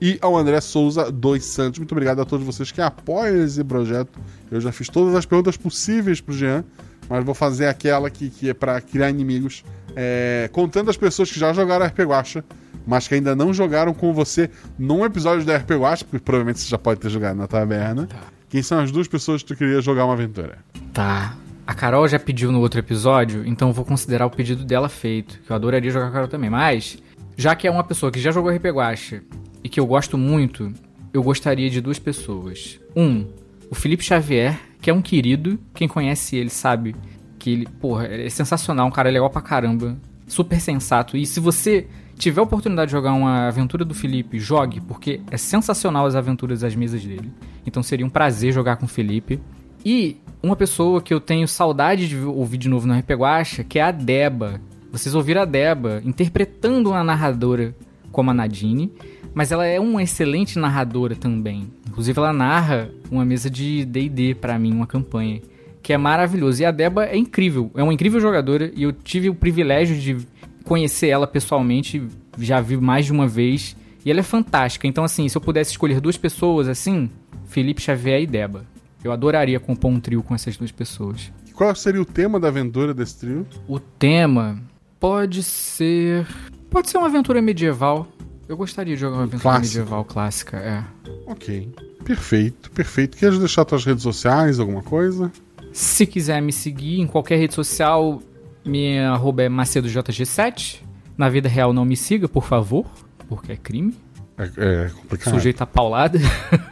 [0.00, 1.78] e ao André Souza dos Santos.
[1.78, 4.18] Muito obrigado a todos vocês que apoiam esse projeto.
[4.50, 6.64] Eu já fiz todas as perguntas possíveis pro Jean,
[7.08, 9.62] mas vou fazer aquela que, que é para criar inimigos.
[9.96, 12.44] É, contando as pessoas que já jogaram RP Guacha,
[12.86, 16.68] mas que ainda não jogaram com você num episódio da RP Guacha, porque provavelmente você
[16.68, 18.08] já pode ter jogado na taberna.
[18.48, 20.58] Quem são as duas pessoas que tu queria jogar uma aventura?
[20.92, 21.36] Tá.
[21.66, 25.38] A Carol já pediu no outro episódio, então eu vou considerar o pedido dela feito.
[25.46, 26.50] Que eu adoraria jogar com a Carol também.
[26.50, 26.98] Mas,
[27.36, 29.22] já que é uma pessoa que já jogou RP Guacha
[29.62, 30.72] e que eu gosto muito,
[31.12, 32.80] eu gostaria de duas pessoas.
[32.96, 33.24] Um,
[33.70, 35.60] o Felipe Xavier, que é um querido.
[35.72, 36.96] Quem conhece ele sabe
[37.40, 39.96] que ele, porra, é sensacional, um cara legal pra caramba.
[40.28, 41.16] Super sensato.
[41.16, 45.36] E se você tiver a oportunidade de jogar uma aventura do Felipe, jogue, porque é
[45.36, 47.32] sensacional as aventuras das mesas dele.
[47.66, 49.40] Então seria um prazer jogar com o Felipe.
[49.84, 53.78] E uma pessoa que eu tenho saudade de ouvir de novo no RP Guacha, que
[53.78, 54.60] é a Deba.
[54.92, 57.74] Vocês ouviram a Deba interpretando uma narradora
[58.12, 58.92] como a Nadine,
[59.32, 61.72] mas ela é uma excelente narradora também.
[61.88, 65.40] Inclusive ela narra uma mesa de D&D pra mim, uma campanha,
[65.82, 66.62] que é maravilhoso.
[66.62, 70.18] E a Deba é incrível, é uma incrível jogadora e eu tive o privilégio de
[70.64, 72.02] conhecer ela pessoalmente,
[72.38, 74.86] já vi mais de uma vez, e ela é fantástica.
[74.86, 77.10] Então assim, se eu pudesse escolher duas pessoas assim,
[77.46, 78.64] Felipe Xavier e Deba.
[79.02, 81.32] Eu adoraria compor um trio com essas duas pessoas.
[81.54, 83.46] Qual seria o tema da aventura desse trio?
[83.66, 84.60] O tema
[84.98, 86.26] pode ser.
[86.70, 88.06] Pode ser uma aventura medieval.
[88.48, 90.84] Eu gostaria de jogar uma aventura medieval clássica, é.
[91.26, 91.72] Ok.
[92.04, 93.16] Perfeito, perfeito.
[93.16, 95.30] Queres deixar tuas redes sociais, alguma coisa?
[95.72, 98.20] Se quiser me seguir em qualquer rede social,
[98.64, 100.80] minha arroba é macedojg7.
[101.16, 102.86] Na vida real não me siga, por favor,
[103.28, 103.94] porque é crime.
[104.38, 105.34] É, é complicado.
[105.34, 106.18] Sujeito a paulada.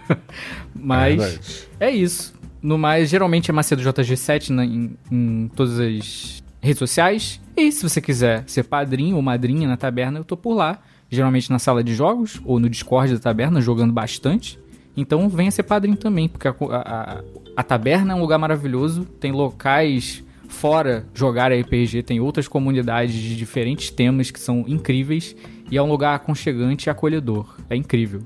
[0.75, 1.41] Mas verdade.
[1.81, 2.35] é isso.
[2.63, 7.41] No mais, geralmente é Macedo JG7 na- em, em todas as redes sociais.
[7.57, 10.81] E se você quiser ser padrinho ou madrinha na taberna, eu tô por lá.
[11.11, 14.59] Geralmente na sala de jogos ou no Discord da taberna, jogando bastante.
[14.97, 17.23] Então venha ser padrinho também, porque a, a-
[17.59, 19.05] a taberna é um lugar maravilhoso.
[19.05, 25.35] Tem locais fora jogar RPG, tem outras comunidades de diferentes temas que são incríveis.
[25.69, 27.57] E é um lugar aconchegante e acolhedor.
[27.69, 28.23] É incrível.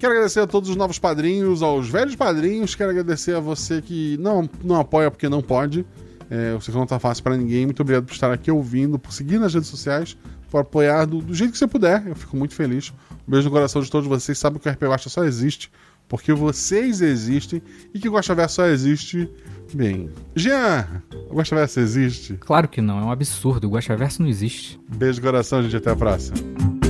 [0.00, 2.74] Quero agradecer a todos os novos padrinhos, aos velhos padrinhos.
[2.74, 5.86] Quero agradecer a você que não, não apoia porque não pode.
[6.28, 7.66] É, sei que não tá fácil pra ninguém.
[7.66, 10.16] Muito obrigado por estar aqui ouvindo, por seguir nas redes sociais,
[10.50, 12.04] por apoiar do, do jeito que você puder.
[12.04, 12.92] Eu fico muito feliz.
[13.28, 14.36] Um beijo no coração de todos vocês.
[14.36, 15.70] Sabe que o RP Guacha só existe
[16.08, 17.62] porque vocês existem
[17.94, 19.28] e que o Guacha Verso só existe.
[19.74, 22.34] Bem, Jean, o Guacha Verso existe.
[22.34, 23.68] Claro que não, é um absurdo.
[23.68, 24.78] O Guaxaverso não existe.
[24.88, 25.76] Beijo no coração, gente.
[25.76, 26.81] Até a próxima.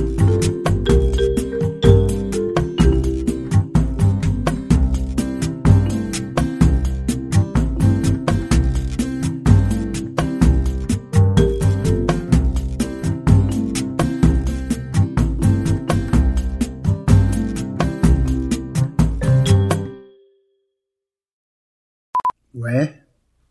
[22.63, 23.01] Ué?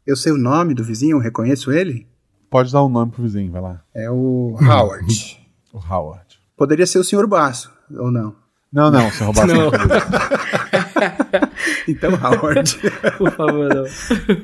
[0.06, 2.08] Eu sei o nome do vizinho, eu reconheço ele?
[2.48, 3.82] Pode dar um nome pro vizinho, vai lá.
[3.94, 5.38] É o Howard.
[5.72, 6.38] O Howard.
[6.54, 7.26] Poderia ser o Sr.
[7.26, 8.36] Baço, ou não?
[8.70, 9.70] Não, não, se roubar Não.
[11.88, 12.76] Então, Howard.
[13.16, 13.84] Por favor, não.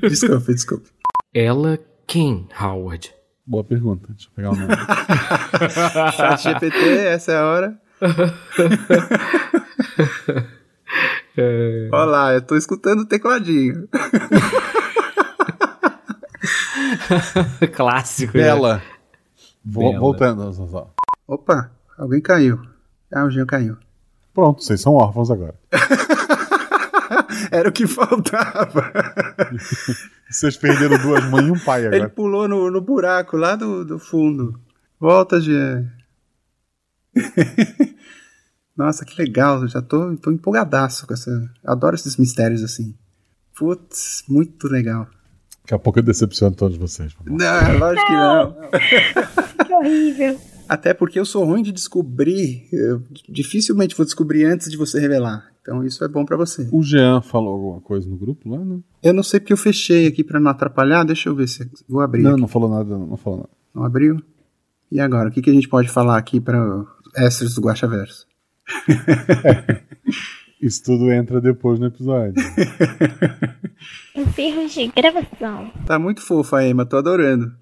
[0.09, 0.89] desculpe, desculpe.
[1.35, 3.13] Ela quem, Howard?
[3.47, 4.09] Boa pergunta.
[4.11, 4.75] Deixa eu pegar o nome.
[6.17, 6.79] Chat GPT,
[7.09, 7.79] essa é a hora.
[11.93, 13.89] Olá, eu tô escutando o tecladinho.
[17.75, 18.37] Clássico.
[18.37, 18.45] né?
[18.45, 18.83] Bela.
[19.65, 20.01] Vo- Bela.
[20.01, 20.89] Voltando.
[21.27, 22.61] Opa, alguém caiu.
[23.13, 23.77] Ah, o Jean caiu.
[24.35, 25.55] Pronto, vocês são órfãos agora.
[27.51, 28.93] Era o que faltava.
[30.31, 32.11] Vocês perderam duas mães e um pai Ele agora.
[32.11, 34.61] pulou no, no buraco lá do, do fundo.
[35.01, 35.91] Volta, Jean.
[38.79, 39.63] Nossa, que legal.
[39.63, 41.51] Eu já tô, tô empolgadaço com essa.
[41.65, 42.95] Adoro esses mistérios assim.
[43.59, 45.09] Putz, muito legal.
[45.63, 47.13] Daqui a pouco eu decepciono todos vocês.
[47.27, 49.67] Não, lógico que não.
[49.67, 50.41] Que horrível.
[50.69, 52.69] Até porque eu sou ruim de descobrir.
[52.73, 55.51] Eu dificilmente vou descobrir antes de você revelar.
[55.61, 56.69] Então isso é bom pra você.
[56.71, 58.83] O Jean falou alguma coisa no grupo lá, não?
[59.03, 61.05] Eu não sei porque eu fechei aqui pra não atrapalhar.
[61.05, 62.23] Deixa eu ver se vou abrir.
[62.23, 62.41] Não, aqui.
[62.41, 63.51] não falou nada, não, não falou nada.
[63.75, 64.23] Não abriu?
[64.91, 65.29] E agora?
[65.29, 66.87] O que, que a gente pode falar aqui para
[67.17, 68.29] extras do Guaxaverso?
[70.61, 72.35] Isso tudo entra depois no episódio.
[74.15, 75.71] Encerros de gravação.
[75.87, 77.53] Tá muito fofa a Emma, tô adorando.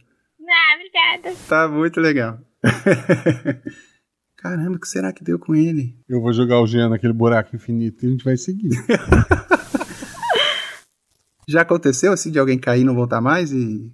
[0.40, 1.36] Ah, obrigada.
[1.48, 2.38] Tá muito legal.
[4.36, 5.94] Caramba, o que será que deu com ele?
[6.08, 8.70] Eu vou jogar o Jean naquele buraco infinito e a gente vai seguir.
[11.48, 13.92] Já aconteceu assim de alguém cair e não voltar mais e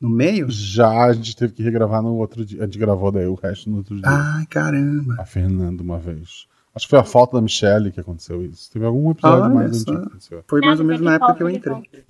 [0.00, 0.48] no meio?
[0.50, 2.62] Já a gente teve que regravar no outro dia.
[2.62, 4.04] A gente gravou daí o resto no outro dia.
[4.06, 5.16] Ai, caramba.
[5.18, 6.46] A Fernanda uma vez.
[6.74, 8.70] Acho que foi a falta da Michelle que aconteceu isso.
[8.72, 10.44] Teve algum episódio Olha mais antigo que aconteceu.
[10.48, 12.04] Foi mais ou menos na época que eu entrei.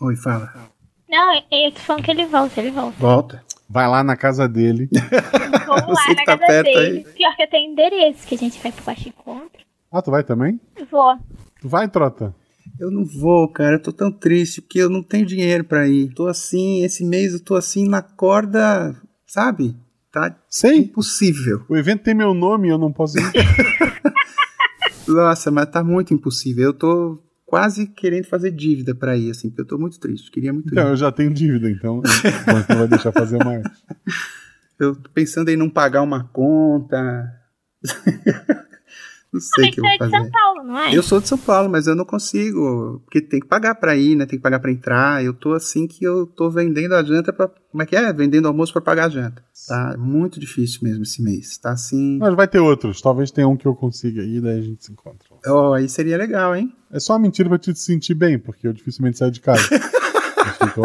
[0.00, 0.52] Oi, fala.
[1.08, 2.96] Não, eu tô falando que ele volta, ele volta.
[2.98, 3.44] Volta.
[3.68, 4.88] Vai lá na casa dele.
[5.66, 7.06] Vamos lá que na tá casa perto dele.
[7.14, 9.62] Pior que eu tenho endereço, que a gente vai pro Guaxa Encontro.
[9.90, 10.60] Ah, tu vai também?
[10.90, 11.16] Vou.
[11.60, 12.34] Tu vai, Trota?
[12.78, 13.76] Eu não vou, cara.
[13.76, 16.12] Eu tô tão triste porque eu não tenho dinheiro pra ir.
[16.14, 18.94] Tô assim, esse mês eu tô assim na corda,
[19.26, 19.74] sabe?
[20.20, 20.78] Tá Sei.
[20.78, 21.64] impossível.
[21.68, 23.22] O evento tem meu nome e eu não posso ir.
[25.06, 26.64] Nossa, mas tá muito impossível.
[26.64, 30.30] Eu tô quase querendo fazer dívida pra ir, assim, porque eu tô muito triste.
[30.30, 30.90] Queria muito Então, ir.
[30.90, 32.02] eu já tenho dívida, então
[32.70, 33.62] não vai deixar fazer mais.
[34.78, 37.32] Eu tô pensando em não pagar uma conta.
[39.32, 40.22] não sei o que você eu é vou de fazer.
[40.24, 40.96] São Paulo, não é?
[40.96, 43.00] Eu sou de São Paulo, mas eu não consigo.
[43.04, 44.24] Porque tem que pagar pra ir, né?
[44.24, 45.22] Tem que pagar pra entrar.
[45.22, 47.48] Eu tô assim que eu tô vendendo a janta pra.
[47.70, 48.12] Como é que é?
[48.12, 49.44] Vendendo almoço pra pagar a janta.
[49.66, 51.58] Tá muito difícil mesmo esse mês.
[51.58, 52.18] Tá assim.
[52.18, 53.02] Mas vai ter outros.
[53.02, 55.28] Talvez tenha um que eu consiga ir, daí a gente se encontra.
[55.46, 56.72] Ó, aí seria legal, hein?
[56.90, 59.68] É só uma mentira pra te sentir bem, porque eu dificilmente saio de casa.
[60.60, 60.84] Então.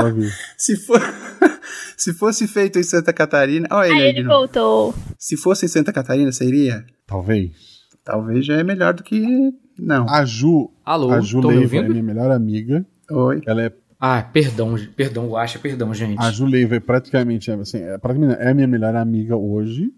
[0.58, 1.00] Se for.
[1.98, 3.68] Se fosse feito em Santa Catarina.
[3.72, 4.94] Olha ele Aí ele de voltou.
[5.18, 6.86] Se fosse em Santa Catarina, iria?
[7.06, 7.73] Talvez.
[8.04, 9.54] Talvez já é melhor do que.
[9.78, 10.08] Não.
[10.10, 12.86] A Ju, Alô, a Ju Leiva é minha melhor amiga.
[13.10, 13.42] Oi.
[13.46, 16.20] Ela é Ah, perdão, perdão, Guaxa, perdão, gente.
[16.22, 19.92] A Ju Leiva é praticamente, assim, é, praticamente, é a minha melhor amiga hoje.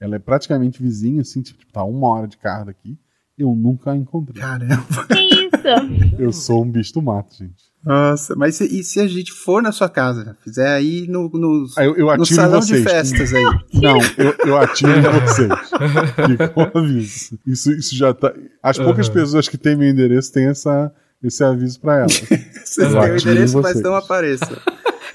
[0.00, 2.98] Ela é praticamente vizinha, assim, tipo, tá uma hora de carro daqui.
[3.36, 4.40] Eu nunca a encontrei.
[4.40, 5.06] Caramba.
[5.08, 6.18] Que isso?
[6.18, 7.69] Eu sou um bicho do mato, gente.
[7.84, 10.36] Nossa, mas se, e se a gente for na sua casa?
[10.44, 12.82] Fizer aí no, no, Aí eu, eu no salão vocês.
[12.82, 13.44] de festas aí.
[13.72, 15.48] Não, eu, eu atiro em vocês.
[16.26, 17.38] Fica um aviso.
[17.46, 18.34] Isso, isso já tá.
[18.62, 19.14] As poucas Aham.
[19.14, 20.92] pessoas que têm meu endereço têm essa,
[21.24, 22.20] esse aviso pra elas.
[22.64, 24.58] Vocês têm o endereço, mas não apareçam.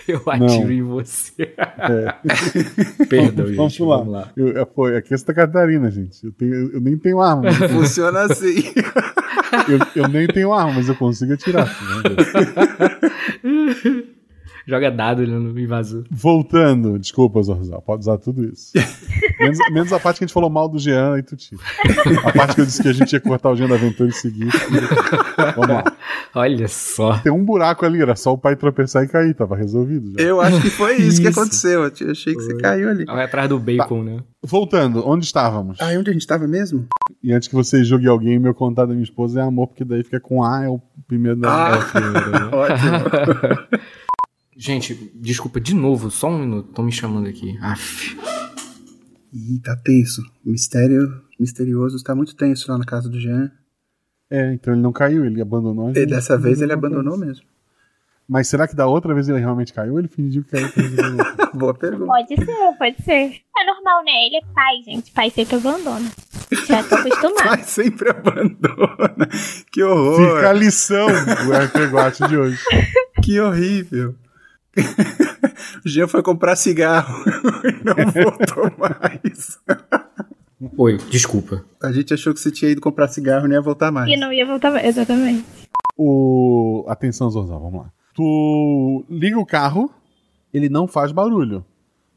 [0.07, 0.71] Eu atiro Não.
[0.71, 1.53] em você.
[1.57, 2.13] É.
[3.09, 3.83] Perdão, Vamos gente.
[3.83, 3.97] lá.
[3.97, 4.31] Vamos lá.
[4.37, 6.23] Eu, é, pô, aqui é Santa Catarina, gente.
[6.23, 7.43] Eu, tenho, eu nem tenho arma.
[7.43, 8.63] mas Funciona assim.
[9.67, 11.65] eu, eu nem tenho arma, mas eu consigo atirar.
[11.65, 11.73] né?
[14.67, 16.03] Joga dado ele no invasor.
[16.09, 18.71] Voltando, desculpa, Zorzal, pode usar tudo isso.
[19.39, 21.61] Menos, menos a parte que a gente falou mal do Jean e tu tira.
[22.23, 24.13] A parte que eu disse que a gente ia cortar o Jean da aventura e
[24.13, 24.47] seguir.
[25.55, 25.83] Vamos lá.
[26.33, 27.17] Olha só.
[27.19, 30.25] Tem um buraco ali, era só o pai tropeçar e cair, tava resolvido já.
[30.25, 31.39] Eu acho que foi isso, que Isso.
[31.39, 31.83] aconteceu.
[31.83, 33.03] Eu achei que você caiu ali.
[33.05, 34.23] Vai atrás do bacon, né?
[34.41, 35.81] Voltando, onde estávamos?
[35.81, 36.87] Ah, onde a gente tava mesmo?
[37.21, 40.03] E antes que você julgue alguém, meu contato da minha esposa é amor, porque daí
[40.03, 41.73] fica com A, é o primeiro da.
[41.73, 41.79] Ah.
[41.93, 42.49] é né?
[42.55, 43.79] Ótimo.
[44.55, 46.69] Gente, desculpa, de novo, só um minuto.
[46.69, 47.57] Estão me chamando aqui.
[47.61, 48.17] Aff.
[49.33, 50.21] Ih, tá tenso.
[50.43, 53.51] Mistério misterioso está muito tenso lá na casa do Jean.
[54.29, 56.09] É, então ele não caiu, ele abandonou a E gente.
[56.09, 57.45] dessa vez ele abandonou mesmo.
[58.27, 60.69] Mas será que da outra vez ele realmente caiu ou ele fingiu que caiu?
[61.53, 62.05] Boa pergunta.
[62.07, 63.41] Pode ser, pode ser.
[63.57, 64.11] É normal, né?
[64.25, 65.11] Ele é pai, gente.
[65.11, 66.09] Pai sempre abandona.
[66.67, 67.45] Já tô acostumado.
[67.45, 69.27] Mas sempre abandona.
[69.71, 70.35] Que horror.
[70.37, 72.59] Fica a lição do RPG Guate de hoje.
[73.21, 74.15] Que horrível.
[75.85, 77.23] o Jean foi comprar cigarro
[77.63, 79.59] e não voltou mais.
[80.77, 81.63] Oi, desculpa.
[81.81, 84.09] A gente achou que você tinha ido comprar cigarro e não ia voltar mais.
[84.11, 84.85] E não ia voltar mais.
[84.85, 85.45] Exatamente.
[85.97, 86.85] O...
[86.87, 87.91] Atenção, Zorzal, vamos lá.
[88.13, 89.91] Tu liga o carro,
[90.53, 91.65] ele não faz barulho.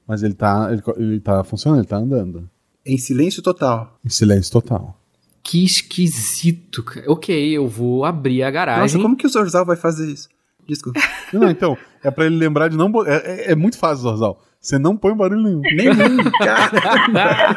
[0.06, 2.48] Mas ele tá, ele, ele tá funcionando, ele tá andando.
[2.86, 3.98] Em silêncio total.
[4.05, 4.98] Em silêncio total.
[5.43, 7.10] Que esquisito, cara.
[7.10, 9.02] Ok, eu vou abrir a Nossa, garagem.
[9.02, 10.28] como que o Zorzal vai fazer isso?
[10.68, 11.00] Desculpa.
[11.32, 12.90] Não, então, é pra ele lembrar de não.
[13.06, 13.16] É,
[13.48, 14.42] é- é muito fácil, Zorzal.
[14.60, 15.60] Você não põe barulho nenhum.
[15.60, 17.56] Nenhum, cara.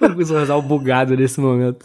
[0.16, 1.78] o Zorzal bugado nesse momento.